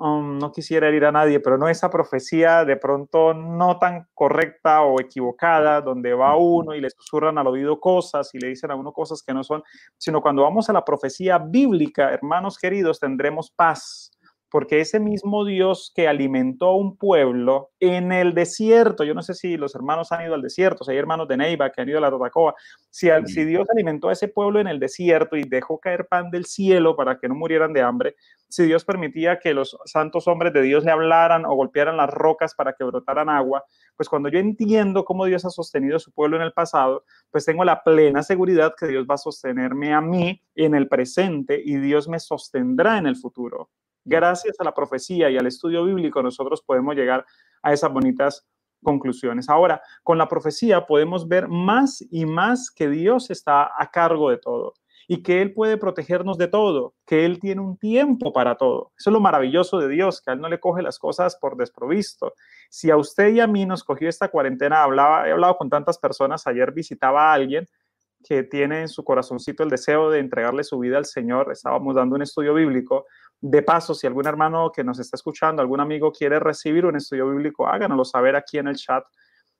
Um, 0.00 0.38
no 0.38 0.52
quisiera 0.52 0.86
herir 0.86 1.06
a 1.06 1.10
nadie, 1.10 1.40
pero 1.40 1.58
no 1.58 1.68
esa 1.68 1.90
profecía 1.90 2.64
de 2.64 2.76
pronto 2.76 3.34
no 3.34 3.80
tan 3.80 4.06
correcta 4.14 4.82
o 4.82 5.00
equivocada, 5.00 5.80
donde 5.80 6.14
va 6.14 6.36
uno 6.36 6.72
y 6.76 6.80
le 6.80 6.88
susurran 6.88 7.36
al 7.36 7.48
oído 7.48 7.80
cosas 7.80 8.32
y 8.32 8.38
le 8.38 8.46
dicen 8.46 8.70
a 8.70 8.76
uno 8.76 8.92
cosas 8.92 9.24
que 9.24 9.34
no 9.34 9.42
son, 9.42 9.64
sino 9.96 10.22
cuando 10.22 10.42
vamos 10.42 10.70
a 10.70 10.72
la 10.72 10.84
profecía 10.84 11.38
bíblica, 11.38 12.12
hermanos 12.12 12.58
queridos, 12.58 13.00
tendremos 13.00 13.50
paz, 13.50 14.12
porque 14.50 14.80
ese 14.80 14.98
mismo 14.98 15.44
Dios 15.44 15.92
que 15.94 16.08
alimentó 16.08 16.66
a 16.66 16.76
un 16.76 16.96
pueblo 16.96 17.70
en 17.80 18.12
el 18.12 18.34
desierto, 18.34 19.04
yo 19.04 19.14
no 19.14 19.22
sé 19.22 19.34
si 19.34 19.56
los 19.56 19.74
hermanos 19.74 20.10
han 20.12 20.24
ido 20.24 20.34
al 20.34 20.42
desierto, 20.42 20.84
si 20.84 20.92
hay 20.92 20.96
hermanos 20.96 21.28
de 21.28 21.36
Neiva 21.36 21.70
que 21.70 21.82
han 21.82 21.88
ido 21.88 21.98
a 21.98 22.00
la 22.00 22.10
Rodacoa, 22.10 22.54
si, 22.88 23.08
si 23.26 23.44
Dios 23.44 23.68
alimentó 23.70 24.08
a 24.08 24.12
ese 24.12 24.28
pueblo 24.28 24.60
en 24.60 24.66
el 24.66 24.78
desierto 24.78 25.36
y 25.36 25.42
dejó 25.42 25.78
caer 25.78 26.06
pan 26.08 26.30
del 26.30 26.46
cielo 26.46 26.96
para 26.96 27.18
que 27.18 27.28
no 27.28 27.34
murieran 27.34 27.72
de 27.72 27.82
hambre, 27.82 28.16
si 28.48 28.64
Dios 28.64 28.84
permitía 28.84 29.38
que 29.38 29.52
los 29.52 29.76
santos 29.84 30.26
hombres 30.26 30.54
de 30.54 30.62
Dios 30.62 30.84
le 30.84 30.92
hablaran 30.92 31.44
o 31.44 31.54
golpearan 31.54 31.98
las 31.98 32.10
rocas 32.10 32.54
para 32.54 32.72
que 32.72 32.84
brotaran 32.84 33.28
agua, 33.28 33.64
pues 33.96 34.08
cuando 34.08 34.30
yo 34.30 34.38
entiendo 34.38 35.04
cómo 35.04 35.26
Dios 35.26 35.44
ha 35.44 35.50
sostenido 35.50 35.96
a 35.96 36.00
su 36.00 36.12
pueblo 36.12 36.36
en 36.36 36.42
el 36.42 36.52
pasado, 36.52 37.04
pues 37.30 37.44
tengo 37.44 37.64
la 37.64 37.82
plena 37.82 38.22
seguridad 38.22 38.74
que 38.78 38.86
Dios 38.86 39.06
va 39.08 39.16
a 39.16 39.18
sostenerme 39.18 39.92
a 39.92 40.00
mí 40.00 40.42
en 40.54 40.74
el 40.74 40.88
presente 40.88 41.60
y 41.62 41.76
Dios 41.76 42.08
me 42.08 42.18
sostendrá 42.18 42.96
en 42.96 43.06
el 43.06 43.16
futuro 43.16 43.68
gracias 44.08 44.58
a 44.58 44.64
la 44.64 44.74
profecía 44.74 45.30
y 45.30 45.36
al 45.36 45.46
estudio 45.46 45.84
bíblico, 45.84 46.22
nosotros 46.22 46.62
podemos 46.62 46.94
llegar 46.96 47.24
a 47.62 47.72
esas 47.72 47.92
bonitas 47.92 48.46
conclusiones. 48.82 49.48
Ahora, 49.48 49.82
con 50.02 50.18
la 50.18 50.28
profecía 50.28 50.86
podemos 50.86 51.28
ver 51.28 51.48
más 51.48 52.02
y 52.10 52.26
más 52.26 52.70
que 52.70 52.88
Dios 52.88 53.30
está 53.30 53.70
a 53.76 53.90
cargo 53.90 54.30
de 54.30 54.38
todo 54.38 54.74
y 55.10 55.22
que 55.22 55.40
Él 55.40 55.54
puede 55.54 55.78
protegernos 55.78 56.36
de 56.36 56.48
todo, 56.48 56.94
que 57.06 57.24
Él 57.24 57.40
tiene 57.40 57.62
un 57.62 57.78
tiempo 57.78 58.30
para 58.30 58.56
todo. 58.56 58.92
Eso 58.98 59.08
es 59.08 59.14
lo 59.14 59.20
maravilloso 59.20 59.78
de 59.78 59.88
Dios, 59.88 60.20
que 60.20 60.30
a 60.30 60.34
Él 60.34 60.40
no 60.40 60.50
le 60.50 60.60
coge 60.60 60.82
las 60.82 60.98
cosas 60.98 61.36
por 61.36 61.56
desprovisto. 61.56 62.34
Si 62.68 62.90
a 62.90 62.96
usted 62.98 63.28
y 63.28 63.40
a 63.40 63.46
mí 63.46 63.64
nos 63.64 63.82
cogió 63.84 64.08
esta 64.08 64.28
cuarentena, 64.28 64.82
hablaba, 64.82 65.26
he 65.26 65.32
hablado 65.32 65.56
con 65.56 65.70
tantas 65.70 65.96
personas, 65.96 66.46
ayer 66.46 66.72
visitaba 66.72 67.30
a 67.30 67.32
alguien 67.32 67.66
que 68.22 68.42
tiene 68.42 68.82
en 68.82 68.88
su 68.88 69.02
corazoncito 69.02 69.62
el 69.62 69.70
deseo 69.70 70.10
de 70.10 70.18
entregarle 70.18 70.62
su 70.62 70.78
vida 70.78 70.98
al 70.98 71.06
Señor. 71.06 71.52
Estábamos 71.52 71.94
dando 71.94 72.16
un 72.16 72.22
estudio 72.22 72.52
bíblico. 72.52 73.06
De 73.40 73.62
paso, 73.62 73.94
si 73.94 74.06
algún 74.06 74.26
hermano 74.26 74.72
que 74.74 74.82
nos 74.82 74.98
está 74.98 75.16
escuchando, 75.16 75.62
algún 75.62 75.80
amigo 75.80 76.10
quiere 76.12 76.40
recibir 76.40 76.84
un 76.86 76.96
estudio 76.96 77.30
bíblico, 77.30 77.68
háganoslo 77.68 78.04
saber 78.04 78.34
aquí 78.34 78.58
en 78.58 78.68
el 78.68 78.76
chat. 78.76 79.04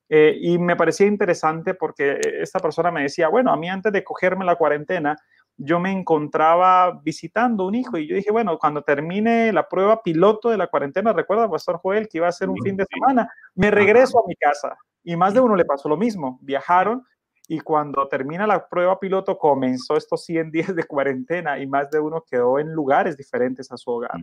Eh, 0.09 0.37
y 0.41 0.59
me 0.59 0.75
parecía 0.75 1.07
interesante 1.07 1.75
porque 1.75 2.19
esta 2.41 2.59
persona 2.61 2.91
me 2.91 3.03
decía, 3.03 3.29
bueno, 3.29 3.53
a 3.53 3.57
mí 3.57 3.69
antes 3.69 3.93
de 3.93 4.03
cogerme 4.03 4.45
la 4.45 4.57
cuarentena, 4.57 5.17
yo 5.57 5.81
me 5.81 5.93
encontraba 5.93 7.01
visitando 7.03 7.67
un 7.67 7.75
hijo 7.75 7.99
y 7.99 8.07
yo 8.07 8.15
dije, 8.15 8.31
bueno, 8.31 8.59
cuando 8.59 8.83
termine 8.83 9.53
la 9.53 9.69
prueba 9.69 10.03
piloto 10.03 10.51
de 10.51 10.57
la 10.57 10.69
cuarentena, 10.69 11.13
recuerda, 11.13 11.51
Pastor 11.51 11.79
Joel, 11.79 12.09
que 12.09 12.19
iba 12.19 12.29
a 12.29 12.33
ser 12.33 12.49
un 12.49 12.57
fin 12.63 12.77
de 12.77 12.87
semana, 12.87 13.31
me 13.55 13.71
regreso 13.71 14.19
a 14.19 14.23
mi 14.27 14.37
casa. 14.37 14.77
Y 15.03 15.17
más 15.17 15.35
de 15.35 15.41
uno 15.41 15.57
le 15.57 15.65
pasó 15.65 15.89
lo 15.89 15.97
mismo. 15.97 16.39
Viajaron 16.43 17.05
y 17.51 17.61
cuando 17.61 18.07
termina 18.09 18.47
la 18.47 18.69
prueba 18.69 19.01
piloto 19.01 19.39
comenzó 19.39 19.97
estos 19.97 20.23
100 20.25 20.51
días 20.53 20.77
de 20.77 20.85
cuarentena 20.85 21.59
y 21.59 21.67
más 21.67 21.91
de 21.91 21.99
uno 21.99 22.23
quedó 22.31 22.59
en 22.59 22.73
lugares 22.73 23.17
diferentes 23.17 23.73
a 23.73 23.79
su 23.79 23.91
hogar. 23.91 24.23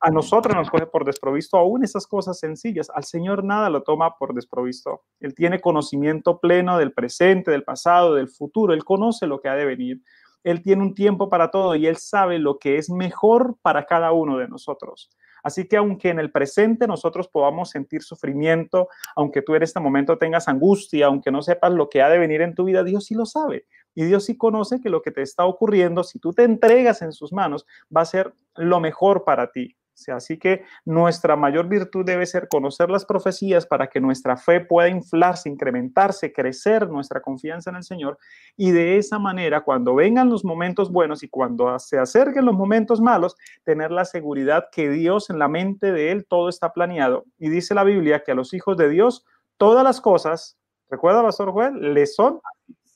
A 0.00 0.10
nosotros 0.10 0.54
nos 0.56 0.68
coge 0.68 0.86
por 0.86 1.04
desprovisto 1.04 1.56
aún 1.56 1.84
esas 1.84 2.06
cosas 2.06 2.38
sencillas. 2.38 2.90
Al 2.92 3.04
Señor 3.04 3.44
nada 3.44 3.70
lo 3.70 3.84
toma 3.84 4.18
por 4.18 4.34
desprovisto. 4.34 5.02
Él 5.20 5.34
tiene 5.34 5.60
conocimiento 5.60 6.40
pleno 6.40 6.76
del 6.76 6.92
presente, 6.92 7.52
del 7.52 7.62
pasado, 7.62 8.14
del 8.14 8.28
futuro. 8.28 8.74
Él 8.74 8.84
conoce 8.84 9.28
lo 9.28 9.40
que 9.40 9.48
ha 9.48 9.54
de 9.54 9.64
venir. 9.64 10.02
Él 10.42 10.60
tiene 10.60 10.82
un 10.82 10.94
tiempo 10.94 11.30
para 11.30 11.50
todo 11.50 11.76
y 11.76 11.86
Él 11.86 11.96
sabe 11.96 12.38
lo 12.38 12.58
que 12.58 12.76
es 12.76 12.90
mejor 12.90 13.56
para 13.62 13.86
cada 13.86 14.12
uno 14.12 14.36
de 14.36 14.48
nosotros. 14.48 15.10
Así 15.44 15.68
que 15.68 15.76
aunque 15.76 16.08
en 16.08 16.18
el 16.18 16.32
presente 16.32 16.88
nosotros 16.88 17.28
podamos 17.28 17.70
sentir 17.70 18.02
sufrimiento, 18.02 18.88
aunque 19.14 19.42
tú 19.42 19.54
en 19.54 19.62
este 19.62 19.78
momento 19.78 20.18
tengas 20.18 20.48
angustia, 20.48 21.06
aunque 21.06 21.30
no 21.30 21.42
sepas 21.42 21.72
lo 21.72 21.88
que 21.88 22.02
ha 22.02 22.08
de 22.08 22.18
venir 22.18 22.40
en 22.40 22.56
tu 22.56 22.64
vida, 22.64 22.82
Dios 22.82 23.04
sí 23.04 23.14
lo 23.14 23.26
sabe. 23.26 23.66
Y 23.94 24.04
Dios 24.04 24.24
sí 24.24 24.36
conoce 24.36 24.80
que 24.80 24.90
lo 24.90 25.02
que 25.02 25.12
te 25.12 25.22
está 25.22 25.44
ocurriendo, 25.44 26.02
si 26.02 26.18
tú 26.18 26.32
te 26.32 26.42
entregas 26.42 27.02
en 27.02 27.12
sus 27.12 27.32
manos, 27.32 27.64
va 27.94 28.00
a 28.00 28.06
ser 28.06 28.34
lo 28.56 28.80
mejor 28.80 29.24
para 29.24 29.52
ti 29.52 29.76
así 30.08 30.38
que 30.38 30.64
nuestra 30.84 31.36
mayor 31.36 31.68
virtud 31.68 32.04
debe 32.04 32.26
ser 32.26 32.48
conocer 32.48 32.90
las 32.90 33.04
profecías 33.04 33.66
para 33.66 33.88
que 33.88 34.00
nuestra 34.00 34.36
fe 34.36 34.60
pueda 34.60 34.88
inflarse, 34.88 35.48
incrementarse, 35.48 36.32
crecer 36.32 36.88
nuestra 36.88 37.20
confianza 37.20 37.70
en 37.70 37.76
el 37.76 37.84
Señor. 37.84 38.18
Y 38.56 38.72
de 38.72 38.98
esa 38.98 39.18
manera, 39.18 39.62
cuando 39.62 39.94
vengan 39.94 40.30
los 40.30 40.44
momentos 40.44 40.90
buenos 40.90 41.22
y 41.22 41.28
cuando 41.28 41.78
se 41.78 41.98
acerquen 41.98 42.44
los 42.44 42.54
momentos 42.54 43.00
malos, 43.00 43.36
tener 43.64 43.90
la 43.90 44.04
seguridad 44.04 44.66
que 44.72 44.90
Dios 44.90 45.30
en 45.30 45.38
la 45.38 45.48
mente 45.48 45.92
de 45.92 46.10
Él 46.10 46.26
todo 46.26 46.48
está 46.48 46.72
planeado. 46.72 47.24
Y 47.38 47.48
dice 47.48 47.74
la 47.74 47.84
Biblia 47.84 48.22
que 48.24 48.32
a 48.32 48.34
los 48.34 48.52
hijos 48.54 48.76
de 48.76 48.88
Dios 48.88 49.24
todas 49.56 49.84
las 49.84 50.00
cosas, 50.00 50.58
recuerda, 50.90 51.22
Pastor 51.22 51.52
Joel, 51.52 51.94
le 51.94 52.06
son 52.06 52.40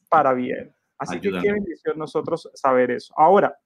para 0.09 0.35
bien. 0.35 0.75
Así 0.99 1.21
que 1.21 1.31
qué 1.31 1.53
bendición 1.53 1.97
nosotros 1.97 2.51
saber 2.55 2.91
eso. 2.91 3.15
Ahora, 3.17 3.57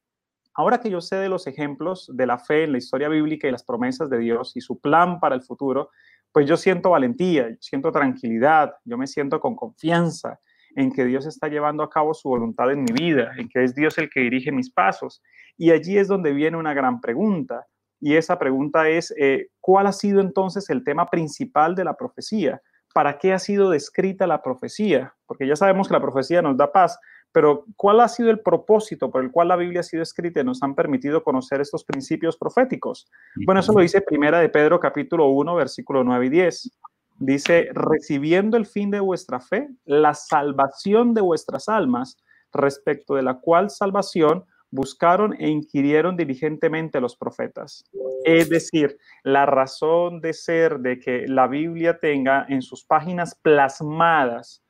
Ahora 0.54 0.78
que 0.78 0.90
yo 0.90 1.00
sé 1.00 1.16
de 1.16 1.28
los 1.28 1.46
ejemplos 1.46 2.10
de 2.12 2.26
la 2.26 2.38
fe 2.38 2.64
en 2.64 2.72
la 2.72 2.78
historia 2.78 3.08
bíblica 3.08 3.48
y 3.48 3.52
las 3.52 3.64
promesas 3.64 4.10
de 4.10 4.18
Dios 4.18 4.52
y 4.54 4.60
su 4.60 4.78
plan 4.80 5.18
para 5.18 5.34
el 5.34 5.42
futuro, 5.42 5.90
pues 6.32 6.46
yo 6.46 6.56
siento 6.56 6.90
valentía, 6.90 7.56
siento 7.60 7.92
tranquilidad, 7.92 8.74
yo 8.84 8.98
me 8.98 9.06
siento 9.06 9.40
con 9.40 9.54
confianza 9.54 10.40
en 10.74 10.90
que 10.90 11.04
Dios 11.04 11.26
está 11.26 11.48
llevando 11.48 11.82
a 11.82 11.90
cabo 11.90 12.14
su 12.14 12.28
voluntad 12.28 12.70
en 12.70 12.84
mi 12.84 12.92
vida, 12.92 13.32
en 13.36 13.48
que 13.48 13.62
es 13.62 13.74
Dios 13.74 13.98
el 13.98 14.08
que 14.08 14.20
dirige 14.20 14.52
mis 14.52 14.70
pasos. 14.70 15.22
Y 15.56 15.70
allí 15.70 15.98
es 15.98 16.08
donde 16.08 16.32
viene 16.32 16.56
una 16.56 16.74
gran 16.74 17.00
pregunta. 17.00 17.66
Y 18.00 18.16
esa 18.16 18.38
pregunta 18.38 18.88
es, 18.88 19.14
eh, 19.18 19.48
¿cuál 19.60 19.86
ha 19.86 19.92
sido 19.92 20.20
entonces 20.20 20.68
el 20.70 20.82
tema 20.82 21.06
principal 21.06 21.74
de 21.74 21.84
la 21.84 21.94
profecía? 21.94 22.60
¿Para 22.94 23.18
qué 23.18 23.32
ha 23.32 23.38
sido 23.38 23.70
descrita 23.70 24.26
la 24.26 24.42
profecía? 24.42 25.14
Porque 25.26 25.46
ya 25.46 25.56
sabemos 25.56 25.88
que 25.88 25.94
la 25.94 26.00
profecía 26.00 26.42
nos 26.42 26.56
da 26.56 26.72
paz, 26.72 26.98
pero, 27.32 27.64
¿cuál 27.76 28.00
ha 28.00 28.08
sido 28.08 28.30
el 28.30 28.40
propósito 28.40 29.10
por 29.10 29.24
el 29.24 29.30
cual 29.30 29.48
la 29.48 29.56
Biblia 29.56 29.80
ha 29.80 29.84
sido 29.84 30.02
escrita 30.02 30.40
y 30.40 30.44
nos 30.44 30.62
han 30.62 30.74
permitido 30.74 31.24
conocer 31.24 31.60
estos 31.60 31.82
principios 31.82 32.36
proféticos? 32.36 33.08
Bueno, 33.46 33.60
eso 33.60 33.72
lo 33.72 33.80
dice 33.80 34.02
Primera 34.02 34.38
de 34.38 34.50
Pedro 34.50 34.78
capítulo 34.78 35.28
1, 35.28 35.54
versículo 35.54 36.04
9 36.04 36.26
y 36.26 36.28
10. 36.28 36.70
Dice, 37.18 37.68
recibiendo 37.72 38.56
el 38.56 38.66
fin 38.66 38.90
de 38.90 39.00
vuestra 39.00 39.40
fe, 39.40 39.68
la 39.84 40.12
salvación 40.12 41.14
de 41.14 41.22
vuestras 41.22 41.68
almas, 41.68 42.18
respecto 42.52 43.14
de 43.14 43.22
la 43.22 43.40
cual 43.40 43.70
salvación 43.70 44.44
buscaron 44.70 45.34
e 45.38 45.48
inquirieron 45.48 46.16
diligentemente 46.16 47.00
los 47.00 47.16
profetas. 47.16 47.84
Es 48.24 48.48
decir, 48.48 48.98
la 49.22 49.46
razón 49.46 50.20
de 50.20 50.32
ser 50.32 50.80
de 50.80 50.98
que 50.98 51.26
la 51.28 51.46
Biblia 51.46 51.98
tenga 51.98 52.46
en 52.48 52.62
sus 52.62 52.84
páginas 52.84 53.34
plasmadas 53.34 54.61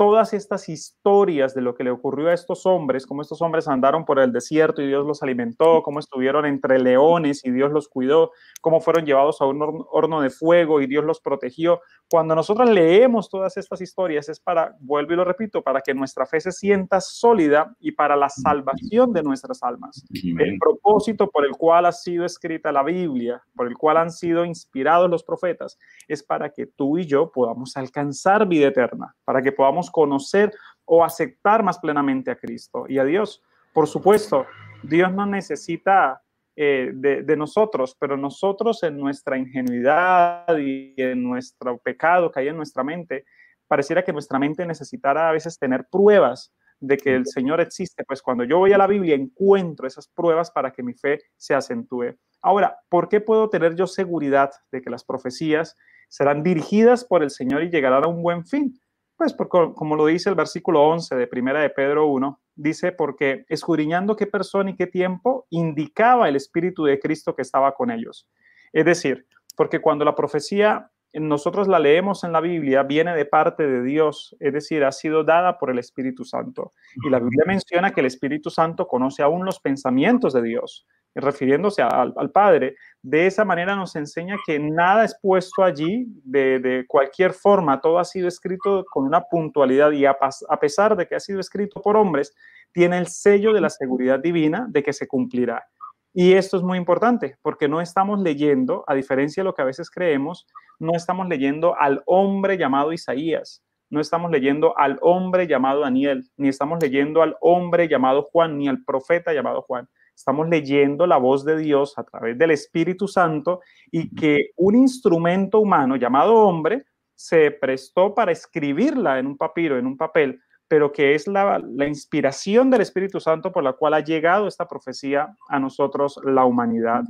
todas 0.00 0.32
estas 0.32 0.70
historias 0.70 1.54
de 1.54 1.60
lo 1.60 1.74
que 1.74 1.84
le 1.84 1.90
ocurrió 1.90 2.30
a 2.30 2.32
estos 2.32 2.64
hombres, 2.64 3.04
cómo 3.04 3.20
estos 3.20 3.42
hombres 3.42 3.68
andaron 3.68 4.06
por 4.06 4.18
el 4.18 4.32
desierto 4.32 4.80
y 4.80 4.86
Dios 4.86 5.04
los 5.04 5.22
alimentó, 5.22 5.82
cómo 5.82 5.98
estuvieron 5.98 6.46
entre 6.46 6.78
leones 6.78 7.44
y 7.44 7.50
Dios 7.50 7.70
los 7.70 7.86
cuidó, 7.86 8.30
cómo 8.62 8.80
fueron 8.80 9.04
llevados 9.04 9.42
a 9.42 9.44
un 9.44 9.84
horno 9.90 10.22
de 10.22 10.30
fuego 10.30 10.80
y 10.80 10.86
Dios 10.86 11.04
los 11.04 11.20
protegió. 11.20 11.82
Cuando 12.08 12.34
nosotros 12.34 12.70
leemos 12.70 13.28
todas 13.28 13.58
estas 13.58 13.82
historias 13.82 14.30
es 14.30 14.40
para, 14.40 14.74
vuelvo 14.80 15.12
y 15.12 15.16
lo 15.16 15.24
repito, 15.26 15.60
para 15.60 15.82
que 15.82 15.92
nuestra 15.92 16.24
fe 16.24 16.40
se 16.40 16.50
sienta 16.50 16.98
sólida 17.02 17.76
y 17.78 17.92
para 17.92 18.16
la 18.16 18.30
salvación 18.30 19.12
de 19.12 19.22
nuestras 19.22 19.62
almas. 19.62 20.02
El 20.14 20.56
propósito 20.58 21.28
por 21.28 21.44
el 21.44 21.52
cual 21.52 21.84
ha 21.84 21.92
sido 21.92 22.24
escrita 22.24 22.72
la 22.72 22.82
Biblia, 22.82 23.42
por 23.54 23.66
el 23.66 23.76
cual 23.76 23.98
han 23.98 24.10
sido 24.10 24.46
inspirados 24.46 25.10
los 25.10 25.22
profetas, 25.22 25.78
es 26.08 26.22
para 26.22 26.48
que 26.48 26.64
tú 26.64 26.96
y 26.96 27.04
yo 27.04 27.30
podamos 27.30 27.76
alcanzar 27.76 28.48
vida 28.48 28.68
eterna, 28.68 29.14
para 29.26 29.42
que 29.42 29.52
podamos 29.52 29.89
conocer 29.90 30.52
o 30.84 31.04
aceptar 31.04 31.62
más 31.62 31.78
plenamente 31.78 32.30
a 32.30 32.36
Cristo 32.36 32.84
y 32.88 32.98
a 32.98 33.04
Dios. 33.04 33.42
Por 33.72 33.86
supuesto, 33.86 34.46
Dios 34.82 35.12
no 35.12 35.26
necesita 35.26 36.22
eh, 36.56 36.90
de, 36.92 37.36
nosotros, 37.36 37.96
pero 37.98 38.16
nosotros 38.16 38.82
en 38.82 38.98
nuestra 38.98 39.38
ingenuidad 39.38 40.58
y 40.58 40.94
en 40.96 41.22
nuestro 41.22 41.78
pecado 41.78 42.30
que 42.30 42.40
hay 42.40 42.48
en 42.48 42.56
nuestra 42.56 42.82
mente, 42.82 43.24
pareciera 43.66 44.04
que 44.04 44.12
nuestra 44.12 44.38
mente 44.38 44.66
necesitara 44.66 45.28
a 45.28 45.32
veces 45.32 45.58
tener 45.58 45.86
pruebas 45.90 46.52
de 46.80 46.96
que 46.96 47.14
el 47.14 47.26
Señor 47.26 47.60
existe. 47.60 48.04
Pues 48.04 48.20
cuando 48.20 48.44
yo 48.44 48.58
voy 48.58 48.72
a 48.72 48.78
la 48.78 48.86
Biblia 48.86 49.14
encuentro 49.14 49.86
esas 49.86 50.08
pruebas 50.08 50.50
para 50.50 50.72
que 50.72 50.82
mi 50.82 50.92
fe 50.92 51.20
se 51.36 51.54
acentúe. 51.54 52.16
Ahora, 52.42 52.78
¿por 52.88 53.08
qué 53.08 53.20
puedo 53.20 53.48
tener 53.48 53.76
yo 53.76 53.86
seguridad 53.86 54.50
de 54.72 54.82
que 54.82 54.90
las 54.90 55.04
profecías 55.04 55.76
serán 56.08 56.42
dirigidas 56.42 57.04
por 57.04 57.22
el 57.22 57.30
Señor 57.30 57.62
y 57.62 57.70
llegarán 57.70 58.04
a 58.04 58.08
un 58.08 58.22
buen 58.22 58.44
fin? 58.44 58.78
Pues 59.20 59.34
como 59.34 59.96
lo 59.96 60.06
dice 60.06 60.30
el 60.30 60.34
versículo 60.34 60.82
11 60.88 61.14
de 61.14 61.26
Primera 61.26 61.60
de 61.60 61.68
Pedro 61.68 62.06
1, 62.06 62.40
dice, 62.54 62.90
porque 62.90 63.44
escudriñando 63.50 64.16
qué 64.16 64.26
persona 64.26 64.70
y 64.70 64.76
qué 64.76 64.86
tiempo 64.86 65.46
indicaba 65.50 66.26
el 66.26 66.36
Espíritu 66.36 66.84
de 66.84 66.98
Cristo 66.98 67.34
que 67.34 67.42
estaba 67.42 67.74
con 67.74 67.90
ellos. 67.90 68.30
Es 68.72 68.86
decir, 68.86 69.26
porque 69.58 69.82
cuando 69.82 70.06
la 70.06 70.14
profecía 70.14 70.90
nosotros 71.14 71.68
la 71.68 71.78
leemos 71.78 72.24
en 72.24 72.32
la 72.32 72.40
Biblia, 72.40 72.82
viene 72.82 73.14
de 73.14 73.24
parte 73.24 73.66
de 73.66 73.82
Dios, 73.82 74.36
es 74.40 74.52
decir, 74.52 74.84
ha 74.84 74.92
sido 74.92 75.24
dada 75.24 75.58
por 75.58 75.70
el 75.70 75.78
Espíritu 75.78 76.24
Santo. 76.24 76.72
Y 77.04 77.10
la 77.10 77.18
Biblia 77.18 77.44
menciona 77.46 77.92
que 77.92 78.00
el 78.00 78.06
Espíritu 78.06 78.50
Santo 78.50 78.86
conoce 78.86 79.22
aún 79.22 79.44
los 79.44 79.60
pensamientos 79.60 80.32
de 80.32 80.42
Dios 80.42 80.86
refiriéndose 81.14 81.82
al, 81.82 82.30
Padre, 82.30 82.76
de 83.02 83.26
esa 83.26 83.44
manera 83.44 83.74
nos 83.74 83.96
enseña 83.96 84.36
que 84.46 84.58
nada 84.58 85.04
es 85.04 85.18
puesto 85.20 85.64
allí 85.64 86.06
de, 86.24 86.84
cualquier 86.86 87.32
forma, 87.32 87.80
todo 87.80 87.98
ha 87.98 88.04
sido 88.04 88.28
escrito 88.28 88.84
con 88.90 89.04
una 89.04 89.22
puntualidad 89.22 89.90
y 89.90 90.06
a, 90.06 90.16
a, 90.48 90.60
pesar 90.60 90.96
de 90.96 91.06
que 91.06 91.16
ha 91.16 91.20
sido 91.20 91.40
escrito 91.40 91.82
por 91.82 91.96
hombres, 91.96 92.34
tiene 92.72 92.98
el 92.98 93.08
sello 93.08 93.52
de 93.52 93.60
la 93.60 93.70
seguridad 93.70 94.20
divina 94.20 94.66
de 94.68 94.82
que 94.82 94.92
se 94.92 95.08
cumplirá. 95.08 95.66
Y 96.12 96.32
esto 96.32 96.56
es 96.56 96.62
muy 96.62 96.76
importante 96.76 97.36
porque 97.42 97.68
no 97.68 97.80
estamos 97.80 98.20
leyendo, 98.20 98.84
a 98.86 98.94
diferencia 98.94 99.42
de 99.42 99.44
lo 99.44 99.54
que 99.54 99.62
a 99.62 99.66
veces 99.66 99.90
creemos, 99.90 100.46
no 100.80 100.92
estamos 100.94 101.28
leyendo 101.28 101.78
al 101.78 102.02
hombre 102.06 102.58
llamado 102.58 102.92
Isaías, 102.92 103.62
no 103.90 104.00
estamos 104.00 104.30
leyendo 104.30 104.76
al 104.78 104.98
hombre 105.02 105.46
llamado 105.46 105.80
Daniel, 105.80 106.24
ni 106.36 106.48
estamos 106.48 106.80
leyendo 106.80 107.22
al 107.22 107.36
hombre 107.40 107.88
llamado 107.88 108.28
Juan, 108.32 108.58
ni 108.58 108.68
al 108.68 108.82
profeta 108.84 109.32
llamado 109.32 109.62
Juan. 109.62 109.88
Estamos 110.14 110.48
leyendo 110.48 111.06
la 111.06 111.16
voz 111.16 111.44
de 111.44 111.56
Dios 111.56 111.96
a 111.96 112.04
través 112.04 112.36
del 112.38 112.50
Espíritu 112.50 113.08
Santo 113.08 113.60
y 113.90 114.14
que 114.14 114.50
un 114.56 114.74
instrumento 114.76 115.60
humano 115.60 115.96
llamado 115.96 116.34
hombre 116.34 116.84
se 117.14 117.50
prestó 117.50 118.14
para 118.14 118.32
escribirla 118.32 119.18
en 119.18 119.26
un 119.26 119.36
papiro, 119.36 119.78
en 119.78 119.86
un 119.86 119.96
papel, 119.96 120.40
pero 120.70 120.92
que 120.92 121.16
es 121.16 121.26
la, 121.26 121.60
inspiración 121.84 122.70
del 122.70 122.82
Espíritu 122.82 123.18
Santo 123.18 123.50
por 123.50 123.64
la 123.64 123.72
cual 123.72 123.92
ha 123.94 124.04
llegado 124.04 124.46
esta 124.46 124.68
profecía 124.68 125.36
a 125.48 125.58
nosotros, 125.58 126.20
la 126.22 126.44
humanidad. 126.44 127.02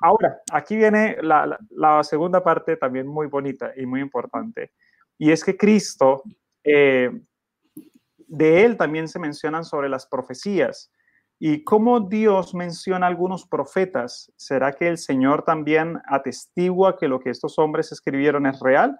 Ahora, 0.00 0.38
aquí 0.52 0.76
viene 0.76 1.16
la, 1.20 1.58
segunda 2.04 2.44
parte 2.44 2.76
también 2.76 3.08
muy 3.08 3.26
bonita 3.26 3.72
y 3.76 3.84
muy 3.84 4.00
importante, 4.00 4.70
y 5.18 5.32
es 5.32 5.42
que 5.42 5.56
Cristo, 5.56 6.22
eh, 6.62 7.10
de 8.28 8.64
él 8.64 8.76
también 8.76 9.08
se 9.08 9.18
mencionan 9.18 9.64
sobre 9.64 9.88
las 9.88 10.06
profecías. 10.06 10.92
¿Y 11.40 11.64
cómo 11.64 11.98
Dios 11.98 12.54
menciona 12.54 13.06
a 13.06 13.08
algunos 13.08 13.44
profetas? 13.44 14.32
¿Será 14.36 14.70
que 14.70 14.86
el 14.86 14.98
Señor 14.98 15.42
también 15.42 16.00
atestigua 16.06 16.96
que 16.96 17.08
lo 17.08 17.18
que 17.18 17.30
estos 17.30 17.58
hombres 17.58 17.90
escribieron 17.90 18.46
es 18.46 18.60
real? 18.60 18.96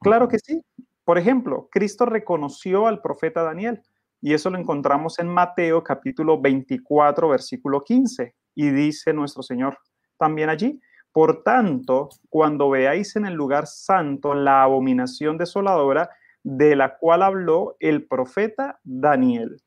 Claro 0.00 0.28
que 0.28 0.38
sí. 0.38 0.62
Por 1.04 1.18
ejemplo, 1.18 1.68
Cristo 1.70 2.06
reconoció 2.06 2.86
al 2.86 3.00
profeta 3.00 3.42
Daniel. 3.42 3.82
Y 4.20 4.32
eso 4.32 4.48
lo 4.48 4.58
encontramos 4.58 5.18
en 5.18 5.28
Mateo 5.28 5.84
capítulo 5.84 6.40
24, 6.40 7.28
versículo 7.28 7.82
15. 7.82 8.34
Y 8.54 8.70
dice 8.70 9.12
nuestro 9.12 9.42
Señor 9.42 9.76
también 10.16 10.48
allí, 10.48 10.80
por 11.12 11.42
tanto, 11.42 12.08
cuando 12.30 12.70
veáis 12.70 13.16
en 13.16 13.26
el 13.26 13.34
lugar 13.34 13.66
santo 13.66 14.34
la 14.34 14.62
abominación 14.62 15.36
desoladora 15.36 16.10
de 16.42 16.74
la 16.74 16.96
cual 16.96 17.22
habló 17.22 17.76
el 17.80 18.06
profeta 18.06 18.80
Daniel. 18.82 19.62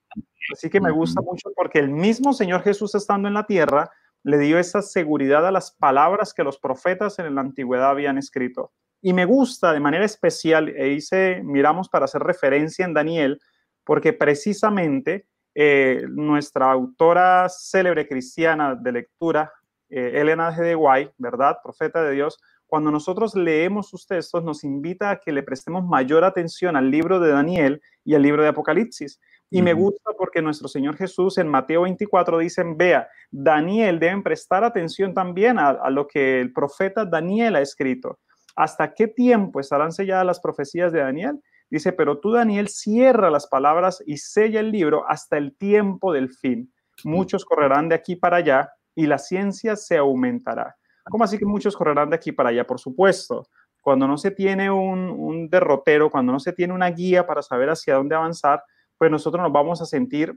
Así 0.54 0.70
que 0.70 0.82
me 0.82 0.92
gusta 0.92 1.22
mucho 1.22 1.50
porque 1.56 1.80
el 1.80 1.90
mismo 1.90 2.34
Señor 2.34 2.64
Jesús 2.64 2.96
estando 2.96 3.28
en 3.28 3.34
la 3.34 3.46
tierra 3.46 3.92
le 4.24 4.38
dio 4.40 4.60
esa 4.60 4.82
seguridad 4.82 5.46
a 5.46 5.52
las 5.52 5.72
palabras 5.72 6.34
que 6.34 6.44
los 6.44 6.58
profetas 6.60 7.20
en 7.20 7.34
la 7.36 7.42
antigüedad 7.42 7.92
habían 7.92 8.18
escrito. 8.18 8.72
Y 9.02 9.14
me 9.14 9.26
gusta 9.26 9.74
de 9.74 9.80
manera 9.80 10.06
especial, 10.06 10.70
e 10.70 10.90
hice, 10.90 11.42
miramos 11.44 11.90
para 11.90 12.06
hacer 12.06 12.22
referencia 12.22 12.86
en 12.86 12.94
Daniel, 12.94 13.40
porque 13.84 14.14
precisamente 14.14 15.28
eh, 15.56 16.06
nuestra 16.10 16.72
autora 16.72 17.48
célebre 17.50 18.08
cristiana 18.08 18.76
de 18.76 18.92
lectura, 18.92 19.52
eh, 19.90 20.12
Elena 20.16 20.52
G. 20.56 20.62
de 20.62 20.76
Guay, 20.76 21.12
¿verdad? 21.18 21.58
Profeta 21.64 22.04
de 22.04 22.14
Dios, 22.14 22.38
cuando 22.68 22.92
nosotros 22.92 23.34
leemos 23.34 23.90
sus 23.90 24.06
textos 24.06 24.44
nos 24.44 24.64
invita 24.66 25.10
a 25.10 25.20
que 25.20 25.32
le 25.32 25.42
prestemos 25.42 25.86
mayor 25.86 26.26
atención 26.26 26.76
al 26.76 26.92
libro 26.92 27.20
de 27.20 27.32
Daniel 27.32 27.82
y 28.04 28.14
al 28.14 28.22
libro 28.22 28.44
de 28.44 28.50
Apocalipsis. 28.50 29.20
Y 29.50 29.62
me 29.62 29.74
gusta 29.74 30.12
porque 30.18 30.42
nuestro 30.42 30.68
Señor 30.68 30.98
Jesús 30.98 31.38
en 31.38 31.48
Mateo 31.48 31.84
24 31.84 32.40
dice, 32.40 32.64
vea, 32.76 33.08
Daniel 33.32 33.98
deben 33.98 34.22
prestar 34.22 34.66
atención 34.66 35.14
también 35.14 35.58
a, 35.58 35.70
a, 35.70 35.90
lo 35.90 36.06
que 36.06 36.42
el 36.42 36.52
profeta 36.52 37.06
Daniel 37.06 37.56
ha 37.56 37.62
escrito. 37.62 38.20
¿Hasta 38.58 38.96
qué 38.96 39.08
tiempo 39.08 39.60
estarán 39.60 39.92
selladas 39.92 40.26
las 40.26 40.40
profecías 40.40 40.92
de 40.92 41.00
Daniel? 41.00 41.40
Dice, 41.70 41.94
pero 41.94 42.20
tú 42.20 42.32
Daniel 42.32 42.70
cierra 42.70 43.30
las 43.30 43.46
palabras 43.46 44.02
y 44.06 44.18
sella 44.18 44.60
el 44.60 44.72
libro 44.72 45.08
hasta 45.08 45.38
el 45.38 45.56
tiempo 45.56 46.12
del 46.12 46.30
fin. 46.30 46.74
Muchos 47.04 47.46
correrán 47.46 47.88
de 47.88 47.96
aquí 47.96 48.16
para 48.16 48.38
allá 48.38 48.70
y 48.96 49.06
la 49.06 49.20
ciencia 49.20 49.76
se 49.76 49.98
aumentará. 49.98 50.76
¿Cómo 51.04 51.24
así 51.24 51.38
que 51.38 51.46
muchos 51.46 51.78
correrán 51.78 52.10
de 52.10 52.16
aquí 52.16 52.32
para 52.32 52.50
allá? 52.50 52.66
Por 52.66 52.80
supuesto, 52.80 53.48
cuando 53.80 54.08
no 54.08 54.18
se 54.18 54.32
tiene 54.32 54.72
un, 54.72 55.08
un 55.08 55.50
derrotero, 55.50 56.10
cuando 56.10 56.32
no 56.32 56.40
se 56.40 56.52
tiene 56.52 56.74
una 56.74 56.90
guía 56.90 57.28
para 57.28 57.44
saber 57.44 57.70
hacia 57.70 57.94
dónde 57.94 58.16
avanzar, 58.16 58.64
pues 58.98 59.12
nosotros 59.12 59.44
nos 59.44 59.52
vamos 59.52 59.84
a 59.84 59.86
sentir 59.86 60.36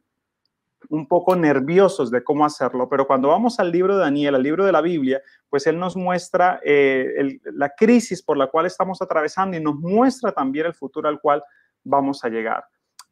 un 0.89 1.07
poco 1.07 1.37
nerviosos 1.37 2.11
de 2.11 2.25
cómo 2.25 2.45
hacerlo, 2.45 2.89
pero 2.89 3.07
cuando 3.07 3.29
vamos 3.29 3.61
al 3.61 3.71
libro 3.71 3.97
de 3.97 4.03
Daniel, 4.03 4.35
al 4.35 4.43
libro 4.43 4.65
de 4.65 4.73
la 4.73 4.81
Biblia, 4.81 5.23
pues 5.49 5.67
él 5.67 5.79
nos 5.79 5.97
muestra 5.97 6.61
eh, 6.65 7.39
la 7.53 7.71
crisis 7.71 8.23
por 8.23 8.37
la 8.37 8.47
cual 8.47 8.67
estamos 8.67 9.03
atravesando 9.03 9.57
y 9.57 9.61
nos 9.61 9.77
muestra 9.77 10.33
también 10.33 10.67
el 10.67 10.75
futuro 10.75 11.09
al 11.09 11.21
cual 11.21 11.43
vamos 11.85 12.25
a 12.25 12.29
llegar. 12.29 12.65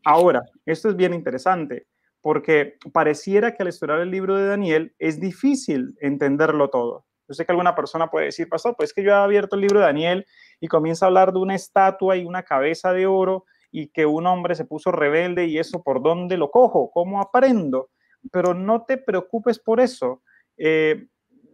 Ahora, 0.05 0.43
esto 0.64 0.89
es 0.89 0.97
bien 0.97 1.14
interesante 1.14 1.87
porque 2.21 2.79
pareciera 2.93 3.55
que 3.55 3.62
al 3.62 3.69
estudiar 3.69 4.01
el 4.01 4.11
libro 4.11 4.37
de 4.37 4.47
Daniel 4.47 4.95
es 4.99 5.21
difícil 5.21 5.97
entenderlo 6.01 6.71
todo. 6.71 7.07
Yo 7.29 7.35
sé 7.35 7.45
que 7.45 7.53
alguna 7.53 7.75
persona 7.75 8.09
puede 8.09 8.27
decir, 8.27 8.49
pastor, 8.49 8.75
pues 8.77 8.91
es 8.91 8.95
que 8.95 9.03
yo 9.03 9.11
he 9.11 9.14
abierto 9.14 9.55
el 9.55 9.62
libro 9.62 9.81
de 9.81 9.87
Daniel 9.87 10.27
y 10.61 10.69
comienza 10.69 11.05
a 11.05 11.09
hablar 11.09 11.33
de 11.33 11.39
una 11.39 11.55
estatua 11.55 12.16
y 12.16 12.25
una 12.25 12.43
cabeza 12.43 12.93
de 12.93 13.07
oro 13.07 13.45
y 13.71 13.89
que 13.89 14.07
un 14.07 14.27
hombre 14.27 14.55
se 14.55 14.64
puso 14.64 14.93
rebelde 14.93 15.47
y 15.47 15.59
eso 15.59 15.83
por 15.83 16.03
dónde 16.03 16.37
lo 16.37 16.51
cojo, 16.51 16.91
cómo 16.91 17.21
aprendo. 17.21 17.91
Pero 18.33 18.55
no 18.55 18.85
te 18.85 18.97
preocupes 18.97 19.59
por 19.59 19.81
eso. 19.81 20.23
Eh, 20.57 21.07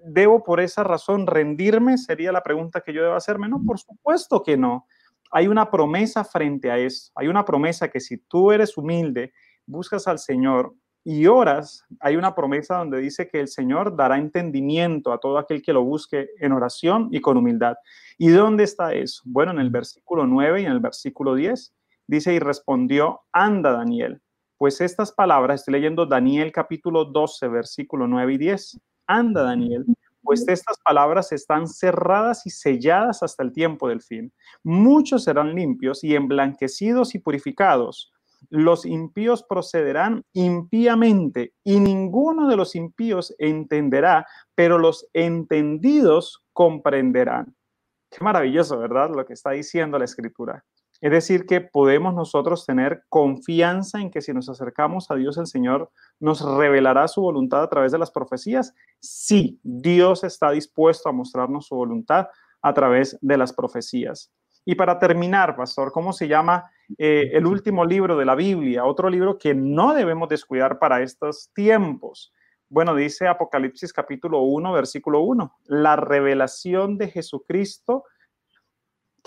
¿Debo 0.07 0.45
por 0.45 0.61
esa 0.61 0.85
razón 0.85 1.27
rendirme? 1.27 1.99
Sería 1.99 2.33
la 2.33 2.43
pregunta 2.43 2.81
que 2.81 2.93
yo 2.93 3.03
debo 3.03 3.15
hacerme. 3.15 3.49
No, 3.49 3.63
por 3.65 3.79
supuesto 3.79 4.43
que 4.43 4.57
no. 4.57 4.87
Hay 5.31 5.49
una 5.49 5.71
promesa 5.71 6.25
frente 6.25 6.71
a 6.71 6.79
eso. 6.79 7.11
Hay 7.15 7.29
una 7.29 7.45
promesa 7.45 7.89
que 7.89 8.01
si 8.01 8.19
tú 8.19 8.53
eres 8.53 8.77
humilde, 8.77 9.33
buscas 9.67 10.07
al 10.07 10.19
Señor 10.19 10.75
y 11.07 11.27
oras, 11.27 11.85
hay 12.01 12.17
una 12.17 12.35
promesa 12.35 12.79
donde 12.79 12.99
dice 12.99 13.29
que 13.29 13.39
el 13.39 13.49
Señor 13.49 13.95
dará 13.95 14.17
entendimiento 14.17 15.13
a 15.13 15.21
todo 15.21 15.37
aquel 15.37 15.61
que 15.61 15.75
lo 15.75 15.85
busque 15.85 16.31
en 16.41 16.53
oración 16.53 17.09
y 17.11 17.21
con 17.21 17.37
humildad. 17.37 17.75
¿Y 18.17 18.31
dónde 18.31 18.65
está 18.65 18.95
eso? 18.95 19.21
Bueno, 19.27 19.53
en 19.53 19.59
el 19.59 19.69
versículo 19.69 20.27
9 20.27 20.63
y 20.63 20.65
en 20.65 20.73
el 20.73 20.81
versículo 20.81 21.35
10 21.35 21.75
dice, 22.07 22.35
y 22.35 22.39
respondió, 22.39 23.23
anda 23.33 23.73
Daniel. 23.73 24.21
Pues 24.59 24.81
estas 24.81 25.13
palabras, 25.13 25.61
estoy 25.61 25.73
leyendo 25.73 26.07
Daniel 26.07 26.53
capítulo 26.53 27.05
12, 27.05 27.49
versículo 27.49 28.07
9 28.07 28.35
y 28.35 28.39
10. 28.39 28.79
Anda 29.07 29.43
Daniel, 29.43 29.85
pues 30.23 30.49
estas 30.49 30.79
palabras 30.83 31.33
están 31.33 31.69
cerradas 31.69 32.47
y 32.47 32.51
selladas 32.51 33.23
hasta 33.23 33.43
el 33.43 33.53
tiempo 33.53 33.89
del 33.89 34.01
fin. 34.01 34.33
Muchos 34.63 35.25
serán 35.25 35.55
limpios 35.55 36.03
y 36.05 36.15
emblanquecidos 36.15 37.15
y 37.15 37.19
purificados 37.19 38.13
los 38.51 38.87
impíos 38.87 39.43
procederán 39.43 40.25
impíamente 40.33 41.55
y 41.65 41.81
ninguno 41.81 42.49
de 42.49 42.57
los 42.57 42.75
impíos 42.75 43.35
entenderá, 43.39 44.27
pero 44.55 44.79
los 44.79 45.09
entendidos 45.13 46.45
comprenderán. 46.53 47.55
Qué 48.11 48.23
maravilloso, 48.23 48.79
¿verdad? 48.79 49.11
Lo 49.11 49.27
que 49.27 49.33
está 49.33 49.51
diciendo 49.51 49.99
la 49.99 50.05
escritura. 50.05 50.65
Es 51.05 51.11
decir, 51.11 51.45
que 51.45 51.61
podemos 51.61 52.15
nosotros 52.15 52.65
tener 52.65 53.05
confianza 53.11 54.01
en 54.01 54.11
que 54.11 54.23
si 54.23 54.33
nos 54.33 54.49
acercamos 54.49 55.11
a 55.11 55.17
Dios, 55.17 55.37
el 55.37 55.47
Señor 55.47 55.91
nos 56.19 56.41
revelará 56.41 57.09
su 57.09 57.21
voluntad 57.21 57.63
a 57.63 57.69
través 57.69 57.93
de 57.93 57.99
las 57.99 58.11
profecías. 58.11 58.75
Sí, 59.01 59.61
Dios 59.63 60.25
está 60.25 60.51
dispuesto 60.51 61.11
a 61.11 61.13
mostrarnos 61.13 61.67
su 61.67 61.77
voluntad 61.77 62.29
a 62.63 62.73
través 62.73 63.19
de 63.21 63.37
las 63.37 63.53
profecías. 63.53 64.33
Y 64.65 64.77
para 64.77 64.99
terminar, 64.99 65.57
pastor, 65.57 65.93
¿cómo 65.93 66.15
se 66.15 66.27
llama 66.27 66.71
eh, 66.97 67.33
el 67.35 67.45
último 67.45 67.85
libro 67.85 68.17
de 68.17 68.25
la 68.25 68.35
Biblia? 68.35 68.87
Otro 68.87 69.11
libro 69.11 69.37
que 69.37 69.53
no 69.53 69.93
debemos 69.93 70.31
descuidar 70.31 70.79
para 70.79 71.03
estos 71.03 71.51
tiempos. 71.55 72.33
Bueno, 72.71 72.95
dice 72.95 73.29
Apocalipsis 73.29 73.93
capítulo 73.93 74.41
1, 74.41 74.73
versículo 74.73 75.21
1, 75.21 75.55
la 75.67 75.97
revelación 75.97 76.97
de 76.97 77.09
Jesucristo 77.09 78.05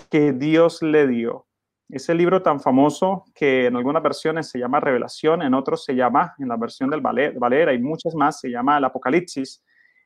que 0.09 0.33
Dios 0.33 0.81
le 0.81 1.05
dio. 1.05 1.46
Ese 1.89 2.13
libro 2.13 2.41
tan 2.41 2.59
famoso 2.59 3.23
que 3.33 3.67
en 3.67 3.75
algunas 3.75 4.03
versiones 4.03 4.49
se 4.49 4.59
llama 4.59 4.79
Revelación, 4.79 5.41
en 5.41 5.53
otros 5.53 5.85
se 5.85 5.95
llama, 5.95 6.35
en 6.37 6.49
la 6.49 6.57
versión 6.57 6.89
del 6.89 7.01
Valera 7.01 7.73
y 7.73 7.79
muchas 7.79 8.13
más, 8.15 8.39
se 8.39 8.49
llama 8.49 8.77
el 8.77 8.83
Apocalipsis. 8.85 9.63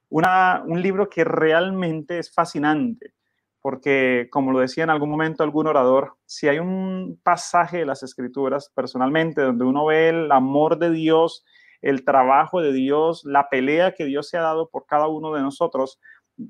Una, 0.09 0.63
un 0.65 0.81
libro 0.81 1.09
que 1.09 1.23
realmente 1.23 2.19
es 2.19 2.31
fascinante 2.33 3.13
porque 3.61 4.27
como 4.31 4.51
lo 4.51 4.59
decía 4.59 4.83
en 4.83 4.89
algún 4.89 5.09
momento 5.09 5.43
algún 5.43 5.67
orador, 5.67 6.15
si 6.25 6.47
hay 6.47 6.59
un 6.59 7.19
pasaje 7.23 7.77
de 7.79 7.85
las 7.85 8.01
escrituras 8.03 8.71
personalmente 8.73 9.41
donde 9.41 9.65
uno 9.65 9.85
ve 9.85 10.09
el 10.09 10.31
amor 10.31 10.79
de 10.79 10.89
Dios, 10.89 11.45
el 11.81 12.03
trabajo 12.03 12.61
de 12.61 12.73
Dios, 12.73 13.23
la 13.23 13.49
pelea 13.49 13.93
que 13.93 14.05
Dios 14.05 14.29
se 14.29 14.37
ha 14.37 14.41
dado 14.41 14.69
por 14.69 14.85
cada 14.87 15.07
uno 15.07 15.33
de 15.33 15.41
nosotros, 15.41 15.99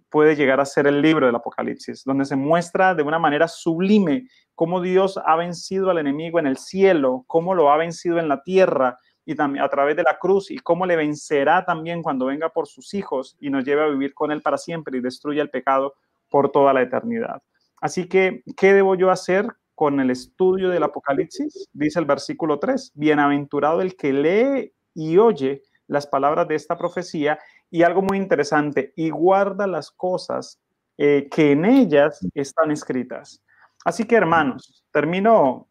puede 0.09 0.35
llegar 0.35 0.59
a 0.59 0.65
ser 0.65 0.87
el 0.87 1.01
libro 1.01 1.25
del 1.25 1.35
Apocalipsis, 1.35 2.03
donde 2.05 2.25
se 2.25 2.35
muestra 2.35 2.95
de 2.95 3.03
una 3.03 3.19
manera 3.19 3.47
sublime 3.47 4.27
cómo 4.55 4.81
Dios 4.81 5.19
ha 5.25 5.35
vencido 5.35 5.89
al 5.89 5.97
enemigo 5.97 6.39
en 6.39 6.47
el 6.47 6.57
cielo, 6.57 7.23
cómo 7.27 7.55
lo 7.55 7.71
ha 7.71 7.77
vencido 7.77 8.19
en 8.19 8.27
la 8.27 8.41
tierra 8.43 8.97
y 9.25 9.35
también 9.35 9.63
a 9.63 9.69
través 9.69 9.95
de 9.95 10.03
la 10.03 10.17
cruz 10.19 10.51
y 10.51 10.57
cómo 10.57 10.85
le 10.85 10.95
vencerá 10.95 11.65
también 11.65 12.01
cuando 12.01 12.25
venga 12.25 12.49
por 12.49 12.67
sus 12.67 12.93
hijos 12.93 13.37
y 13.39 13.49
nos 13.49 13.63
lleve 13.63 13.83
a 13.83 13.87
vivir 13.87 14.13
con 14.13 14.31
él 14.31 14.41
para 14.41 14.57
siempre 14.57 14.97
y 14.97 15.01
destruya 15.01 15.41
el 15.41 15.49
pecado 15.49 15.95
por 16.29 16.51
toda 16.51 16.73
la 16.73 16.81
eternidad. 16.81 17.41
Así 17.81 18.07
que, 18.07 18.43
¿qué 18.57 18.73
debo 18.73 18.95
yo 18.95 19.09
hacer 19.09 19.47
con 19.75 19.99
el 19.99 20.11
estudio 20.11 20.69
del 20.69 20.83
Apocalipsis? 20.83 21.69
Dice 21.73 21.99
el 21.99 22.05
versículo 22.05 22.59
3, 22.59 22.91
bienaventurado 22.95 23.81
el 23.81 23.95
que 23.95 24.13
lee 24.13 24.73
y 24.93 25.17
oye 25.17 25.63
las 25.87 26.07
palabras 26.07 26.47
de 26.47 26.55
esta 26.55 26.77
profecía 26.77 27.39
y 27.71 27.83
algo 27.83 28.01
muy 28.01 28.17
interesante, 28.17 28.93
y 28.95 29.09
guarda 29.09 29.65
las 29.65 29.89
cosas 29.89 30.61
eh, 30.97 31.27
que 31.31 31.53
en 31.53 31.65
ellas 31.65 32.19
están 32.35 32.69
escritas. 32.69 33.41
Así 33.85 34.03
que, 34.03 34.15
hermanos, 34.15 34.85
termino 34.91 35.67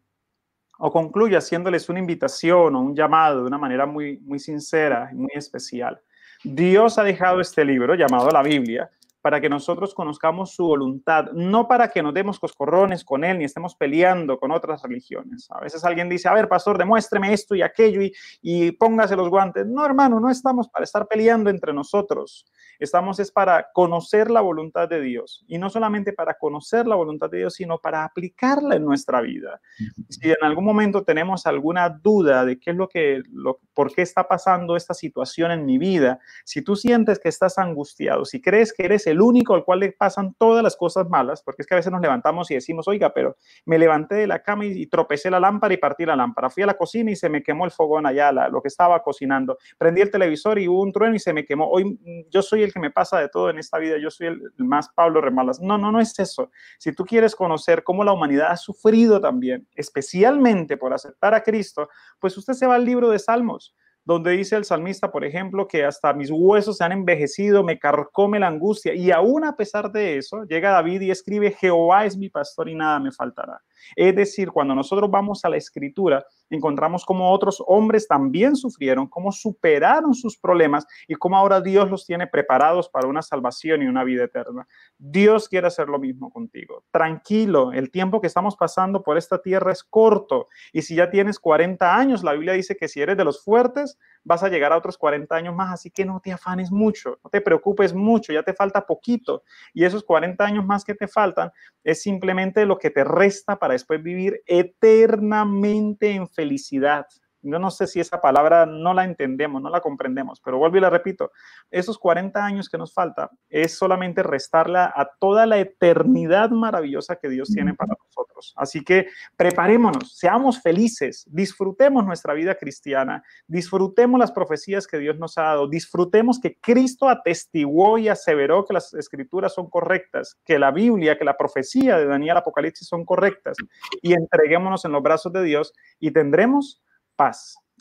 o 0.83 0.91
concluyo 0.91 1.37
haciéndoles 1.37 1.87
una 1.89 1.99
invitación 1.99 2.75
o 2.75 2.81
un 2.81 2.95
llamado 2.95 3.41
de 3.41 3.47
una 3.47 3.59
manera 3.59 3.85
muy, 3.85 4.17
muy 4.17 4.39
sincera 4.39 5.09
y 5.13 5.15
muy 5.15 5.29
especial. 5.35 6.01
Dios 6.43 6.97
ha 6.97 7.03
dejado 7.03 7.39
este 7.39 7.63
libro 7.63 7.93
llamado 7.93 8.29
la 8.31 8.41
Biblia 8.41 8.89
para 9.21 9.39
que 9.39 9.49
nosotros 9.49 9.93
conozcamos 9.93 10.55
su 10.55 10.65
voluntad, 10.65 11.31
no 11.33 11.67
para 11.67 11.89
que 11.89 12.01
nos 12.01 12.13
demos 12.13 12.39
coscorrones 12.39 13.05
con 13.05 13.23
él 13.23 13.37
ni 13.39 13.45
estemos 13.45 13.75
peleando 13.75 14.39
con 14.39 14.51
otras 14.51 14.81
religiones. 14.83 15.47
A 15.51 15.59
veces 15.59 15.83
alguien 15.85 16.09
dice, 16.09 16.27
a 16.27 16.33
ver, 16.33 16.47
pastor, 16.47 16.77
demuéstreme 16.77 17.31
esto 17.31 17.55
y 17.55 17.61
aquello 17.61 18.01
y, 18.01 18.13
y 18.41 18.71
póngase 18.71 19.15
los 19.15 19.29
guantes. 19.29 19.67
No, 19.67 19.85
hermano, 19.85 20.19
no 20.19 20.29
estamos 20.29 20.67
para 20.69 20.83
estar 20.83 21.07
peleando 21.07 21.49
entre 21.49 21.73
nosotros. 21.73 22.45
Estamos 22.79 23.19
es 23.19 23.31
para 23.31 23.67
conocer 23.73 24.31
la 24.31 24.41
voluntad 24.41 24.89
de 24.89 25.01
Dios 25.01 25.45
y 25.47 25.59
no 25.59 25.69
solamente 25.69 26.13
para 26.13 26.33
conocer 26.33 26.87
la 26.87 26.95
voluntad 26.95 27.29
de 27.29 27.39
Dios, 27.39 27.53
sino 27.53 27.77
para 27.77 28.03
aplicarla 28.03 28.75
en 28.75 28.85
nuestra 28.85 29.21
vida. 29.21 29.61
Si 30.09 30.29
en 30.29 30.37
algún 30.41 30.65
momento 30.65 31.03
tenemos 31.03 31.45
alguna 31.45 31.89
duda 31.89 32.43
de 32.43 32.59
qué 32.59 32.71
es 32.71 32.75
lo 32.75 32.89
que, 32.89 33.21
lo, 33.31 33.59
por 33.75 33.93
qué 33.93 34.01
está 34.01 34.27
pasando 34.27 34.75
esta 34.75 34.95
situación 34.95 35.51
en 35.51 35.65
mi 35.65 35.77
vida, 35.77 36.19
si 36.43 36.63
tú 36.63 36.75
sientes 36.75 37.19
que 37.19 37.29
estás 37.29 37.59
angustiado, 37.59 38.25
si 38.25 38.41
crees 38.41 38.73
que 38.73 38.85
eres 38.85 39.05
el 39.05 39.10
único 39.19 39.55
al 39.55 39.65
cual 39.65 39.79
le 39.79 39.91
pasan 39.91 40.35
todas 40.35 40.63
las 40.63 40.75
cosas 40.75 41.09
malas, 41.09 41.41
porque 41.41 41.63
es 41.63 41.67
que 41.67 41.73
a 41.73 41.77
veces 41.77 41.91
nos 41.91 42.01
levantamos 42.01 42.51
y 42.51 42.53
decimos, 42.53 42.87
oiga, 42.87 43.13
pero 43.13 43.35
me 43.65 43.79
levanté 43.79 44.15
de 44.15 44.27
la 44.27 44.41
cama 44.43 44.65
y, 44.65 44.85
tropecé 44.87 45.31
la 45.31 45.39
lámpara 45.39 45.73
y 45.73 45.77
partí 45.77 46.05
la 46.05 46.15
lámpara. 46.15 46.49
Fui 46.49 46.63
a 46.63 46.67
la 46.67 46.75
cocina 46.75 47.11
y 47.11 47.15
se 47.15 47.29
me 47.29 47.41
quemó 47.41 47.65
el 47.65 47.71
fogón 47.71 48.05
allá, 48.05 48.31
lo 48.31 48.61
que 48.61 48.67
estaba 48.67 49.01
cocinando. 49.01 49.57
Prendí 49.77 50.01
el 50.01 50.11
televisor 50.11 50.59
y 50.59 50.67
hubo 50.67 50.81
un 50.81 50.91
trueno 50.91 51.15
y 51.15 51.19
se 51.19 51.33
me 51.33 51.43
quemó. 51.43 51.67
Hoy 51.69 51.85
mm, 51.85 52.29
yo 52.29 52.41
soy 52.41 52.63
el 52.63 52.71
que 52.71 52.79
me 52.79 52.91
pasa 52.91 53.19
de 53.19 53.29
todo 53.29 53.49
en 53.49 53.57
esta 53.57 53.77
vida, 53.77 53.97
yo 53.97 54.11
soy 54.11 54.27
el, 54.27 54.41
más 54.57 54.89
Pablo 54.89 55.19
Remalas. 55.19 55.59
No, 55.59 55.77
no, 55.77 55.91
no 55.91 55.99
es 55.99 56.17
eso. 56.19 56.51
Si 56.77 56.93
tú 56.93 57.03
quieres 57.05 57.35
conocer 57.35 57.83
cómo 57.83 58.03
la 58.03 58.13
humanidad 58.13 58.51
ha 58.51 58.57
sufrido 58.57 59.19
también, 59.19 59.67
especialmente 59.75 60.77
por 60.77 60.93
aceptar 60.93 61.33
a 61.33 61.43
Cristo, 61.43 61.89
pues 62.19 62.37
usted 62.37 62.53
se 62.53 62.67
va 62.67 62.75
al 62.75 62.85
libro 62.85 63.09
de 63.09 63.19
Salmos 63.19 63.75
donde 64.03 64.31
dice 64.31 64.55
el 64.55 64.65
salmista, 64.65 65.11
por 65.11 65.23
ejemplo, 65.23 65.67
que 65.67 65.85
hasta 65.85 66.13
mis 66.13 66.29
huesos 66.31 66.77
se 66.77 66.83
han 66.83 66.91
envejecido, 66.91 67.63
me 67.63 67.79
carcome 67.79 68.39
la 68.39 68.47
angustia, 68.47 68.93
y 68.93 69.11
aún 69.11 69.43
a 69.43 69.55
pesar 69.55 69.91
de 69.91 70.17
eso, 70.17 70.43
llega 70.45 70.71
David 70.71 71.01
y 71.01 71.11
escribe, 71.11 71.51
Jehová 71.51 72.05
es 72.05 72.17
mi 72.17 72.29
pastor 72.29 72.69
y 72.69 72.75
nada 72.75 72.99
me 72.99 73.11
faltará. 73.11 73.61
Es 73.95 74.15
decir, 74.15 74.51
cuando 74.51 74.75
nosotros 74.75 75.09
vamos 75.09 75.43
a 75.45 75.49
la 75.49 75.57
escritura, 75.57 76.25
encontramos 76.49 77.05
cómo 77.05 77.31
otros 77.31 77.63
hombres 77.67 78.07
también 78.07 78.55
sufrieron, 78.55 79.07
cómo 79.07 79.31
superaron 79.31 80.13
sus 80.13 80.37
problemas 80.37 80.85
y 81.07 81.15
cómo 81.15 81.37
ahora 81.37 81.61
Dios 81.61 81.89
los 81.89 82.05
tiene 82.05 82.27
preparados 82.27 82.89
para 82.89 83.07
una 83.07 83.21
salvación 83.21 83.81
y 83.81 83.87
una 83.87 84.03
vida 84.03 84.25
eterna. 84.25 84.67
Dios 84.97 85.47
quiere 85.47 85.67
hacer 85.67 85.87
lo 85.87 85.99
mismo 85.99 86.29
contigo. 86.29 86.83
Tranquilo, 86.91 87.71
el 87.71 87.91
tiempo 87.91 88.21
que 88.21 88.27
estamos 88.27 88.55
pasando 88.55 89.03
por 89.03 89.17
esta 89.17 89.41
tierra 89.41 89.71
es 89.71 89.83
corto 89.83 90.47
y 90.73 90.81
si 90.81 90.95
ya 90.95 91.09
tienes 91.09 91.39
40 91.39 91.95
años, 91.95 92.23
la 92.23 92.33
Biblia 92.33 92.53
dice 92.53 92.75
que 92.75 92.87
si 92.87 93.01
eres 93.01 93.17
de 93.17 93.25
los 93.25 93.43
fuertes, 93.43 93.97
vas 94.23 94.43
a 94.43 94.49
llegar 94.49 94.71
a 94.71 94.77
otros 94.77 94.97
40 94.97 95.35
años 95.35 95.55
más, 95.55 95.73
así 95.73 95.89
que 95.89 96.05
no 96.05 96.19
te 96.19 96.31
afanes 96.31 96.71
mucho, 96.71 97.19
no 97.23 97.29
te 97.29 97.41
preocupes 97.41 97.93
mucho, 97.93 98.33
ya 98.33 98.43
te 98.43 98.53
falta 98.53 98.85
poquito. 98.85 99.43
Y 99.73 99.83
esos 99.83 100.03
40 100.03 100.43
años 100.45 100.65
más 100.65 100.83
que 100.83 100.95
te 100.95 101.07
faltan 101.07 101.51
es 101.83 102.01
simplemente 102.01 102.65
lo 102.65 102.77
que 102.77 102.89
te 102.89 103.03
resta 103.03 103.57
para 103.57 103.73
después 103.73 104.01
vivir 104.01 104.41
eternamente 104.45 106.11
en 106.11 106.27
felicidad. 106.27 107.07
Yo 107.41 107.59
no 107.59 107.71
sé 107.71 107.87
si 107.87 107.99
esa 107.99 108.21
palabra 108.21 108.65
no 108.65 108.93
la 108.93 109.03
entendemos, 109.03 109.61
no 109.61 109.69
la 109.69 109.81
comprendemos, 109.81 110.39
pero 110.41 110.57
vuelvo 110.57 110.77
y 110.77 110.81
la 110.81 110.89
repito, 110.89 111.31
esos 111.69 111.97
40 111.97 112.43
años 112.43 112.69
que 112.69 112.77
nos 112.77 112.93
falta 112.93 113.29
es 113.49 113.77
solamente 113.77 114.23
restarla 114.23 114.91
a 114.95 115.09
toda 115.19 115.45
la 115.45 115.57
eternidad 115.57 116.49
maravillosa 116.51 117.15
que 117.15 117.29
Dios 117.29 117.49
tiene 117.49 117.73
para 117.73 117.93
nosotros. 118.03 118.53
Así 118.55 118.83
que 118.83 119.07
preparémonos, 119.35 120.17
seamos 120.17 120.61
felices, 120.61 121.25
disfrutemos 121.27 122.05
nuestra 122.05 122.33
vida 122.33 122.55
cristiana, 122.55 123.23
disfrutemos 123.47 124.19
las 124.19 124.31
profecías 124.31 124.87
que 124.87 124.97
Dios 124.97 125.17
nos 125.17 125.37
ha 125.37 125.43
dado, 125.43 125.67
disfrutemos 125.67 126.39
que 126.39 126.57
Cristo 126.59 127.09
atestiguó 127.09 127.97
y 127.97 128.09
aseveró 128.09 128.65
que 128.65 128.73
las 128.73 128.93
escrituras 128.93 129.53
son 129.53 129.69
correctas, 129.69 130.37
que 130.45 130.59
la 130.59 130.71
Biblia, 130.71 131.17
que 131.17 131.25
la 131.25 131.37
profecía 131.37 131.97
de 131.97 132.05
Daniel 132.05 132.37
Apocalipsis 132.37 132.87
son 132.87 133.05
correctas 133.05 133.57
y 134.01 134.13
entreguémonos 134.13 134.85
en 134.85 134.91
los 134.91 135.03
brazos 135.03 135.33
de 135.33 135.43
Dios 135.43 135.73
y 135.99 136.11
tendremos 136.11 136.81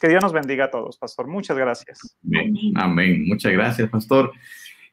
Que 0.00 0.08
Dios 0.08 0.22
nos 0.22 0.32
bendiga 0.32 0.66
a 0.66 0.70
todos, 0.70 0.96
pastor. 0.96 1.26
Muchas 1.26 1.56
gracias. 1.56 2.16
Amén. 2.74 3.24
Muchas 3.26 3.52
gracias, 3.52 3.88
pastor. 3.90 4.32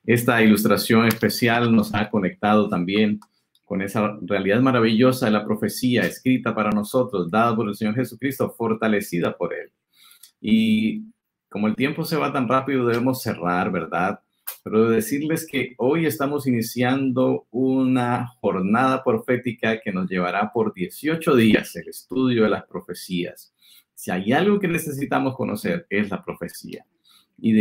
Esta 0.05 0.41
ilustración 0.41 1.07
especial 1.07 1.73
nos 1.73 1.93
ha 1.93 2.09
conectado 2.09 2.69
también 2.69 3.19
con 3.65 3.81
esa 3.81 4.17
realidad 4.21 4.61
maravillosa 4.61 5.25
de 5.25 5.33
la 5.33 5.43
profecía 5.43 6.03
escrita 6.03 6.55
para 6.55 6.71
nosotros, 6.71 7.29
dada 7.29 7.53
por 7.53 7.67
el 7.67 7.75
Señor 7.75 7.95
Jesucristo, 7.95 8.53
fortalecida 8.57 9.37
por 9.37 9.53
Él. 9.53 9.69
Y 10.39 11.03
como 11.49 11.67
el 11.67 11.75
tiempo 11.75 12.05
se 12.05 12.15
va 12.15 12.31
tan 12.31 12.47
rápido, 12.47 12.85
debemos 12.85 13.21
cerrar, 13.21 13.71
¿verdad? 13.71 14.21
Pero 14.63 14.89
decirles 14.89 15.45
que 15.49 15.75
hoy 15.77 16.05
estamos 16.05 16.47
iniciando 16.47 17.47
una 17.51 18.27
jornada 18.39 19.03
profética 19.03 19.81
que 19.81 19.91
nos 19.91 20.09
llevará 20.09 20.51
por 20.53 20.73
18 20.73 21.35
días 21.35 21.75
el 21.75 21.89
estudio 21.89 22.43
de 22.43 22.49
las 22.49 22.65
profecías. 22.65 23.53
Si 23.97 24.11
hay 24.11 24.31
algo 24.31 24.59
que 24.59 24.67
necesitamos 24.67 25.35
conocer 25.35 25.87
es 25.89 26.11
la 26.11 26.23
profecía. 26.23 26.85
Y, 27.39 27.53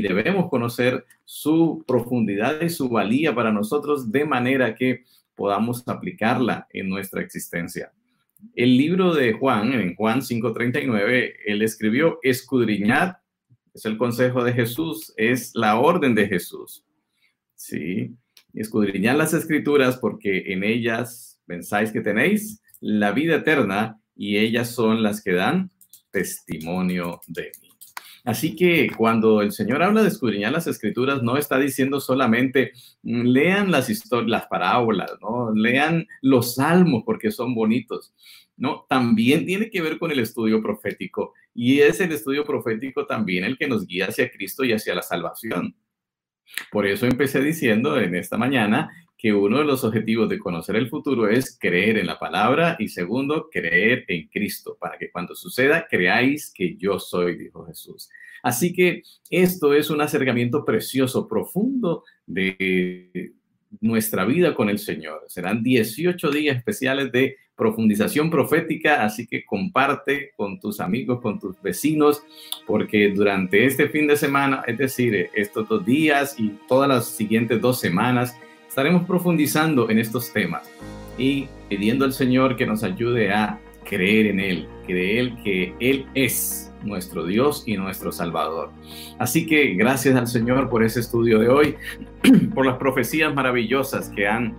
debemos 0.00 0.50
conocer 0.50 1.06
su 1.24 1.84
profundidad 1.86 2.60
y 2.62 2.68
su 2.68 2.88
valía 2.88 3.32
para 3.32 3.52
nosotros 3.52 4.10
de 4.10 4.24
manera 4.24 4.74
que 4.74 5.04
podamos 5.36 5.86
aplicarla 5.86 6.66
en 6.70 6.88
nuestra 6.88 7.22
existencia. 7.22 7.92
El 8.56 8.76
libro 8.76 9.14
de 9.14 9.34
Juan, 9.34 9.72
en 9.72 9.94
Juan 9.94 10.20
5:39, 10.20 11.36
él 11.46 11.62
escribió, 11.62 12.18
escudriñad, 12.22 13.18
es 13.72 13.84
el 13.84 13.96
consejo 13.96 14.42
de 14.42 14.52
Jesús, 14.52 15.14
es 15.16 15.52
la 15.54 15.78
orden 15.78 16.16
de 16.16 16.26
Jesús. 16.26 16.84
Sí, 17.54 18.16
escudriñad 18.52 19.16
las 19.16 19.32
escrituras 19.32 19.96
porque 19.98 20.52
en 20.52 20.64
ellas 20.64 21.40
pensáis 21.46 21.92
que 21.92 22.00
tenéis 22.00 22.60
la 22.80 23.12
vida 23.12 23.36
eterna 23.36 24.00
y 24.16 24.38
ellas 24.38 24.70
son 24.70 25.04
las 25.04 25.22
que 25.22 25.32
dan 25.32 25.70
testimonio 26.14 27.20
de 27.26 27.50
mí. 27.60 27.68
Así 28.24 28.56
que 28.56 28.88
cuando 28.96 29.42
el 29.42 29.52
Señor 29.52 29.82
habla 29.82 30.02
de 30.02 30.08
escudriñar 30.08 30.52
las 30.52 30.66
escrituras, 30.66 31.22
no 31.22 31.36
está 31.36 31.58
diciendo 31.58 32.00
solamente 32.00 32.72
mm, 33.02 33.22
lean 33.24 33.70
las 33.70 33.90
historias, 33.90 34.30
las 34.30 34.46
parábolas, 34.46 35.12
¿no? 35.20 35.52
Lean 35.54 36.06
los 36.22 36.54
salmos 36.54 37.02
porque 37.04 37.30
son 37.30 37.54
bonitos. 37.54 38.14
No, 38.56 38.86
también 38.88 39.44
tiene 39.44 39.68
que 39.68 39.82
ver 39.82 39.98
con 39.98 40.12
el 40.12 40.20
estudio 40.20 40.62
profético 40.62 41.34
y 41.52 41.80
es 41.80 42.00
el 42.00 42.12
estudio 42.12 42.44
profético 42.44 43.04
también 43.04 43.42
el 43.44 43.58
que 43.58 43.66
nos 43.66 43.84
guía 43.86 44.06
hacia 44.06 44.30
Cristo 44.30 44.64
y 44.64 44.72
hacia 44.72 44.94
la 44.94 45.02
salvación. 45.02 45.74
Por 46.70 46.86
eso 46.86 47.06
empecé 47.06 47.40
diciendo 47.42 47.98
en 47.98 48.14
esta 48.14 48.38
mañana 48.38 48.90
que 49.16 49.32
uno 49.32 49.58
de 49.58 49.64
los 49.64 49.84
objetivos 49.84 50.28
de 50.28 50.38
conocer 50.38 50.76
el 50.76 50.88
futuro 50.88 51.28
es 51.28 51.56
creer 51.58 51.98
en 51.98 52.06
la 52.06 52.18
palabra 52.18 52.76
y 52.78 52.88
segundo, 52.88 53.48
creer 53.50 54.04
en 54.08 54.28
Cristo, 54.28 54.76
para 54.78 54.98
que 54.98 55.10
cuando 55.10 55.34
suceda 55.34 55.86
creáis 55.88 56.52
que 56.52 56.76
yo 56.76 56.98
soy, 56.98 57.36
dijo 57.36 57.64
Jesús. 57.66 58.10
Así 58.42 58.74
que 58.74 59.02
esto 59.30 59.72
es 59.72 59.88
un 59.88 60.02
acercamiento 60.02 60.64
precioso, 60.64 61.26
profundo 61.26 62.04
de 62.26 63.32
nuestra 63.80 64.24
vida 64.24 64.54
con 64.54 64.68
el 64.68 64.78
Señor. 64.78 65.24
Serán 65.28 65.62
18 65.62 66.30
días 66.30 66.56
especiales 66.56 67.10
de 67.10 67.36
profundización 67.56 68.30
profética, 68.30 69.04
así 69.04 69.26
que 69.26 69.44
comparte 69.44 70.32
con 70.36 70.58
tus 70.58 70.80
amigos, 70.80 71.20
con 71.20 71.38
tus 71.38 71.60
vecinos, 71.62 72.22
porque 72.66 73.10
durante 73.10 73.64
este 73.64 73.88
fin 73.88 74.06
de 74.06 74.16
semana, 74.16 74.62
es 74.66 74.76
decir, 74.76 75.30
estos 75.34 75.68
dos 75.68 75.84
días 75.84 76.38
y 76.38 76.50
todas 76.68 76.88
las 76.88 77.06
siguientes 77.06 77.60
dos 77.60 77.80
semanas, 77.80 78.36
estaremos 78.74 79.04
profundizando 79.04 79.88
en 79.88 80.00
estos 80.00 80.32
temas 80.32 80.68
y 81.16 81.46
pidiendo 81.68 82.04
al 82.04 82.12
Señor 82.12 82.56
que 82.56 82.66
nos 82.66 82.82
ayude 82.82 83.32
a 83.32 83.60
creer 83.88 84.26
en 84.26 84.40
Él, 84.40 84.66
creer 84.84 85.32
que 85.44 85.72
Él 85.78 86.06
es 86.14 86.72
nuestro 86.82 87.24
Dios 87.24 87.62
y 87.66 87.76
nuestro 87.76 88.10
Salvador. 88.10 88.72
Así 89.20 89.46
que 89.46 89.74
gracias 89.74 90.16
al 90.16 90.26
Señor 90.26 90.68
por 90.68 90.82
ese 90.82 90.98
estudio 90.98 91.38
de 91.38 91.50
hoy, 91.50 91.76
por 92.52 92.66
las 92.66 92.78
profecías 92.78 93.32
maravillosas 93.32 94.08
que 94.08 94.26
han 94.26 94.56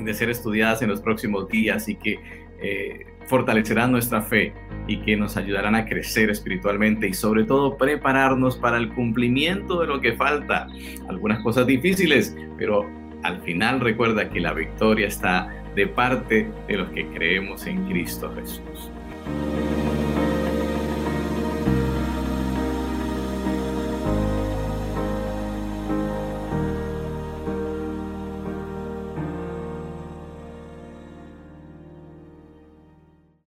de 0.00 0.14
ser 0.14 0.30
estudiadas 0.30 0.80
en 0.80 0.88
los 0.88 1.02
próximos 1.02 1.46
días 1.50 1.86
y 1.86 1.96
que 1.96 2.18
eh, 2.62 3.00
fortalecerán 3.26 3.92
nuestra 3.92 4.22
fe 4.22 4.54
y 4.88 5.02
que 5.02 5.18
nos 5.18 5.36
ayudarán 5.36 5.74
a 5.74 5.84
crecer 5.84 6.30
espiritualmente 6.30 7.08
y 7.08 7.12
sobre 7.12 7.44
todo 7.44 7.76
prepararnos 7.76 8.56
para 8.56 8.78
el 8.78 8.88
cumplimiento 8.94 9.82
de 9.82 9.86
lo 9.86 10.00
que 10.00 10.14
falta. 10.14 10.66
Algunas 11.10 11.42
cosas 11.42 11.66
difíciles, 11.66 12.34
pero 12.56 13.03
al 13.24 13.40
final 13.40 13.80
recuerda 13.80 14.28
que 14.28 14.38
la 14.38 14.52
victoria 14.52 15.08
está 15.08 15.50
de 15.74 15.86
parte 15.86 16.48
de 16.68 16.76
los 16.76 16.90
que 16.90 17.06
creemos 17.08 17.66
en 17.66 17.84
Cristo 17.86 18.32
Jesús. 18.36 18.90